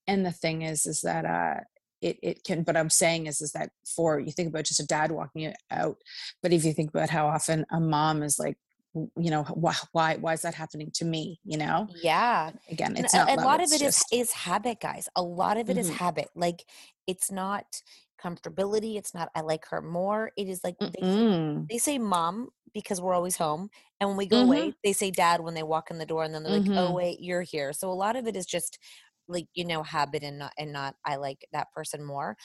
and 0.08 0.26
the 0.26 0.32
thing 0.32 0.62
is 0.62 0.86
is 0.86 1.02
that 1.02 1.26
uh 1.26 1.62
it 2.02 2.18
it 2.24 2.44
can 2.44 2.64
but 2.64 2.78
I'm 2.78 2.90
saying 2.90 3.28
is 3.28 3.42
is 3.42 3.52
that 3.54 3.70
for 3.96 4.20
you 4.20 4.32
think 4.32 4.50
about 4.50 4.66
just 4.66 4.80
a 4.80 4.86
dad 4.88 5.12
walking 5.12 5.42
it 5.44 5.58
out 5.72 5.98
but 6.42 6.54
if 6.54 6.64
you 6.64 6.74
think 6.74 6.90
about 6.92 7.10
how 7.10 7.28
often 7.28 7.66
a 7.72 7.80
mom 7.80 8.24
is 8.24 8.40
like 8.40 8.58
you 8.96 9.30
know 9.30 9.44
why 9.44 9.76
why 9.92 10.16
why 10.16 10.34
is 10.34 10.42
that 10.42 10.56
happening 10.56 10.90
to 10.96 11.06
me 11.06 11.40
you 11.44 11.58
know 11.58 11.88
Yeah. 12.02 12.52
again 12.72 12.96
it's 12.98 13.14
a, 13.14 13.18
not 13.18 13.30
a 13.30 13.36
love, 13.36 13.46
lot 13.46 13.60
of 13.62 13.72
it 13.72 13.76
is 13.76 13.80
just- 13.82 14.14
is 14.14 14.32
habit, 14.32 14.80
guys. 14.80 15.08
A 15.16 15.22
lot 15.22 15.58
of 15.58 15.70
it 15.70 15.78
is 15.78 15.90
Mhm. 15.92 15.96
habit. 15.96 16.30
Like 16.36 16.66
it's 17.06 17.30
not 17.30 17.66
comfortability. 18.24 18.98
It's 18.98 19.14
not 19.14 19.30
I 19.36 19.42
like 19.42 19.66
her 19.68 19.82
more. 19.82 20.32
It 20.38 20.48
is 20.50 20.62
like 20.64 20.76
they 20.96 21.04
say, 21.08 21.28
they 21.70 21.78
say 21.78 21.98
mom 21.98 22.50
because 22.74 23.02
we're 23.02 23.14
always 23.14 23.38
home, 23.38 23.70
and 24.00 24.10
when 24.10 24.18
we 24.18 24.28
go 24.28 24.42
away, 24.42 24.74
they 24.84 24.94
say 24.94 25.12
dad 25.12 25.42
when 25.42 25.54
they 25.56 25.64
walk 25.64 25.92
in 25.92 25.98
the 25.98 26.06
door, 26.06 26.24
and 26.24 26.34
then 26.34 26.44
they're 26.44 26.52
like, 26.52 26.70
oh 26.76 26.92
Mhm. 26.92 26.96
wait, 26.96 27.20
you're 27.22 27.42
here. 27.44 27.74
So 27.74 27.92
a 27.92 27.94
lot 27.94 28.16
of 28.16 28.28
it 28.28 28.36
is 28.36 28.46
just 28.46 28.80
like 29.28 29.48
you 29.54 29.66
know 29.66 29.84
habit 29.84 30.24
and 30.24 30.40
not 30.40 30.54
and 30.58 30.72
not 30.74 30.96
I 31.06 31.16
like 31.18 31.46
that 31.54 31.72
person 31.72 32.04
more. 32.04 32.36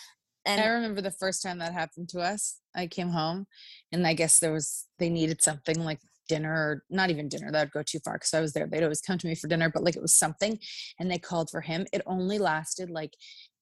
And 0.47 0.61
I 0.61 0.67
remember 0.67 1.01
the 1.01 1.11
first 1.11 1.43
time 1.43 1.59
that 1.59 1.73
happened 1.73 2.09
to 2.11 2.21
us. 2.21 2.61
I 2.75 2.87
came 2.87 3.09
home, 3.11 3.47
and 3.93 4.07
I 4.07 4.15
guess 4.15 4.39
there 4.39 4.53
was 4.53 4.87
they 4.99 5.09
needed 5.11 5.43
something 5.43 5.81
like 5.85 6.01
dinner, 6.29 6.53
or 6.53 6.85
not 6.91 7.11
even 7.11 7.29
dinner. 7.29 7.51
That 7.53 7.65
would 7.67 7.73
go 7.73 7.83
too 7.83 8.01
far 8.05 8.15
because 8.15 8.35
I 8.35 8.41
was 8.41 8.53
there. 8.53 8.67
They'd 8.67 8.83
always 8.83 9.01
come 9.01 9.19
to 9.19 9.27
me 9.27 9.35
for 9.35 9.49
dinner, 9.49 9.71
but 9.71 9.83
like 9.85 9.97
it 9.97 10.03
was 10.03 10.15
something, 10.15 10.59
and 10.99 11.11
they 11.11 11.19
called 11.19 11.51
for 11.51 11.61
him. 11.63 11.87
It 11.93 12.03
only 12.07 12.39
lasted 12.39 12.91
like 12.91 13.15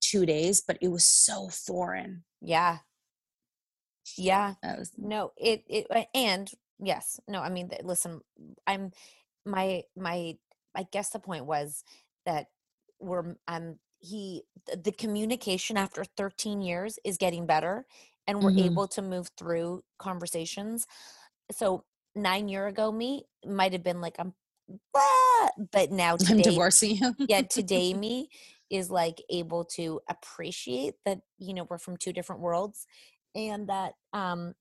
two 0.02 0.26
days, 0.26 0.62
but 0.66 0.78
it 0.82 0.88
was 0.88 1.06
so 1.06 1.48
foreign. 1.50 2.24
yeah, 2.40 2.80
yeah. 4.16 4.54
Was 4.62 4.92
No, 4.96 5.32
it 5.36 5.64
it 5.68 5.86
and 6.14 6.50
yes, 6.78 7.20
no. 7.28 7.40
I 7.40 7.48
mean, 7.50 7.70
listen, 7.82 8.20
I'm 8.66 8.92
my 9.46 9.84
my. 9.96 10.38
I 10.74 10.84
guess 10.90 11.10
the 11.10 11.18
point 11.20 11.46
was 11.46 11.84
that 12.26 12.46
we're 13.00 13.36
I'm, 13.48 13.78
he 14.00 14.44
the 14.76 14.92
communication 14.92 15.76
after 15.76 16.04
13 16.04 16.60
years 16.62 16.98
is 17.04 17.18
getting 17.18 17.46
better, 17.46 17.86
and 18.26 18.42
we're 18.42 18.52
Mhm. 18.52 18.58
able 18.58 18.88
to 18.88 19.02
move 19.02 19.30
through 19.38 19.84
conversations. 19.98 20.86
So 21.52 21.84
nine 22.16 22.48
year 22.48 22.66
ago, 22.68 22.92
me 22.92 23.26
might 23.46 23.72
have 23.74 23.82
been 23.84 24.00
like 24.02 24.16
I'm, 24.18 24.34
"Ah," 24.96 25.50
but 25.72 25.90
now 25.92 26.16
I'm 26.28 26.40
today, 26.40 26.42
divorcing 26.42 26.96
you. 26.96 27.14
yeah 27.28 27.42
today 27.42 27.94
me 27.94 28.28
is 28.72 28.90
like 28.90 29.22
able 29.30 29.64
to 29.64 30.00
appreciate 30.08 30.94
that 31.04 31.20
you 31.38 31.54
know 31.54 31.66
we're 31.70 31.78
from 31.78 31.96
two 31.96 32.12
different 32.12 32.40
worlds 32.40 32.86
and 33.36 33.68
that 33.68 33.92
um 34.14 34.54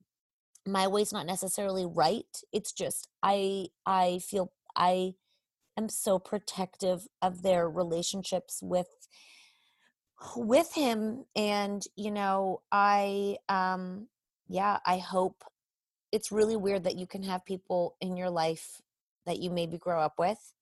my 0.67 0.85
way's 0.87 1.13
not 1.13 1.25
necessarily 1.25 1.85
right 1.85 2.41
it's 2.51 2.73
just 2.73 3.07
i 3.23 3.67
i 3.85 4.19
feel 4.19 4.51
i 4.75 5.13
am 5.77 5.87
so 5.87 6.19
protective 6.19 7.07
of 7.21 7.41
their 7.41 7.69
relationships 7.69 8.59
with 8.61 9.07
with 10.35 10.73
him 10.73 11.25
and 11.35 11.83
you 11.95 12.11
know 12.11 12.61
i 12.71 13.37
um 13.49 14.07
yeah 14.49 14.77
i 14.85 14.97
hope 14.97 15.43
it's 16.11 16.31
really 16.31 16.57
weird 16.57 16.83
that 16.83 16.97
you 16.97 17.07
can 17.07 17.23
have 17.23 17.45
people 17.45 17.95
in 18.01 18.17
your 18.17 18.29
life 18.29 18.81
that 19.25 19.39
you 19.39 19.49
maybe 19.49 19.77
grow 19.77 20.01
up 20.01 20.15
with 20.19 20.53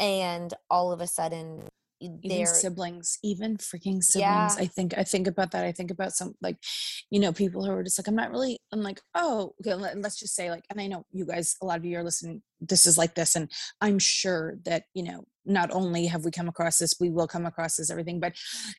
and 0.00 0.54
all 0.70 0.90
of 0.90 1.00
a 1.00 1.06
sudden 1.06 1.62
even 2.22 2.46
siblings 2.46 3.18
even 3.22 3.56
freaking 3.56 4.02
siblings 4.02 4.56
Yeah. 4.56 4.56
i 4.58 4.66
think 4.66 4.96
i 4.96 5.04
think 5.04 5.26
about 5.26 5.50
that 5.52 5.64
i 5.64 5.72
think 5.72 5.90
about 5.90 6.12
some 6.12 6.34
like 6.42 6.56
you 7.10 7.20
know 7.20 7.32
people 7.32 7.64
who 7.64 7.70
are 7.72 7.82
just 7.82 7.98
like 7.98 8.08
i'm 8.08 8.16
not 8.16 8.30
really 8.30 8.58
i'm 8.72 8.82
like 8.82 9.00
oh 9.14 9.52
okay 9.60 9.74
let's 9.74 10.18
just 10.18 10.34
say 10.34 10.50
like 10.50 10.64
and 10.70 10.80
i 10.80 10.86
know 10.86 11.04
you 11.12 11.24
guys 11.26 11.56
a 11.62 11.66
lot 11.66 11.78
of 11.78 11.84
you 11.84 11.96
are 11.98 12.04
listening 12.04 12.42
this 12.68 12.86
is 12.86 12.98
like 12.98 13.14
this 13.14 13.36
and 13.36 13.50
i'm 13.80 13.98
sure 13.98 14.56
that 14.64 14.84
you 14.94 15.02
know 15.02 15.24
not 15.46 15.70
only 15.72 16.06
have 16.06 16.24
we 16.24 16.30
come 16.30 16.48
across 16.48 16.78
this 16.78 16.94
we 16.98 17.10
will 17.10 17.26
come 17.26 17.44
across 17.44 17.76
this 17.76 17.90
everything 17.90 18.18
but 18.18 18.32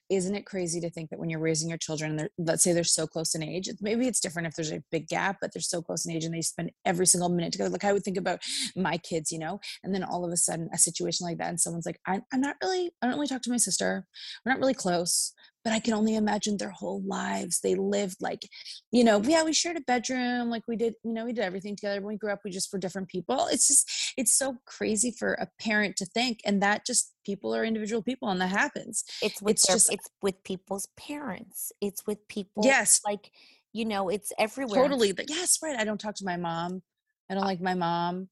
isn't 0.10 0.36
it 0.36 0.46
crazy 0.46 0.80
to 0.80 0.90
think 0.90 1.10
that 1.10 1.20
when 1.20 1.30
you're 1.30 1.40
raising 1.40 1.70
your 1.70 1.78
children 1.78 2.20
and 2.20 2.30
let's 2.40 2.64
say 2.64 2.74
they're 2.74 2.84
so 2.84 3.06
close 3.06 3.36
in 3.36 3.44
age 3.44 3.70
maybe 3.82 4.08
it's 4.08 4.20
different 4.20 4.48
if 4.48 4.56
there's 4.56 4.72
a 4.72 4.82
big 4.92 5.08
gap 5.08 5.38
but 5.40 5.52
they're 5.54 5.62
so 5.62 5.82
close 5.82 6.06
in 6.06 6.16
age 6.16 6.24
and 6.24 6.34
they 6.34 6.42
spend 6.42 6.72
every 6.86 7.06
single 7.06 7.30
minute 7.30 7.52
together 7.52 7.70
like 7.70 7.84
i 7.84 7.94
would 7.94 8.04
think 8.04 8.18
about 8.18 8.40
my 8.76 8.98
kids 8.98 9.32
you 9.32 9.38
know 9.38 9.60
and 9.84 9.94
then 9.94 10.04
all 10.04 10.26
of 10.26 10.32
a 10.32 10.38
sudden 10.38 10.68
a 10.74 10.78
situation 10.78 11.26
like 11.26 11.38
that 11.38 11.50
and 11.50 11.60
someone's 11.60 11.86
like 11.86 12.00
I, 12.08 12.22
i'm 12.34 12.42
not 12.42 12.56
really 12.64 12.92
i 13.02 13.06
don't 13.06 13.16
really 13.16 13.28
talk 13.28 13.44
to 13.44 13.52
my 13.52 13.58
sister. 13.58 14.06
We're 14.46 14.52
not 14.54 14.60
really 14.60 14.74
close 14.74 15.34
but 15.66 15.74
i 15.74 15.80
can 15.80 15.94
only 15.94 16.16
imagine 16.16 16.56
their 16.56 16.70
whole 16.70 17.02
lives 17.06 17.60
they 17.60 17.76
lived 17.76 18.16
like 18.22 18.48
you 18.92 19.04
know 19.04 19.22
yeah 19.24 19.44
we 19.44 19.52
shared 19.52 19.76
a 19.76 19.82
bedroom 19.82 20.50
like 20.50 20.64
we 20.68 20.78
did 20.78 20.94
you 21.04 21.12
know 21.12 21.26
we 21.26 21.34
did 21.34 21.44
everything 21.44 21.76
together 21.76 22.00
when 22.00 22.14
we 22.14 22.18
grew 22.18 22.32
up 22.32 22.40
we 22.46 22.52
just 22.52 22.72
were 22.72 22.80
different 22.80 23.10
people 23.10 23.48
it's 23.52 23.68
just 23.68 24.14
it's 24.16 24.34
so 24.34 24.56
crazy 24.66 25.12
for 25.12 25.34
a 25.34 25.50
parent 25.60 25.98
to 25.98 26.06
think 26.06 26.40
and 26.46 26.62
that 26.62 26.86
just 26.86 27.12
people 27.26 27.54
are 27.54 27.66
individual 27.66 28.02
people 28.02 28.30
and 28.30 28.40
that 28.40 28.48
happens 28.50 29.04
it's 29.22 29.42
with 29.42 29.56
it's 29.56 29.68
their, 29.68 29.76
just 29.76 29.92
it's 29.92 30.08
with 30.22 30.42
people's 30.46 30.88
parents 30.96 31.74
it's 31.82 32.08
with 32.08 32.26
people 32.30 32.64
Yes. 32.64 33.02
like 33.04 33.32
you 33.76 33.84
know, 33.84 34.08
it's 34.08 34.32
everywhere. 34.40 34.82
Totally. 34.82 35.12
But 35.12 35.30
yes, 35.30 35.60
right. 35.62 35.78
I 35.78 35.84
don't 35.84 36.00
talk 36.00 36.16
to 36.16 36.26
my 36.26 36.38
mom. 36.38 36.82
I 37.30 37.34
don't 37.34 37.44
like 37.44 37.60
my 37.60 37.74
mom. 37.74 38.30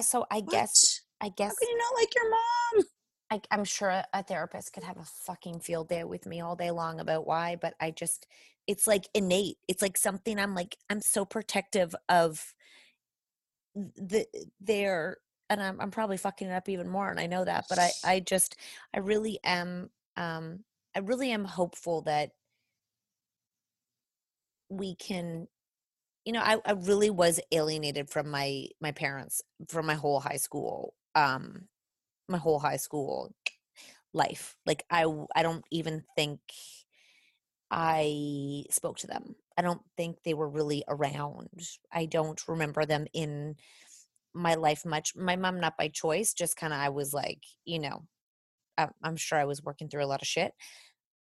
So 0.00 0.24
I 0.30 0.40
guess 0.40 1.02
I 1.20 1.28
guess 1.28 1.50
How 1.50 1.54
can 1.54 1.68
you 1.68 1.78
not 1.78 2.00
like 2.00 2.14
your 2.14 2.30
mom? 2.30 2.84
I, 3.30 3.40
I'm 3.50 3.64
sure 3.64 3.88
a- 3.90 4.06
a 4.12 4.22
therapist 4.22 4.72
could 4.72 4.84
have 4.84 4.98
a 4.98 5.04
fucking 5.04 5.60
field 5.60 5.88
day 5.88 6.04
with 6.04 6.26
me 6.26 6.40
all 6.40 6.56
day 6.56 6.70
long 6.70 7.00
about 7.00 7.26
why, 7.26 7.56
but 7.56 7.74
I 7.80 7.90
just, 7.90 8.26
it's 8.66 8.86
like 8.86 9.08
innate. 9.14 9.58
It's 9.68 9.82
like 9.82 9.96
something 9.96 10.38
I'm 10.38 10.54
like, 10.54 10.76
I'm 10.90 11.00
so 11.00 11.24
protective 11.24 11.94
of 12.08 12.54
the 13.74 14.26
their, 14.60 15.18
and 15.50 15.62
I'm, 15.62 15.80
I'm 15.80 15.90
probably 15.90 16.16
fucking 16.16 16.48
it 16.48 16.52
up 16.52 16.68
even 16.68 16.88
more, 16.88 17.10
and 17.10 17.20
I 17.20 17.26
know 17.26 17.44
that, 17.44 17.66
but 17.68 17.78
I, 17.78 17.94
I 18.04 18.20
just, 18.20 18.56
I 18.94 18.98
really 19.00 19.38
am, 19.44 19.90
um, 20.16 20.64
I 20.94 21.00
really 21.00 21.30
am 21.30 21.44
hopeful 21.44 22.02
that 22.02 22.30
we 24.68 24.94
can 24.94 25.46
you 26.24 26.32
know 26.32 26.40
I, 26.42 26.58
I 26.66 26.72
really 26.72 27.10
was 27.10 27.40
alienated 27.52 28.10
from 28.10 28.30
my 28.30 28.66
my 28.80 28.92
parents 28.92 29.42
from 29.68 29.86
my 29.86 29.94
whole 29.94 30.20
high 30.20 30.36
school 30.38 30.94
um 31.14 31.68
my 32.28 32.38
whole 32.38 32.58
high 32.58 32.76
school 32.76 33.34
life 34.12 34.56
like 34.64 34.84
I 34.90 35.04
I 35.34 35.42
don't 35.42 35.64
even 35.70 36.02
think 36.16 36.40
i 37.70 38.62
spoke 38.70 38.96
to 38.98 39.06
them. 39.08 39.34
I 39.58 39.62
don't 39.62 39.82
think 39.96 40.18
they 40.22 40.34
were 40.34 40.48
really 40.48 40.84
around. 40.86 41.48
I 41.92 42.06
don't 42.06 42.40
remember 42.46 42.84
them 42.84 43.06
in 43.12 43.56
my 44.32 44.54
life 44.54 44.84
much. 44.84 45.16
My 45.16 45.34
mom 45.36 45.60
not 45.60 45.76
by 45.76 45.88
choice 45.88 46.32
just 46.32 46.56
kind 46.56 46.72
of 46.72 46.78
i 46.78 46.90
was 46.90 47.12
like 47.12 47.42
you 47.64 47.78
know 47.78 48.04
I, 48.78 48.88
i'm 49.02 49.16
sure 49.16 49.38
i 49.38 49.44
was 49.44 49.62
working 49.62 49.88
through 49.88 50.04
a 50.04 50.06
lot 50.06 50.22
of 50.22 50.28
shit. 50.28 50.52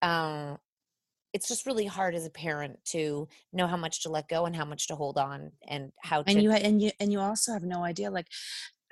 Um 0.02 0.58
it's 1.32 1.48
just 1.48 1.66
really 1.66 1.84
hard 1.84 2.14
as 2.14 2.26
a 2.26 2.30
parent 2.30 2.78
to 2.84 3.26
know 3.52 3.66
how 3.66 3.76
much 3.76 4.02
to 4.04 4.08
let 4.08 4.28
go 4.28 4.46
and 4.46 4.54
how 4.54 4.64
much 4.64 4.86
to 4.86 4.94
hold 4.94 5.18
on 5.18 5.50
and 5.66 5.90
how 6.00 6.22
to 6.22 6.30
and 6.30 6.42
you 6.42 6.52
and 6.52 6.80
you 6.80 6.90
and 7.00 7.12
you 7.12 7.20
also 7.20 7.52
have 7.52 7.64
no 7.64 7.82
idea 7.82 8.10
like 8.10 8.28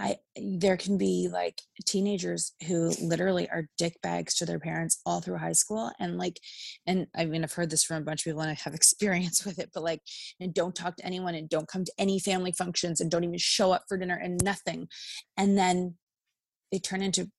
i 0.03 0.17
there 0.59 0.77
can 0.77 0.99
be 0.99 1.29
like 1.33 1.63
teenagers 1.87 2.53
who 2.67 2.93
literally 3.01 3.49
are 3.49 3.69
dick 3.79 3.95
bags 4.03 4.35
to 4.35 4.45
their 4.45 4.59
parents 4.59 5.01
all 5.07 5.21
through 5.21 5.39
high 5.39 5.53
school 5.53 5.91
and 6.01 6.19
like 6.19 6.39
and 6.87 7.07
i 7.17 7.25
mean 7.25 7.45
i've 7.45 7.53
heard 7.53 7.71
this 7.71 7.85
from 7.85 7.99
a 7.99 8.05
bunch 8.05 8.21
of 8.21 8.25
people 8.25 8.41
and 8.41 8.51
i 8.51 8.59
have 8.65 8.75
experience 8.83 9.47
with 9.47 9.59
it 9.59 9.71
but 9.73 9.83
like 9.83 10.01
and 10.41 10.53
don't 10.53 10.75
talk 10.75 10.97
to 10.97 11.07
anyone 11.07 11.35
and 11.35 11.49
don't 11.49 11.69
come 11.69 11.85
to 11.85 11.93
any 11.99 12.19
family 12.19 12.53
functions 12.53 13.01
and 13.01 13.11
don't 13.11 13.25
even 13.25 13.39
show 13.39 13.73
up 13.73 13.85
for 13.89 13.97
dinner 13.97 14.21
and 14.23 14.43
nothing 14.43 14.89
and 15.37 15.57
then 15.57 15.95
they 16.71 16.79
turn 16.79 17.03
into 17.03 17.31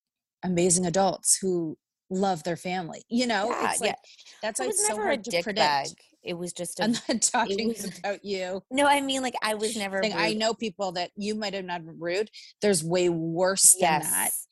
amazing 0.43 0.85
adults 0.85 1.37
who 1.41 1.77
love 2.09 2.43
their 2.43 2.57
family 2.57 3.03
you 3.09 3.27
know 3.27 3.49
Yeah, 3.49 3.71
it's 3.71 3.81
like 3.81 3.89
yeah. 3.89 3.95
that's 4.41 4.59
why 4.59 4.67
it's 4.67 4.87
so 4.87 4.95
hard 4.95 5.23
to 5.25 5.41
predict 5.41 5.55
bag. 5.55 5.87
It 6.23 6.33
was 6.37 6.53
just 6.53 6.79
a 6.79 6.83
i'm 6.85 6.93
not 7.07 7.21
talking 7.21 7.67
was- 7.69 7.97
about 7.99 8.23
you 8.23 8.63
no 8.71 8.85
i 8.87 9.01
mean 9.01 9.21
like 9.21 9.35
i 9.43 9.53
was 9.55 9.75
never. 9.75 10.03
I 10.03 10.33
know 10.33 10.53
people 10.53 10.93
that 10.93 11.11
you 11.15 11.35
might 11.35 11.53
have 11.53 11.65
not 11.65 11.85
been 11.85 11.99
rude. 11.99 12.29
There's 12.61 12.83
way 12.83 13.09
worse 13.09 13.73
than 13.73 14.01
that, 14.01 14.03
yes 14.03 14.47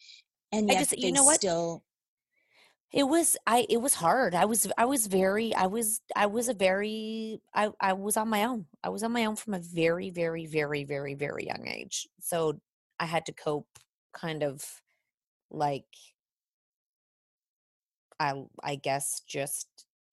and 0.52 0.70
I 0.70 0.74
yet 0.74 0.80
just- 0.90 0.98
you 0.98 1.12
know 1.12 1.24
what? 1.24 1.36
still. 1.38 1.84
it 2.92 3.04
was 3.08 3.38
i 3.48 3.66
it 3.70 3.78
was 3.78 3.94
hard 3.94 4.36
i 4.36 4.44
was 4.44 4.70
i 4.78 4.84
was 4.84 5.08
very 5.08 5.56
i 5.56 5.66
was 5.68 6.02
i 6.16 6.26
was 6.26 6.50
a 6.50 6.54
very 6.54 7.42
i 7.54 7.70
i 7.80 7.94
was 7.94 8.18
on 8.18 8.28
my 8.28 8.44
own 8.44 8.66
i 8.84 8.90
was 8.90 9.02
on 9.04 9.14
my 9.14 9.24
own 9.26 9.38
from 9.38 9.54
a 9.54 9.60
very 9.60 10.10
very 10.10 10.46
very 10.46 10.84
very 10.84 11.14
very 11.16 11.46
young 11.46 11.66
age 11.68 12.08
so 12.20 12.60
i 13.00 13.06
had 13.06 13.26
to 13.26 13.32
cope 13.32 13.68
kind 14.14 14.44
of 14.44 14.82
like 15.50 15.86
i 18.20 18.34
i 18.62 18.76
guess 18.76 19.22
just 19.26 19.68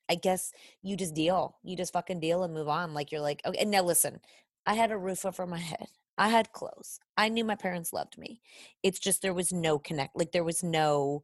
i 0.09 0.15
guess 0.15 0.53
you 0.83 0.97
just 0.97 1.15
deal 1.15 1.57
you 1.63 1.77
just 1.77 1.93
fucking 1.93 2.21
deal 2.21 2.43
and 2.43 2.55
move 2.55 2.69
on 2.69 2.95
like 2.95 3.11
you're 3.13 3.21
like 3.21 3.41
okay 3.45 3.59
and 3.61 3.71
now 3.71 3.83
listen 3.83 4.19
i 4.67 4.75
had 4.75 4.91
a 4.91 4.97
roof 4.99 5.25
over 5.25 5.47
my 5.47 5.59
head 5.59 5.87
i 6.17 6.29
had 6.29 6.53
clothes 6.53 6.99
i 7.17 7.29
knew 7.29 7.45
my 7.45 7.55
parents 7.57 7.93
loved 7.93 8.17
me 8.19 8.41
it's 8.83 8.99
just 8.99 9.23
there 9.23 9.35
was 9.35 9.53
no 9.53 9.79
connect 9.79 10.17
like 10.17 10.33
there 10.33 10.45
was 10.45 10.63
no 10.63 11.23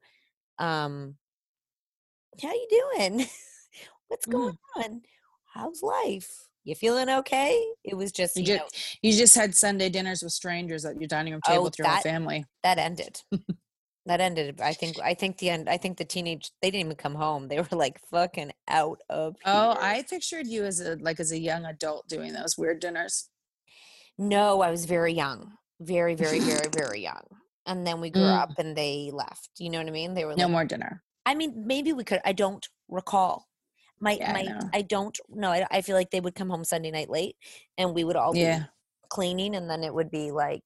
um 0.59 1.16
how 2.43 2.53
you 2.53 2.66
doing? 2.97 3.26
What's 4.09 4.26
going 4.26 4.59
on? 4.76 5.03
How's 5.53 5.82
life? 5.85 6.49
You 6.64 6.74
feeling 6.74 7.09
okay? 7.09 7.64
It 7.85 7.97
was 7.97 8.11
just 8.11 8.35
You 8.37 8.41
you, 8.43 8.47
just, 8.47 8.61
know 8.61 8.68
you 9.03 9.12
just 9.16 9.35
had 9.37 9.55
Sunday 9.55 9.89
dinners 9.89 10.20
with 10.20 10.32
strangers 10.32 10.85
at 10.85 11.01
your 11.01 11.07
dining 11.07 11.32
room 11.35 11.43
table 11.47 11.61
Oh, 11.61 11.64
with 11.64 11.78
your 11.78 11.87
whole 11.87 11.95
that- 11.97 12.03
family. 12.03 12.45
that 12.64 12.78
ended 12.78 13.20
that 14.07 14.20
ended 14.20 14.61
i 14.61 14.72
think 14.72 14.98
i 15.02 15.14
think 15.14 15.38
the 15.38 15.48
end 15.50 15.68
i 15.68 15.76
think 15.76 15.96
the 15.98 16.05
teenage 16.05 16.50
they 16.61 16.70
didn't 16.70 16.86
even 16.86 16.96
come 16.96 17.14
home 17.14 17.48
they 17.48 17.59
were 17.59 17.66
like 17.72 17.98
fucking 18.11 18.52
out 18.68 19.00
of 19.09 19.36
Oh. 19.44 19.76
I 19.80 20.05
pictured 20.09 20.46
you 20.46 20.64
as 20.64 20.80
a 20.80 20.96
like 20.96 21.20
as 21.20 21.32
a 21.32 21.38
young 21.38 21.64
adult 21.64 22.09
doing 22.09 22.32
those 22.32 22.57
weird 22.59 22.80
dinners. 22.80 23.28
no 24.18 24.61
i 24.61 24.70
was 24.70 24.84
very 24.84 25.12
young 25.12 25.52
very 25.80 26.14
very 26.14 26.38
very 26.40 26.68
very 26.72 27.00
young 27.02 27.22
and 27.66 27.86
then 27.86 28.00
we 28.00 28.11
grew 28.11 28.22
Mm. 28.22 28.42
up 28.42 28.59
and 28.59 28.76
they 28.76 29.11
left 29.12 29.50
you 29.59 29.70
know 29.70 29.78
what 29.78 29.88
i 29.88 29.90
mean 29.90 30.14
they 30.14 30.24
were 30.24 30.36
No 30.36 30.44
like 30.44 30.52
more 30.52 30.64
dinner. 30.64 31.02
i 31.26 31.34
mean 31.34 31.64
maybe 31.66 31.92
we 31.92 32.05
could 32.05 32.20
i 32.24 32.32
don't 32.32 32.66
recall 32.88 33.46
my 34.00 34.12
Yeah, 34.12 34.30
I 34.30 34.32
my 34.34 34.42
know. 34.42 34.70
I, 34.72 34.82
don't 34.82 35.18
know 35.28 35.50
I, 35.50 35.66
I 35.70 35.80
feel 35.82 35.96
like 35.96 36.11
they 36.11 36.20
would 36.20 36.34
come 36.34 36.50
home 36.50 36.64
sunday 36.64 36.90
night 36.90 37.11
late 37.11 37.36
and 37.78 37.94
we 37.94 38.05
would 38.05 38.16
all 38.16 38.32
be 38.32 38.40
Yeah. 38.40 38.64
cleaning 39.09 39.55
and 39.57 39.68
then 39.68 39.82
it 39.82 39.92
would 39.94 40.11
be 40.11 40.30
like 40.30 40.62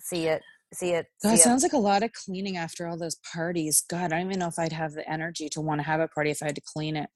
see 0.00 0.26
it 0.26 0.42
see 0.72 0.90
it 0.92 1.06
see 1.22 1.28
it 1.30 1.34
it. 1.34 1.40
sounds 1.40 1.62
like 1.62 1.72
a 1.72 1.78
lot 1.78 2.02
of 2.02 2.12
cleaning 2.12 2.56
after 2.56 2.86
all 2.86 2.96
those 2.98 3.16
parties. 3.32 3.82
God, 3.88 4.12
I 4.12 4.18
don't 4.18 4.26
even 4.26 4.38
know 4.38 4.48
if 4.48 4.58
I'd 4.58 4.72
have 4.72 4.92
the 4.92 5.08
energy 5.10 5.48
to 5.50 5.60
want 5.60 5.80
to 5.80 5.86
have 5.86 6.00
a 6.00 6.08
party 6.08 6.30
if 6.30 6.42
I 6.42 6.46
had 6.46 6.54
to 6.56 6.62
clean 6.74 6.96
it. 6.96 7.08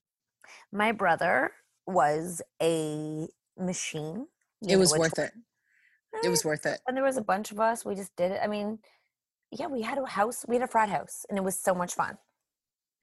my 0.73 0.93
brother 0.93 1.53
was 1.87 2.43
a 2.63 3.27
machine 3.59 4.27
It 4.67 4.77
was 4.77 4.93
know, 4.93 5.01
which 5.01 5.11
worth 5.11 5.19
it. 5.19 5.33
It 6.23 6.27
eh, 6.27 6.31
was 6.31 6.45
worth 6.45 6.67
it. 6.67 6.81
and 6.87 6.97
there 6.97 7.05
was 7.05 7.17
a 7.17 7.23
bunch 7.23 7.51
of 7.53 7.61
us 7.61 7.85
we 7.85 7.95
just 7.95 8.15
did 8.17 8.33
it 8.33 8.41
i 8.43 8.47
mean 8.47 8.79
yeah 9.53 9.67
we 9.67 9.83
had 9.83 9.99
a 9.99 10.07
house 10.07 10.45
we 10.49 10.57
had 10.57 10.63
a 10.63 10.69
frat 10.69 10.89
house 10.89 11.25
and 11.29 11.39
it 11.39 11.43
was 11.45 11.59
so 11.59 11.75
much 11.75 11.95
fun 11.95 12.17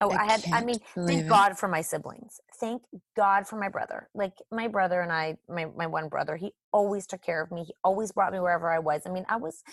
oh 0.02 0.12
I 0.12 0.18
i, 0.24 0.26
had 0.32 0.46
i 0.54 0.64
mean 0.64 0.80
thank 0.96 1.22
it. 1.26 1.28
god 1.28 1.58
for 1.58 1.68
my 1.68 1.82
siblings 1.82 2.40
thank 2.60 2.82
god 3.16 3.48
for 3.48 3.58
my 3.58 3.70
brother 3.70 4.10
like 4.14 4.34
my 4.52 4.68
brother 4.68 5.02
and 5.02 5.12
i 5.12 5.38
my, 5.50 5.66
my 5.76 5.88
one 5.88 6.08
brother 6.10 6.36
he 6.38 6.54
always 6.72 7.08
took 7.08 7.22
care 7.22 7.42
of 7.42 7.52
me 7.52 7.64
he 7.66 7.74
always 7.84 8.12
brought 8.12 8.32
me 8.34 8.40
wherever 8.40 8.70
i 8.72 8.80
was 8.80 9.02
i 9.06 9.10
mean 9.10 9.26
i 9.30 9.36
was 9.38 9.64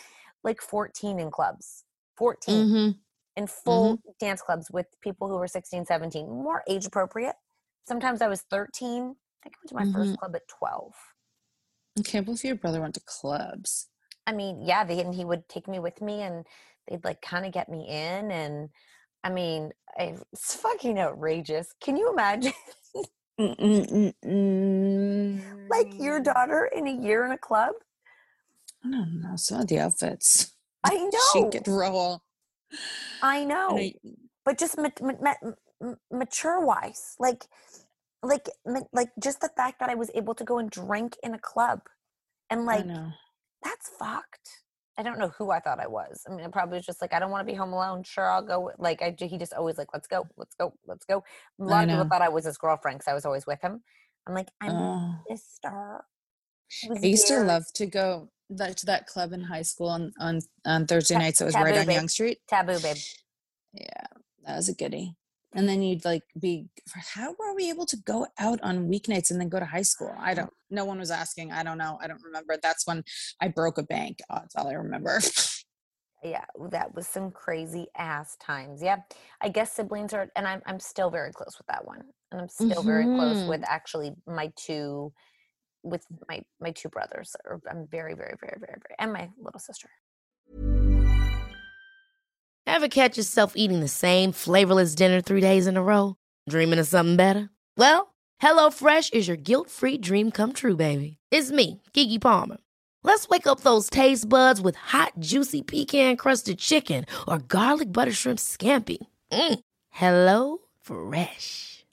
like 0.44 0.60
14 0.62 1.18
in 1.20 1.30
clubs 1.30 1.84
14 2.18 2.68
Mm-hmm. 2.68 2.90
in 3.36 3.46
full 3.46 3.98
dance 4.20 4.42
clubs 4.42 4.70
with 4.72 4.86
people 5.02 5.28
who 5.28 5.36
were 5.36 5.48
16 5.48 5.86
17 5.86 6.28
more 6.28 6.62
age 6.68 6.86
appropriate 6.86 7.36
sometimes 7.88 8.22
i 8.22 8.28
was 8.28 8.42
13 8.50 9.16
i 9.44 9.48
think 9.50 9.56
i 9.56 9.58
went 9.60 9.68
to 9.68 9.74
my 9.76 9.86
first 9.86 10.12
Mhm. 10.12 10.18
club 10.18 10.36
at 10.36 10.42
12 10.48 10.92
I 11.98 12.02
can't 12.02 12.24
believe 12.26 12.44
your 12.44 12.56
brother 12.56 12.80
went 12.80 12.94
to 12.94 13.00
clubs. 13.06 13.88
I 14.26 14.32
mean, 14.32 14.62
yeah, 14.64 14.84
they, 14.84 15.00
and 15.00 15.14
he 15.14 15.24
would 15.24 15.48
take 15.48 15.68
me 15.68 15.78
with 15.78 16.00
me 16.02 16.22
and 16.22 16.46
they'd 16.88 17.04
like 17.04 17.22
kind 17.22 17.46
of 17.46 17.52
get 17.52 17.68
me 17.68 17.86
in. 17.88 18.30
And 18.32 18.70
I 19.22 19.30
mean, 19.30 19.72
I, 19.98 20.16
it's 20.32 20.54
fucking 20.56 20.98
outrageous. 20.98 21.74
Can 21.80 21.96
you 21.96 22.10
imagine 22.12 22.52
like 25.70 25.94
your 25.98 26.20
daughter 26.20 26.70
in 26.74 26.86
a 26.88 27.02
year 27.02 27.26
in 27.26 27.32
a 27.32 27.38
club? 27.38 27.74
I 28.84 28.90
don't 28.90 29.20
know. 29.22 29.36
Some 29.36 29.60
of 29.60 29.66
the 29.68 29.78
outfits. 29.80 30.52
I 30.82 30.90
She 31.32 31.40
know. 31.42 31.50
could 31.50 31.68
roll. 31.68 32.22
I 33.22 33.44
know. 33.44 33.78
I- 33.78 33.94
but 34.44 34.58
just 34.58 34.76
ma- 34.76 34.90
ma- 35.00 35.34
ma- 35.80 35.94
mature 36.10 36.60
wise, 36.64 37.14
like, 37.18 37.46
like, 38.22 38.48
like 38.92 39.08
just 39.22 39.40
the 39.40 39.48
fact 39.56 39.80
that 39.80 39.88
I 39.88 39.94
was 39.94 40.10
able 40.14 40.34
to 40.34 40.44
go 40.44 40.58
and 40.58 40.70
drink 40.70 41.16
in 41.22 41.32
a 41.32 41.38
club 41.38 41.80
and 42.50 42.66
like, 42.66 42.84
that's 43.62 43.88
fucked. 43.98 44.50
I 44.98 45.02
don't 45.02 45.18
know 45.18 45.32
who 45.38 45.50
I 45.50 45.60
thought 45.60 45.80
I 45.80 45.86
was. 45.86 46.22
I 46.28 46.30
mean, 46.34 46.44
I 46.44 46.48
probably 46.48 46.76
was 46.76 46.86
just 46.86 47.00
like, 47.00 47.12
I 47.14 47.18
don't 47.18 47.30
want 47.30 47.46
to 47.46 47.50
be 47.50 47.56
home 47.56 47.72
alone. 47.72 48.02
Sure, 48.04 48.30
I'll 48.30 48.42
go. 48.42 48.70
Like, 48.78 49.00
I 49.02 49.16
he 49.18 49.38
just 49.38 49.54
always 49.54 49.78
like, 49.78 49.88
let's 49.94 50.06
go, 50.06 50.26
let's 50.36 50.54
go, 50.54 50.74
let's 50.86 51.04
go. 51.06 51.24
A 51.58 51.64
lot 51.64 51.84
of 51.84 51.90
people 51.90 52.04
thought 52.04 52.22
I 52.22 52.28
was 52.28 52.44
his 52.44 52.58
girlfriend 52.58 52.98
because 52.98 53.10
I 53.10 53.14
was 53.14 53.24
always 53.24 53.46
with 53.46 53.60
him. 53.62 53.82
I'm 54.26 54.34
like, 54.34 54.48
I'm 54.60 54.70
Oh. 54.72 55.14
his 55.28 55.42
sister. 55.42 56.04
It 56.82 57.02
I 57.02 57.06
used 57.06 57.26
to 57.28 57.40
love 57.42 57.64
to 57.74 57.86
go 57.86 58.28
that, 58.50 58.76
to 58.78 58.86
that 58.86 59.06
club 59.06 59.32
in 59.32 59.42
high 59.42 59.62
school 59.62 59.88
on 59.88 60.12
on, 60.20 60.40
on 60.66 60.86
Thursday 60.86 61.14
Ta- 61.14 61.20
nights. 61.20 61.40
It 61.40 61.44
was 61.44 61.54
taboo, 61.54 61.64
right 61.64 61.78
on 61.78 61.86
babe. 61.86 61.96
Yonge 61.96 62.10
Street. 62.10 62.38
taboo, 62.48 62.78
babe. 62.80 62.96
Yeah, 63.72 64.06
that 64.46 64.56
was 64.56 64.68
a 64.68 64.74
goodie. 64.74 65.14
And 65.56 65.68
then 65.68 65.82
you'd 65.82 66.04
like 66.04 66.22
be. 66.40 66.66
How 67.14 67.30
were 67.38 67.54
we 67.54 67.70
able 67.70 67.86
to 67.86 67.96
go 67.96 68.26
out 68.40 68.60
on 68.62 68.88
weeknights 68.88 69.30
and 69.30 69.40
then 69.40 69.48
go 69.48 69.60
to 69.60 69.64
high 69.64 69.82
school? 69.82 70.12
I 70.18 70.34
don't. 70.34 70.50
No 70.70 70.84
one 70.84 70.98
was 70.98 71.12
asking. 71.12 71.52
I 71.52 71.62
don't 71.62 71.78
know. 71.78 71.96
I 72.02 72.08
don't 72.08 72.22
remember. 72.24 72.56
That's 72.60 72.86
when 72.88 73.04
I 73.40 73.48
broke 73.48 73.78
a 73.78 73.84
bank. 73.84 74.18
Oh, 74.30 74.38
that's 74.40 74.56
all 74.56 74.66
I 74.68 74.72
remember. 74.72 75.20
Yeah, 76.24 76.44
that 76.70 76.94
was 76.94 77.06
some 77.06 77.30
crazy 77.30 77.86
ass 77.98 78.36
times. 78.40 78.82
Yeah, 78.82 78.96
I 79.42 79.50
guess 79.50 79.72
siblings 79.72 80.14
are, 80.14 80.28
and 80.36 80.48
I'm 80.48 80.62
I'm 80.64 80.80
still 80.80 81.10
very 81.10 81.30
close 81.32 81.56
with 81.58 81.66
that 81.66 81.84
one, 81.86 82.00
and 82.32 82.40
I'm 82.40 82.48
still 82.48 82.82
very 82.82 83.04
close 83.04 83.46
with 83.46 83.60
Mhm. 83.60 83.66
actually 83.68 84.12
my 84.26 84.50
two, 84.56 85.12
with 85.84 86.04
my 86.28 86.42
my 86.60 86.72
two 86.72 86.88
brothers. 86.88 87.36
Or 87.44 87.60
I'm 87.70 87.86
very 87.86 88.14
very 88.14 88.34
very 88.40 88.56
very 88.58 88.78
very, 88.80 88.96
and 88.98 89.12
my 89.12 89.30
little 89.38 89.60
sister. 89.60 89.88
Ever 92.66 92.88
catch 92.88 93.18
yourself 93.18 93.52
eating 93.54 93.80
the 93.80 93.88
same 93.88 94.32
flavorless 94.32 94.94
dinner 94.94 95.20
three 95.20 95.40
days 95.40 95.66
in 95.66 95.76
a 95.76 95.82
row? 95.82 96.16
Dreaming 96.48 96.78
of 96.78 96.88
something 96.88 97.14
better? 97.16 97.50
Well, 97.76 98.14
HelloFresh 98.42 99.12
is 99.12 99.28
your 99.28 99.36
guilt-free 99.36 99.98
dream 99.98 100.30
come 100.30 100.52
true, 100.52 100.74
baby. 100.74 101.18
It's 101.30 101.52
me, 101.52 101.82
Keke 101.92 102.20
Palmer. 102.20 102.56
Let's 103.02 103.28
wake 103.28 103.46
up 103.46 103.60
those 103.60 103.90
taste 103.90 104.28
buds 104.28 104.60
with 104.60 104.76
hot, 104.76 105.12
juicy 105.20 105.62
pecan-crusted 105.62 106.58
chicken 106.58 107.04
or 107.28 107.38
garlic 107.38 107.92
butter 107.92 108.12
shrimp 108.12 108.38
scampi. 108.38 108.98
Mm. 109.30 109.60
Hello 109.90 110.58
Fresh. 110.80 111.73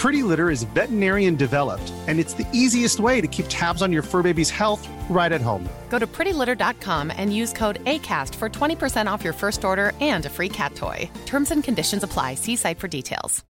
Pretty 0.00 0.22
Litter 0.22 0.48
is 0.48 0.62
veterinarian 0.62 1.36
developed, 1.36 1.92
and 2.08 2.18
it's 2.18 2.32
the 2.32 2.50
easiest 2.54 3.00
way 3.00 3.20
to 3.20 3.26
keep 3.26 3.44
tabs 3.50 3.82
on 3.82 3.92
your 3.92 4.02
fur 4.02 4.22
baby's 4.22 4.48
health 4.48 4.88
right 5.10 5.30
at 5.30 5.42
home. 5.42 5.68
Go 5.90 5.98
to 5.98 6.06
prettylitter.com 6.06 7.12
and 7.14 7.36
use 7.36 7.52
code 7.52 7.84
ACAST 7.84 8.34
for 8.34 8.48
20% 8.48 9.12
off 9.12 9.22
your 9.22 9.34
first 9.34 9.62
order 9.62 9.92
and 10.00 10.24
a 10.24 10.30
free 10.30 10.48
cat 10.48 10.74
toy. 10.74 11.10
Terms 11.26 11.50
and 11.50 11.62
conditions 11.62 12.02
apply. 12.02 12.34
See 12.36 12.56
site 12.56 12.78
for 12.78 12.88
details. 12.88 13.44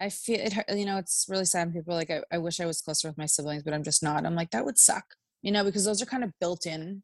I 0.00 0.08
feel 0.08 0.40
it, 0.40 0.54
hurt- 0.54 0.70
you 0.70 0.86
know, 0.86 0.96
it's 0.96 1.26
really 1.28 1.44
sad. 1.44 1.66
when 1.66 1.74
People 1.74 1.92
are 1.92 1.96
like, 1.98 2.10
I, 2.10 2.22
I 2.32 2.38
wish 2.38 2.60
I 2.60 2.64
was 2.64 2.80
closer 2.80 3.08
with 3.08 3.18
my 3.18 3.26
siblings, 3.26 3.62
but 3.62 3.74
I'm 3.74 3.84
just 3.84 4.02
not. 4.02 4.24
I'm 4.24 4.36
like, 4.36 4.52
that 4.52 4.64
would 4.64 4.78
suck, 4.78 5.04
you 5.42 5.52
know, 5.52 5.64
because 5.64 5.84
those 5.84 6.00
are 6.00 6.06
kind 6.06 6.24
of 6.24 6.32
built 6.40 6.64
in 6.64 7.02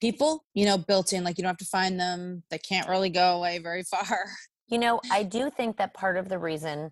people, 0.00 0.44
you 0.54 0.66
know, 0.66 0.78
built 0.78 1.12
in, 1.12 1.24
like 1.24 1.36
you 1.36 1.42
don't 1.42 1.50
have 1.50 1.56
to 1.56 1.64
find 1.64 1.98
them. 1.98 2.44
They 2.48 2.58
can't 2.58 2.88
really 2.88 3.10
go 3.10 3.38
away 3.38 3.58
very 3.58 3.82
far. 3.90 4.18
You 4.68 4.78
know, 4.78 5.00
I 5.12 5.22
do 5.22 5.48
think 5.48 5.76
that 5.76 5.94
part 5.94 6.16
of 6.16 6.28
the 6.28 6.38
reason 6.38 6.90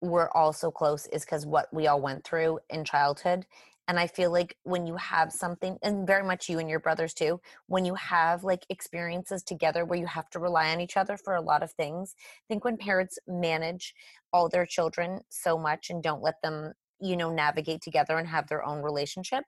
we're 0.00 0.30
all 0.30 0.52
so 0.52 0.70
close 0.70 1.06
is 1.06 1.24
because 1.24 1.46
what 1.46 1.72
we 1.72 1.86
all 1.86 2.00
went 2.00 2.24
through 2.24 2.58
in 2.70 2.84
childhood. 2.84 3.46
And 3.86 4.00
I 4.00 4.06
feel 4.06 4.32
like 4.32 4.56
when 4.62 4.86
you 4.86 4.96
have 4.96 5.30
something, 5.30 5.78
and 5.82 6.06
very 6.06 6.24
much 6.24 6.48
you 6.48 6.58
and 6.58 6.68
your 6.68 6.80
brothers 6.80 7.14
too, 7.14 7.40
when 7.66 7.84
you 7.84 7.94
have 7.94 8.42
like 8.42 8.64
experiences 8.68 9.42
together 9.42 9.84
where 9.84 9.98
you 9.98 10.06
have 10.06 10.28
to 10.30 10.40
rely 10.40 10.72
on 10.72 10.80
each 10.80 10.96
other 10.96 11.16
for 11.16 11.34
a 11.34 11.40
lot 11.40 11.62
of 11.62 11.70
things, 11.72 12.14
I 12.18 12.44
think 12.48 12.64
when 12.64 12.78
parents 12.78 13.18
manage 13.28 13.94
all 14.32 14.48
their 14.48 14.66
children 14.66 15.20
so 15.28 15.58
much 15.58 15.90
and 15.90 16.02
don't 16.02 16.22
let 16.22 16.40
them, 16.42 16.72
you 17.00 17.16
know, 17.16 17.30
navigate 17.30 17.82
together 17.82 18.18
and 18.18 18.26
have 18.26 18.48
their 18.48 18.64
own 18.64 18.82
relationship, 18.82 19.44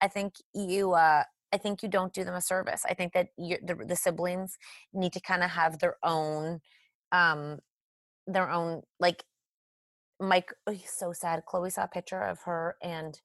I 0.00 0.08
think 0.08 0.34
you, 0.54 0.92
uh, 0.92 1.24
I 1.52 1.56
think 1.56 1.82
you 1.82 1.88
don't 1.88 2.12
do 2.12 2.24
them 2.24 2.34
a 2.34 2.42
service. 2.42 2.82
I 2.88 2.94
think 2.94 3.14
that 3.14 3.28
the, 3.38 3.84
the 3.86 3.96
siblings 3.96 4.58
need 4.92 5.14
to 5.14 5.20
kind 5.20 5.42
of 5.42 5.50
have 5.50 5.78
their 5.78 5.96
own, 6.02 6.60
um, 7.12 7.58
their 8.26 8.50
own 8.50 8.82
like 9.00 9.24
Mike, 10.20 10.52
oh, 10.66 10.74
so 10.86 11.12
sad. 11.12 11.44
Chloe 11.46 11.70
saw 11.70 11.84
a 11.84 11.88
picture 11.88 12.20
of 12.20 12.40
her 12.42 12.76
and 12.82 13.20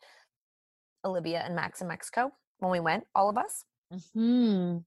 Olivia 1.05 1.41
and 1.45 1.55
Max 1.55 1.81
in 1.81 1.88
Mexico 1.88 2.31
when 2.59 2.71
we 2.71 2.79
went, 2.79 3.05
all 3.15 3.29
of 3.29 3.38
us. 3.38 3.65
Hmm. 4.13 4.77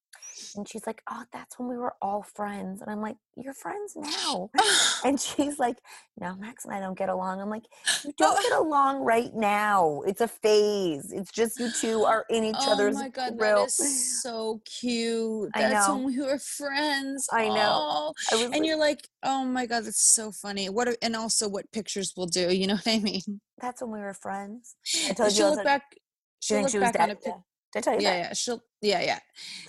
And 0.54 0.68
she's 0.68 0.86
like, 0.86 1.02
Oh, 1.10 1.22
that's 1.32 1.58
when 1.58 1.68
we 1.68 1.76
were 1.78 1.94
all 2.02 2.22
friends. 2.22 2.82
And 2.82 2.90
I'm 2.90 3.00
like, 3.00 3.16
You're 3.36 3.54
friends 3.54 3.96
now. 3.96 4.50
and 5.04 5.18
she's 5.18 5.58
like, 5.58 5.78
No, 6.20 6.36
Max 6.36 6.64
and 6.66 6.74
I 6.74 6.80
don't 6.80 6.96
get 6.98 7.08
along. 7.08 7.40
I'm 7.40 7.48
like, 7.48 7.64
You 8.04 8.12
don't 8.18 8.40
get 8.42 8.52
along 8.52 9.02
right 9.02 9.34
now. 9.34 10.02
It's 10.06 10.20
a 10.20 10.28
phase. 10.28 11.10
It's 11.12 11.30
just 11.32 11.58
you 11.58 11.70
two 11.70 12.04
are 12.04 12.26
in 12.28 12.44
each 12.44 12.54
oh 12.58 12.72
other's 12.72 12.96
my 12.96 13.08
god, 13.08 13.38
grill. 13.38 13.60
that 13.60 13.64
is 13.66 14.22
so 14.22 14.60
cute. 14.64 15.50
I 15.54 15.62
That's 15.62 15.88
when 15.88 16.04
we 16.04 16.18
were 16.20 16.38
friends. 16.38 17.26
I 17.32 17.48
know. 17.48 17.54
Oh, 17.56 18.12
I 18.32 18.42
and 18.42 18.52
like- 18.52 18.64
you're 18.66 18.78
like, 18.78 19.08
oh 19.22 19.44
my 19.44 19.64
god, 19.66 19.84
that's 19.84 20.02
so 20.02 20.32
funny. 20.32 20.68
What? 20.68 20.88
a- 20.88 20.98
And 21.02 21.16
also, 21.16 21.48
what 21.48 21.70
pictures 21.72 22.12
will 22.16 22.26
do? 22.26 22.52
You 22.52 22.66
know 22.66 22.74
what 22.74 22.86
I 22.88 22.98
mean? 22.98 23.40
That's 23.60 23.80
when 23.80 23.90
we 23.92 24.00
were 24.00 24.14
friends. 24.14 24.74
I 25.08 25.12
told 25.14 25.32
you 25.36 25.46
look 25.46 25.64
back. 25.64 25.82
"Do 25.92 25.96
She'll 26.40 26.56
look 26.58 26.64
was 26.74 26.74
back 26.74 27.00
on 27.00 27.10
a 27.10 27.14
dead? 27.14 27.34
Did 27.76 27.88
I 27.88 27.90
tell 27.90 28.00
you 28.00 28.06
Yeah, 28.06 28.14
that? 28.14 28.28
yeah. 28.28 28.32
She'll 28.32 28.62
yeah, 28.80 29.02
yeah. 29.02 29.18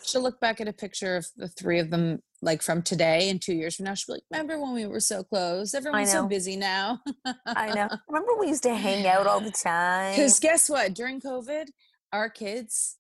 She'll 0.03 0.21
look 0.21 0.39
back 0.39 0.61
at 0.61 0.67
a 0.67 0.73
picture 0.73 1.17
of 1.17 1.27
the 1.35 1.47
three 1.47 1.79
of 1.79 1.89
them 1.89 2.19
like 2.41 2.61
from 2.61 2.81
today 2.81 3.29
and 3.29 3.41
two 3.41 3.53
years 3.53 3.75
from 3.75 3.85
now. 3.85 3.95
She'll 3.95 4.15
be 4.15 4.17
like, 4.17 4.23
remember 4.31 4.61
when 4.61 4.73
we 4.73 4.85
were 4.85 4.99
so 4.99 5.23
close? 5.23 5.73
Everyone's 5.73 6.11
so 6.11 6.27
busy 6.27 6.55
now. 6.55 6.99
I 7.45 7.73
know. 7.73 7.89
Remember 8.07 8.33
we 8.39 8.47
used 8.47 8.63
to 8.63 8.75
hang 8.75 9.07
out 9.07 9.25
all 9.25 9.39
the 9.39 9.51
time? 9.51 10.11
Because 10.13 10.39
guess 10.39 10.69
what? 10.69 10.93
During 10.93 11.19
COVID, 11.19 11.65
our 12.13 12.29
kids 12.29 12.97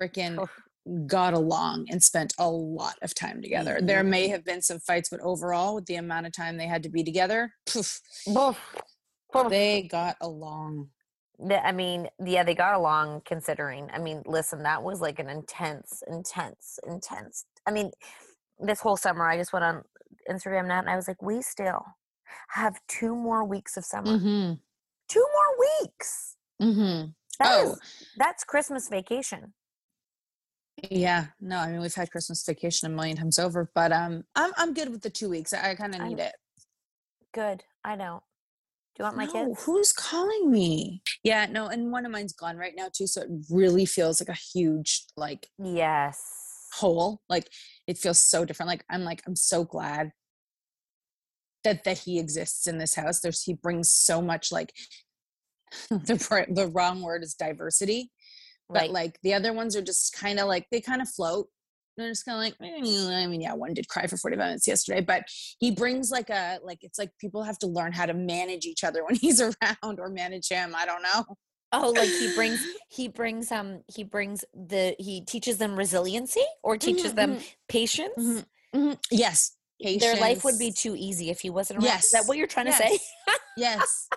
freaking 0.00 0.38
oh. 0.38 1.06
got 1.06 1.34
along 1.34 1.86
and 1.90 2.02
spent 2.02 2.32
a 2.38 2.48
lot 2.48 2.96
of 3.02 3.14
time 3.14 3.42
together. 3.42 3.78
There 3.82 4.00
mm-hmm. 4.00 4.10
may 4.10 4.28
have 4.28 4.44
been 4.44 4.62
some 4.62 4.78
fights, 4.78 5.10
but 5.10 5.20
overall, 5.20 5.74
with 5.74 5.86
the 5.86 5.96
amount 5.96 6.26
of 6.26 6.32
time 6.32 6.56
they 6.56 6.66
had 6.66 6.82
to 6.84 6.88
be 6.88 7.04
together, 7.04 7.52
poof, 7.66 8.00
they 9.50 9.82
got 9.82 10.16
along. 10.20 10.88
The- 11.38 11.64
I 11.66 11.72
mean, 11.72 12.08
yeah, 12.24 12.42
they 12.44 12.54
got 12.54 12.74
along 12.74 13.22
considering. 13.24 13.90
I 13.92 13.98
mean, 13.98 14.22
listen, 14.26 14.62
that 14.64 14.82
was 14.82 15.00
like 15.00 15.18
an 15.18 15.28
intense, 15.28 16.02
intense, 16.06 16.78
intense. 16.86 17.46
I 17.66 17.70
mean, 17.72 17.90
this 18.60 18.80
whole 18.80 18.96
summer, 18.96 19.26
I 19.28 19.36
just 19.36 19.52
went 19.52 19.64
on 19.64 19.82
Instagram 20.30 20.68
now 20.68 20.78
and 20.78 20.88
I 20.90 20.96
was 20.96 21.08
like, 21.08 21.20
we 21.22 21.42
still 21.42 21.84
have 22.50 22.78
two 22.88 23.14
more 23.14 23.44
weeks 23.44 23.76
of 23.76 23.84
summer. 23.84 24.18
Mm-hmm. 24.18 24.54
Two 25.08 25.26
more 25.34 25.68
weeks. 25.80 26.36
Mm-hmm. 26.60 27.10
That 27.40 27.60
Oh. 27.64 27.72
is- 27.72 27.80
that's 28.16 28.44
Christmas 28.44 28.88
vacation. 28.88 29.54
Yeah, 30.90 31.26
no, 31.40 31.58
I 31.58 31.70
mean 31.70 31.80
we've 31.80 31.94
had 31.94 32.10
Christmas 32.10 32.44
vacation 32.44 32.90
a 32.90 32.94
million 32.94 33.16
times 33.16 33.38
over, 33.38 33.70
but 33.74 33.92
um, 33.92 34.24
I'm 34.34 34.52
I'm 34.56 34.72
good 34.74 34.88
with 34.90 35.02
the 35.02 35.10
two 35.10 35.28
weeks. 35.28 35.52
I, 35.52 35.70
I 35.70 35.74
kind 35.74 35.94
of 35.94 36.00
need 36.00 36.18
it. 36.18 36.32
Good. 37.34 37.62
I 37.84 37.94
don't. 37.96 38.22
Do 38.94 39.02
you 39.02 39.04
want 39.04 39.16
my 39.16 39.26
No, 39.26 39.54
kids? 39.54 39.64
Who's 39.64 39.92
calling 39.92 40.50
me? 40.50 41.02
Yeah, 41.24 41.46
no, 41.46 41.66
and 41.68 41.90
one 41.90 42.04
of 42.04 42.12
mine's 42.12 42.32
gone 42.34 42.56
right 42.56 42.74
now 42.76 42.88
too, 42.92 43.06
so 43.06 43.22
it 43.22 43.28
really 43.50 43.86
feels 43.86 44.20
like 44.20 44.28
a 44.28 44.38
huge 44.58 45.04
like 45.16 45.48
Yes. 45.58 46.20
hole. 46.74 47.22
Like 47.28 47.48
it 47.86 47.98
feels 47.98 48.18
so 48.18 48.44
different. 48.44 48.68
Like 48.68 48.84
I'm 48.90 49.02
like 49.02 49.22
I'm 49.26 49.36
so 49.36 49.64
glad 49.64 50.12
that 51.64 51.84
that 51.84 51.98
he 51.98 52.18
exists 52.18 52.66
in 52.66 52.78
this 52.78 52.94
house. 52.94 53.20
There's 53.20 53.42
he 53.42 53.54
brings 53.54 53.90
so 53.90 54.20
much 54.20 54.52
like 54.52 54.74
the 55.90 56.46
the 56.50 56.68
wrong 56.68 57.00
word 57.02 57.22
is 57.22 57.34
diversity, 57.34 58.10
but 58.74 58.84
Right. 58.84 58.90
like 58.90 59.18
the 59.22 59.34
other 59.34 59.52
ones 59.52 59.74
are 59.76 59.82
just 59.82 60.12
kind 60.14 60.38
of 60.38 60.48
like 60.48 60.66
they 60.70 60.80
kind 60.80 61.00
of 61.00 61.08
float. 61.08 61.48
They're 61.96 62.08
just 62.10 62.24
kind 62.24 62.36
of 62.36 62.42
like, 62.60 62.72
"Mm," 62.82 63.08
I 63.14 63.26
mean, 63.26 63.40
yeah, 63.40 63.54
one 63.54 63.74
did 63.74 63.88
cry 63.88 64.06
for 64.06 64.16
45 64.16 64.44
minutes 64.46 64.66
yesterday, 64.66 65.00
but 65.00 65.24
he 65.58 65.70
brings 65.70 66.10
like 66.10 66.30
a, 66.30 66.58
like, 66.64 66.78
it's 66.82 66.98
like 66.98 67.10
people 67.20 67.42
have 67.42 67.58
to 67.58 67.66
learn 67.66 67.92
how 67.92 68.06
to 68.06 68.14
manage 68.14 68.64
each 68.64 68.82
other 68.84 69.04
when 69.04 69.14
he's 69.16 69.40
around 69.40 69.98
or 69.98 70.08
manage 70.08 70.48
him. 70.48 70.74
I 70.76 70.86
don't 70.86 71.02
know. 71.02 71.24
Oh, 71.72 71.90
like 71.90 72.10
he 72.14 72.28
brings 72.28 72.66
he 72.90 73.08
brings 73.08 73.50
um 73.50 73.82
he 73.94 74.04
brings 74.04 74.44
the 74.54 74.94
he 74.98 75.22
teaches 75.22 75.56
them 75.58 75.74
resiliency 75.76 76.44
or 76.62 76.76
teaches 76.76 77.12
Mhm, 77.12 77.16
them 77.16 77.30
mhm, 77.36 77.44
patience. 77.68 78.14
mhm, 78.18 78.44
mhm. 78.74 78.98
Yes. 79.10 79.56
Their 79.80 80.16
life 80.16 80.44
would 80.44 80.58
be 80.58 80.70
too 80.70 80.94
easy 80.96 81.30
if 81.30 81.40
he 81.40 81.50
wasn't 81.50 81.82
around. 81.82 81.98
Is 81.98 82.10
that 82.10 82.26
what 82.26 82.36
you're 82.36 82.46
trying 82.46 82.66
to 82.66 82.72
say? 82.72 82.90
yes, 82.90 83.14
Yes. 83.56 84.08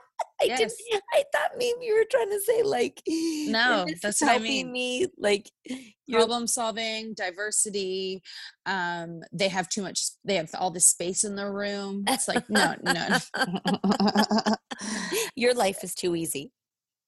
I 0.42 0.46
yes. 0.46 0.60
didn't. 0.60 1.04
I 1.14 1.24
thought 1.34 1.52
maybe 1.58 1.78
you 1.82 1.96
were 1.96 2.06
trying 2.10 2.30
to 2.30 2.40
say 2.42 2.62
like 2.64 3.02
No, 3.08 3.86
that's 4.02 4.22
what 4.22 4.30
I 4.30 4.34
helping 4.34 4.48
mean. 4.68 4.72
me 4.72 5.08
like 5.18 5.50
problem 6.12 6.46
solving 6.46 7.14
diversity 7.16 8.22
um 8.68 9.22
they 9.34 9.48
have 9.48 9.68
too 9.70 9.82
much 9.82 10.02
they 10.24 10.36
have 10.36 10.52
all 10.54 10.70
the 10.70 10.80
space 10.80 11.24
in 11.24 11.36
their 11.36 11.52
room 11.52 12.04
it's 12.08 12.28
like 12.28 12.48
no 12.48 12.76
no 12.84 13.18
your 15.36 15.54
life 15.56 15.84
is 15.84 15.96
too 15.96 16.16
easy. 16.16 16.52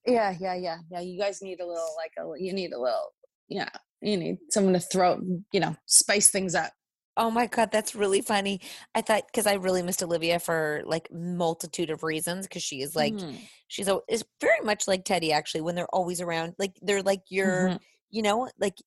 yeah 0.07 0.33
yeah 0.39 0.55
yeah 0.55 0.77
yeah 0.89 0.99
you 0.99 1.19
guys 1.19 1.41
need 1.43 1.59
a 1.59 1.65
little 1.65 1.93
like 1.95 2.11
a 2.17 2.41
you 2.43 2.53
need 2.53 2.73
a 2.73 2.79
little 2.79 3.13
yeah 3.49 3.69
you 4.01 4.17
need 4.17 4.37
someone 4.49 4.73
to 4.73 4.79
throw 4.79 5.19
you 5.51 5.59
know 5.59 5.75
spice 5.85 6.29
things 6.29 6.55
up 6.55 6.71
Oh 7.19 7.31
my 7.31 7.47
god, 7.47 7.71
that's 7.71 7.95
really 7.95 8.21
funny. 8.21 8.61
I 8.93 9.01
thought 9.01 9.23
because 9.27 9.47
I 9.47 9.55
really 9.55 9.81
missed 9.81 10.03
Olivia 10.03 10.39
for 10.39 10.83
like 10.85 11.11
multitude 11.11 11.89
of 11.89 12.03
reasons 12.03 12.45
because 12.47 12.61
she 12.63 12.81
is 12.81 12.95
like 12.95 13.13
Mhm. 13.15 13.49
she's 13.67 13.87
a, 13.87 13.99
is 14.07 14.23
very 14.39 14.61
much 14.61 14.87
like 14.87 15.03
Teddy 15.03 15.31
actually 15.33 15.61
when 15.61 15.75
they're 15.75 15.93
always 15.95 16.21
around. 16.21 16.55
Like 16.59 16.77
they're 16.81 17.01
like 17.03 17.23
your 17.29 17.71
Mhm. 17.71 17.79
you 18.11 18.21
know 18.21 18.49
like 18.59 18.77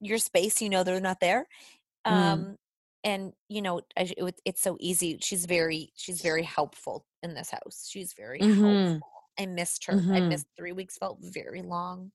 your 0.00 0.18
space. 0.18 0.62
You 0.62 0.70
know 0.70 0.84
they're 0.84 1.00
not 1.00 1.20
there. 1.20 1.46
Mm. 2.08 2.12
Um, 2.12 2.58
and 3.04 3.34
you 3.48 3.62
know 3.62 3.82
I, 3.96 4.12
it, 4.16 4.40
it's 4.44 4.62
so 4.62 4.76
easy. 4.80 5.18
She's 5.22 5.46
very 5.46 5.92
she's 5.96 6.22
very 6.22 6.44
helpful 6.44 7.06
in 7.22 7.34
this 7.34 7.50
house. 7.50 7.88
She's 7.90 8.14
very 8.14 8.40
Mhm. 8.40 9.02
helpful. 9.02 9.08
I 9.38 9.46
missed 9.46 9.84
her. 9.86 10.06
I 10.12 10.20
Mhm. 10.20 10.28
missed 10.28 10.46
three 10.56 10.72
weeks. 10.72 10.98
Felt 10.98 11.18
very 11.22 11.62
long. 11.62 12.12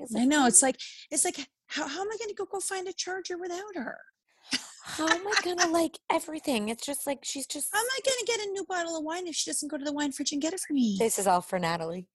I 0.00 0.04
like, 0.10 0.28
know. 0.28 0.44
"Oh, 0.44 0.46
It's 0.46 0.62
like 0.62 0.76
it's 1.10 1.24
like 1.24 1.36
how 1.68 1.86
how 1.88 2.02
am 2.02 2.08
I 2.12 2.16
going 2.18 2.28
to 2.30 2.34
go 2.34 2.46
go 2.46 2.60
find 2.60 2.88
a 2.88 2.92
charger 2.92 3.38
without 3.38 3.76
her? 3.76 3.98
How 4.84 5.06
am 5.08 5.26
I 5.26 5.34
gonna 5.44 5.68
like 5.68 5.98
everything? 6.10 6.68
It's 6.68 6.84
just 6.84 7.06
like 7.06 7.20
she's 7.22 7.46
just. 7.46 7.68
How 7.72 7.78
am 7.80 7.86
I 7.96 8.00
to 8.00 8.24
get 8.26 8.40
a 8.40 8.50
new 8.50 8.64
bottle 8.64 8.96
of 8.96 9.04
wine 9.04 9.26
if 9.26 9.34
she 9.34 9.50
doesn't 9.50 9.68
go 9.68 9.78
to 9.78 9.84
the 9.84 9.92
wine 9.92 10.12
fridge 10.12 10.32
and 10.32 10.42
get 10.42 10.52
it 10.52 10.60
for 10.60 10.72
me? 10.72 10.96
This 10.98 11.18
is 11.18 11.26
all 11.26 11.40
for 11.40 11.58
Natalie. 11.58 12.06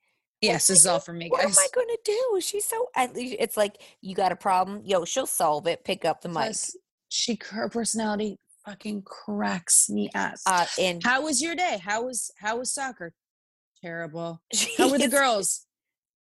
Yes, 0.42 0.68
this 0.68 0.80
is 0.82 0.86
all 0.88 1.00
for 1.00 1.14
me, 1.14 1.30
What 1.30 1.44
am. 1.46 1.52
I 1.52 1.68
gonna 1.74 1.94
do? 2.04 2.40
She's 2.42 2.66
so. 2.66 2.90
At 2.96 3.16
least 3.16 3.38
it's 3.40 3.56
like 3.58 3.78
you 4.02 4.14
got 4.16 4.32
a 4.32 4.36
problem. 4.36 4.82
Yo, 4.84 5.06
she'll 5.06 5.26
solve 5.26 5.66
it. 5.68 5.84
Pick 5.86 6.06
up 6.06 6.22
the 6.22 6.28
mic. 6.30 6.36
Plus, 6.38 6.76
she 7.10 7.40
her 7.52 7.70
personality 7.70 8.38
fucking 8.66 9.04
cracks 9.04 9.90
me 9.90 10.10
up. 10.14 10.34
Uh, 10.46 10.66
and 10.80 11.04
how 11.04 11.24
was 11.24 11.42
your 11.42 11.56
day? 11.56 11.80
How 11.84 12.04
was 12.04 12.32
how 12.38 12.58
was 12.58 12.74
soccer? 12.74 13.14
Terrible. 13.82 14.42
How 14.78 14.90
were 14.90 14.98
the 14.98 15.08
girls? 15.08 15.66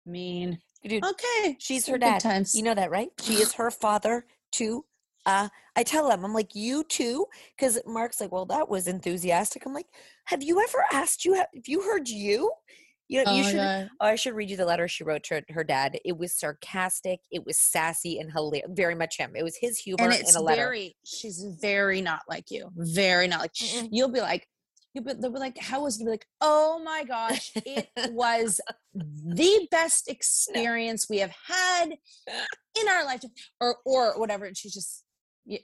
Mean. 0.06 0.60
Dude, 0.84 1.04
Okay, 1.06 1.56
she's 1.60 1.88
her 1.88 1.98
dad. 1.98 2.20
times. 2.20 2.54
You 2.54 2.64
know 2.64 2.76
that, 2.76 2.92
right? 2.92 3.08
She 3.22 3.36
is 3.36 3.54
her 3.54 3.72
father 3.72 4.26
too. 4.52 4.84
Uh, 5.26 5.50
I 5.76 5.84
tell 5.84 6.10
him, 6.12 6.26
I'm 6.26 6.34
like, 6.34 6.54
you 6.54 6.84
too, 6.84 7.26
because 7.58 7.80
Mark's 7.86 8.20
like, 8.20 8.32
well, 8.32 8.46
that 8.48 8.70
was 8.70 8.88
enthusiastic. 8.88 9.66
I'm 9.66 9.74
like, 9.74 9.88
have 10.26 10.44
you 10.44 10.62
ever 10.62 10.84
asked 10.92 11.26
you? 11.26 11.34
Have 11.36 11.48
you 11.66 11.82
heard 11.82 12.10
you? 12.10 12.52
You 13.10 13.24
know, 13.24 13.32
Oh 13.32 13.36
you 13.36 13.44
should. 13.44 13.60
Oh, 13.60 13.90
I 14.00 14.16
should 14.16 14.34
read 14.34 14.50
you 14.50 14.58
the 14.58 14.66
letter 14.66 14.88
she 14.88 15.04
wrote 15.04 15.24
to 15.26 15.44
her, 15.50 15.64
dad. 15.64 16.00
It 16.06 16.18
was 16.18 16.34
sarcastic. 16.34 17.20
It 17.32 17.46
was 17.46 17.60
sassy 17.60 18.18
and 18.20 18.32
hilarious. 18.32 18.70
Very 18.72 18.96
much 18.96 19.18
him. 19.18 19.34
It 19.36 19.44
was 19.44 19.56
his 19.56 19.78
humor 19.78 20.06
and 20.06 20.14
in 20.14 20.22
it's 20.22 20.36
a 20.36 20.42
letter. 20.42 20.64
very 20.64 20.96
she's 21.06 21.46
very 21.62 22.02
not 22.02 22.22
like 22.30 22.50
you 22.50 22.70
very 22.76 23.28
not 23.28 23.42
like 23.42 23.52
you'll 23.92 24.10
be 24.10 24.22
like 24.22 24.48
you'll 24.94 25.04
be, 25.04 25.14
they'll 25.14 25.32
be 25.32 25.40
like 25.40 25.58
how 25.58 25.84
was 25.84 25.98
it 25.98 26.00
You'll 26.00 26.08
be 26.08 26.12
like 26.12 26.26
oh 26.42 26.82
my 26.84 27.04
gosh 27.04 27.52
it 27.56 27.90
was 28.12 28.62
the 28.94 29.68
best 29.70 30.08
experience 30.10 31.08
we 31.10 31.20
have 31.20 31.34
had 31.48 31.90
in 32.80 32.90
our 32.90 33.06
life 33.06 33.24
or 33.60 33.78
or 33.86 34.18
whatever 34.18 34.46
and 34.46 34.58
she's 34.58 34.74
just 34.74 35.03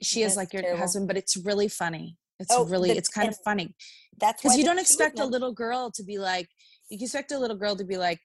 she 0.02 0.22
is 0.22 0.36
like 0.36 0.52
your 0.52 0.62
terrible. 0.62 0.80
husband 0.80 1.06
but 1.08 1.16
it's 1.16 1.36
really 1.36 1.68
funny 1.68 2.16
it's 2.38 2.52
Oh, 2.52 2.64
really 2.64 2.90
the- 2.90 2.96
it's 2.98 3.08
kind 3.08 3.28
of 3.28 3.36
funny 3.44 3.74
That's 4.18 4.42
because 4.42 4.56
you 4.58 4.64
don't 4.64 4.78
expect 4.78 5.18
a 5.18 5.24
little 5.24 5.52
girl 5.52 5.90
to 5.92 6.02
be 6.02 6.18
like 6.18 6.48
you 6.90 6.98
expect 7.02 7.32
a 7.32 7.38
little 7.38 7.56
girl 7.56 7.76
to 7.76 7.84
be 7.84 7.96
like 7.96 8.20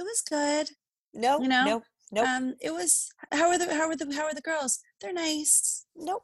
it 0.00 0.02
was 0.02 0.22
good 0.28 0.70
No, 1.14 1.40
you 1.40 1.48
know 1.48 1.64
nope, 1.64 1.82
nope. 2.12 2.26
um 2.26 2.54
it 2.60 2.72
was 2.72 3.08
how 3.32 3.48
are 3.48 3.58
the 3.58 3.66
how 3.74 3.88
are 3.88 3.96
the 3.96 4.12
how 4.14 4.24
are 4.24 4.34
the 4.34 4.40
girls 4.42 4.80
they're 5.00 5.12
nice 5.12 5.86
Nope. 5.96 6.22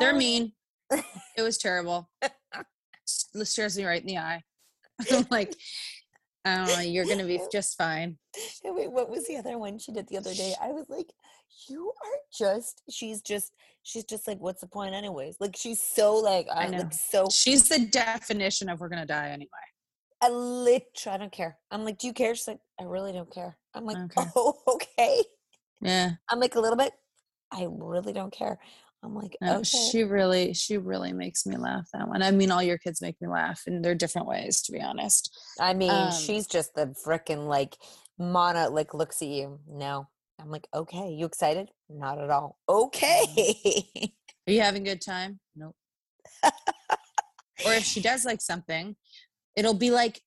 they're 0.00 0.14
mean 0.14 0.52
it 1.36 1.42
was 1.42 1.58
terrible 1.58 2.08
S- 2.22 3.26
stares 3.44 3.76
me 3.76 3.84
right 3.84 4.00
in 4.00 4.06
the 4.08 4.18
eye 4.18 4.42
i'm 5.12 5.26
like 5.30 5.54
oh 6.44 6.80
you're 6.80 7.06
gonna 7.06 7.24
be 7.24 7.40
just 7.52 7.76
fine 7.76 8.18
Wait, 8.64 8.92
what 8.92 9.08
was 9.08 9.26
the 9.26 9.36
other 9.36 9.56
one 9.58 9.78
she 9.78 9.92
did 9.92 10.06
the 10.08 10.18
other 10.18 10.34
day? 10.34 10.54
I 10.60 10.68
was 10.72 10.84
like, 10.90 11.10
you 11.68 11.92
are 12.04 12.18
just, 12.36 12.82
she's 12.90 13.22
just, 13.22 13.52
she's 13.82 14.04
just 14.04 14.26
like, 14.26 14.38
what's 14.40 14.60
the 14.60 14.66
point 14.66 14.94
anyways? 14.94 15.36
Like, 15.40 15.56
she's 15.56 15.80
so 15.80 16.16
like, 16.16 16.46
i 16.52 16.64
I'm 16.64 16.70
know 16.72 16.78
like, 16.78 16.92
so, 16.92 17.26
she's 17.30 17.68
the 17.68 17.86
definition 17.86 18.68
of 18.68 18.80
we're 18.80 18.88
gonna 18.88 19.06
die 19.06 19.28
anyway 19.30 19.50
I 20.22 20.30
literally 20.30 21.14
I 21.14 21.18
don't 21.18 21.32
care. 21.32 21.58
I'm 21.70 21.84
like, 21.84 21.98
do 21.98 22.06
you 22.06 22.14
care? 22.14 22.34
She's 22.34 22.48
like, 22.48 22.58
I 22.80 22.84
really 22.84 23.12
don't 23.12 23.30
care. 23.32 23.56
I'm 23.74 23.84
like, 23.84 23.98
Okay. 24.16 24.30
oh, 24.34 24.54
okay. 24.66 25.22
yeah 25.80 26.12
I'm 26.30 26.40
like, 26.40 26.54
a 26.54 26.60
little 26.60 26.76
bit. 26.78 26.92
I 27.52 27.66
really 27.70 28.12
don't 28.12 28.32
care. 28.32 28.58
I'm 29.02 29.14
like, 29.14 29.36
no, 29.40 29.58
okay. 29.58 29.62
she 29.62 30.02
really 30.02 30.52
she 30.52 30.78
really 30.78 31.12
makes 31.12 31.46
me 31.46 31.56
laugh 31.56 31.86
that 31.92 32.08
one 32.08 32.22
i 32.22 32.30
mean 32.32 32.50
all 32.50 32.62
your 32.62 32.78
kids 32.78 33.00
make 33.00 33.20
me 33.20 33.28
laugh 33.28 33.62
in 33.66 33.82
their 33.82 33.94
different 33.94 34.26
ways 34.26 34.62
to 34.62 34.72
be 34.72 34.80
honest 34.80 35.30
I 35.60 35.74
mean, 35.74 35.90
Um, 35.90 36.10
she's 36.10 36.46
just 36.48 36.74
the 36.74 36.94
frickin' 37.06 37.46
like, 37.46 37.76
Mana 38.18 38.68
like 38.70 38.94
looks 38.94 39.22
at 39.22 39.28
you. 39.28 39.60
No. 39.68 40.08
I'm 40.40 40.50
like, 40.50 40.66
okay. 40.74 41.10
You 41.10 41.26
excited? 41.26 41.70
Not 41.88 42.18
at 42.18 42.30
all. 42.30 42.58
Okay. 42.68 43.84
are 44.48 44.52
you 44.52 44.60
having 44.60 44.82
a 44.86 44.90
good 44.92 45.00
time 45.00 45.40
nope 45.56 45.74
or 47.64 47.72
if 47.72 47.82
she 47.84 48.00
does 48.00 48.24
like 48.24 48.40
something 48.40 48.94
it'll 49.56 49.74
be 49.74 49.90
like 49.90 50.20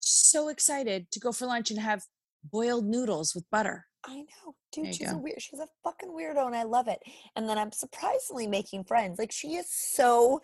so 0.00 0.48
excited 0.48 1.10
to 1.12 1.20
go 1.20 1.30
for 1.32 1.46
lunch 1.46 1.70
and 1.70 1.78
have 1.80 2.02
boiled 2.50 2.84
noodles 2.84 3.34
with 3.34 3.44
butter 3.50 3.86
I 4.06 4.16
know, 4.16 4.54
dude. 4.70 4.94
She's 4.94 5.08
a 5.10 5.14
go. 5.14 5.18
weird. 5.18 5.40
She's 5.40 5.60
a 5.60 5.66
fucking 5.82 6.10
weirdo, 6.10 6.44
and 6.46 6.54
I 6.54 6.64
love 6.64 6.88
it. 6.88 6.98
And 7.36 7.48
then 7.48 7.56
I'm 7.56 7.72
surprisingly 7.72 8.46
making 8.46 8.84
friends. 8.84 9.18
Like 9.18 9.32
she 9.32 9.54
is 9.54 9.64
so 9.70 10.42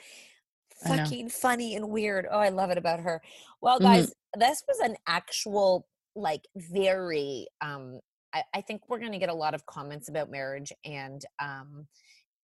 fucking 0.86 1.28
funny 1.28 1.74
and 1.76 1.90
weird. 1.90 2.26
Oh, 2.30 2.38
I 2.38 2.48
love 2.48 2.70
it 2.70 2.78
about 2.78 3.00
her. 3.00 3.20
Well, 3.60 3.78
Mhm. 3.78 3.82
guys, 3.82 4.14
this 4.38 4.62
was 4.66 4.78
an 4.78 4.96
actual 5.06 5.86
like 6.16 6.48
very. 6.56 7.48
um 7.60 8.00
I, 8.34 8.44
I 8.54 8.60
think 8.60 8.82
we're 8.88 9.00
gonna 9.00 9.18
get 9.18 9.28
a 9.28 9.34
lot 9.34 9.54
of 9.54 9.66
comments 9.66 10.08
about 10.08 10.30
marriage 10.30 10.72
and 10.84 11.24
um 11.40 11.86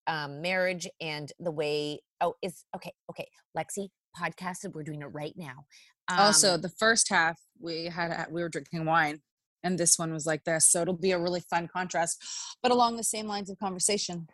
um 0.07 0.43
marriage 0.43 0.89
and 1.01 1.31
the 1.39 1.51
way. 1.51 2.01
Oh, 2.21 2.35
is 2.43 2.65
okay. 2.75 2.93
Okay, 3.11 3.29
Lexi 3.57 3.89
podcasted. 4.19 4.73
We're 4.75 4.83
doing 4.83 5.03
it 5.03 5.07
right 5.07 5.35
now. 5.37 5.67
also 6.09 6.55
Um, 6.55 6.61
the 6.61 6.69
first 6.71 7.09
half 7.09 7.39
we 7.61 7.87
had 7.87 8.27
we 8.31 8.43
were 8.43 8.49
drinking 8.49 8.85
wine 8.85 9.21
and 9.65 9.79
this 9.79 9.99
one 9.99 10.13
was 10.13 10.27
like 10.27 10.45
this 10.45 10.71
so 10.71 10.83
it'll 10.83 10.95
be 10.95 11.13
a 11.13 11.19
really 11.19 11.41
fun 11.41 11.69
contrast 11.69 12.23
but 12.63 12.71
along 12.71 12.97
the 12.97 13.03
same 13.03 13.27
lines 13.27 13.51
of 13.51 13.59
conversation 13.59 14.29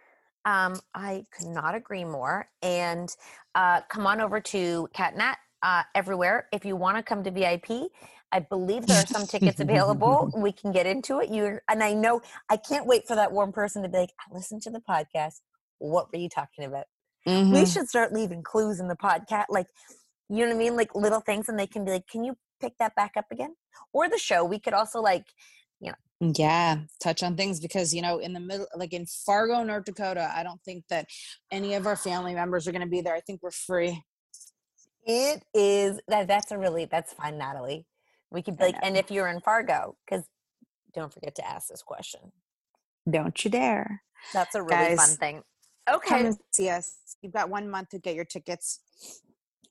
Um, 0.44 0.80
I 0.94 1.24
could 1.32 1.48
not 1.48 1.74
agree 1.74 2.04
more. 2.04 2.48
And 2.62 3.08
uh, 3.54 3.82
come 3.88 4.06
on 4.06 4.20
over 4.20 4.40
to 4.40 4.88
CatNat 4.94 5.36
uh, 5.62 5.82
everywhere 5.94 6.48
if 6.52 6.64
you 6.64 6.76
want 6.76 6.96
to 6.96 7.02
come 7.02 7.22
to 7.24 7.30
VIP. 7.30 7.90
I 8.32 8.40
believe 8.40 8.86
there 8.86 9.02
are 9.02 9.06
some 9.06 9.26
tickets 9.26 9.60
available. 9.60 10.30
We 10.36 10.52
can 10.52 10.72
get 10.72 10.86
into 10.86 11.20
it. 11.20 11.28
You 11.28 11.58
and 11.68 11.82
I 11.82 11.92
know 11.92 12.22
I 12.48 12.56
can't 12.56 12.86
wait 12.86 13.06
for 13.06 13.14
that 13.14 13.32
warm 13.32 13.52
person 13.52 13.82
to 13.82 13.88
be 13.88 13.98
like, 13.98 14.12
"I 14.20 14.34
listened 14.34 14.62
to 14.62 14.70
the 14.70 14.80
podcast. 14.80 15.40
What 15.78 16.12
were 16.12 16.18
you 16.18 16.28
talking 16.28 16.64
about?" 16.64 16.86
We 17.26 17.32
Mhm. 17.32 17.72
should 17.72 17.88
start 17.88 18.12
leaving 18.12 18.42
clues 18.42 18.80
in 18.80 18.88
the 18.88 18.96
podcast, 18.96 19.46
like 19.48 19.68
you 20.28 20.38
know 20.38 20.46
what 20.46 20.54
I 20.54 20.58
mean, 20.58 20.76
like 20.76 20.94
little 20.94 21.20
things, 21.20 21.48
and 21.48 21.58
they 21.58 21.66
can 21.66 21.84
be 21.84 21.92
like, 21.92 22.06
"Can 22.08 22.24
you 22.24 22.36
pick 22.60 22.78
that 22.78 22.94
back 22.94 23.12
up 23.16 23.26
again?" 23.30 23.54
Or 23.92 24.08
the 24.08 24.18
show. 24.18 24.44
We 24.44 24.58
could 24.58 24.72
also 24.72 25.00
like, 25.00 25.26
you 25.80 25.92
know, 25.92 26.32
yeah 26.34 26.78
touch 27.00 27.22
on 27.22 27.36
things 27.36 27.58
because 27.60 27.92
you 27.92 28.00
know 28.00 28.18
in 28.18 28.32
the 28.32 28.38
middle 28.40 28.66
like 28.76 28.92
in 28.92 29.04
fargo 29.06 29.64
north 29.64 29.84
dakota 29.84 30.30
i 30.36 30.44
don't 30.44 30.62
think 30.62 30.84
that 30.88 31.04
any 31.50 31.74
of 31.74 31.84
our 31.84 31.96
family 31.96 32.32
members 32.32 32.68
are 32.68 32.70
going 32.70 32.80
to 32.80 32.86
be 32.88 33.00
there 33.00 33.14
i 33.16 33.20
think 33.20 33.42
we're 33.42 33.50
free 33.50 34.00
It 35.04 35.42
is 35.52 36.00
that 36.06 36.28
that's 36.28 36.52
a 36.52 36.58
really 36.58 36.84
that's 36.84 37.12
fine, 37.12 37.38
Natalie. 37.38 37.86
We 38.32 38.42
could 38.42 38.56
be 38.56 38.64
like, 38.64 38.76
and 38.82 38.96
if 38.96 39.10
you're 39.10 39.28
in 39.28 39.40
Fargo, 39.40 39.96
because 40.04 40.24
don't 40.94 41.12
forget 41.12 41.34
to 41.36 41.46
ask 41.46 41.68
this 41.68 41.82
question. 41.82 42.32
don't 43.08 43.44
you 43.44 43.50
dare 43.50 44.02
That's 44.32 44.54
a 44.54 44.62
really 44.62 44.96
fun 44.96 44.96
Guys, 44.96 45.16
thing. 45.16 45.42
come 45.86 45.96
Okay. 45.96 46.26
and 46.26 46.36
see 46.52 46.68
us 46.70 46.96
you've 47.20 47.32
got 47.32 47.48
one 47.50 47.68
month 47.68 47.90
to 47.90 47.98
get 47.98 48.14
your 48.14 48.24
tickets 48.24 48.80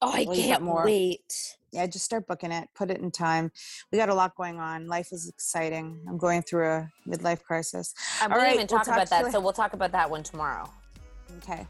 Oh, 0.03 0.11
I 0.11 0.25
Well, 0.25 0.35
can't 0.35 0.63
more. 0.63 0.85
wait. 0.85 1.55
yeah 1.71 1.85
just 1.87 2.05
start 2.05 2.27
booking 2.27 2.51
it 2.51 2.67
put 2.75 2.89
it 2.91 2.99
in 2.99 3.11
time 3.11 3.51
we 3.91 3.97
got 3.97 4.09
a 4.09 4.13
lot 4.13 4.35
going 4.35 4.59
on 4.59 4.87
life 4.87 5.09
is 5.11 5.27
exciting 5.29 5.99
i'm 6.09 6.17
going 6.17 6.41
through 6.41 6.67
a 6.67 6.89
midlife 7.07 7.43
crisis 7.43 7.93
Um, 8.21 8.31
All 8.31 8.37
we 8.37 8.43
didn't 8.45 8.47
right, 8.47 8.55
even 8.55 8.67
we'll 8.69 8.79
talk 8.79 8.85
talk 8.87 8.95
about 8.95 9.09
that, 9.09 9.31
so 9.31 9.39
we'll 9.39 9.53
talk 9.53 9.73
about 9.73 9.91
that 9.93 10.09
one 10.09 10.23
tomorrow. 10.23 10.69
okay 11.37 11.65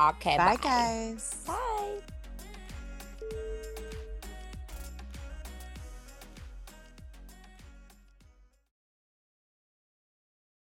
Okay. 0.00 0.36
bye 0.36 0.56
Bye, 0.56 0.62
guys 0.62 1.44
Bye. 1.46 2.15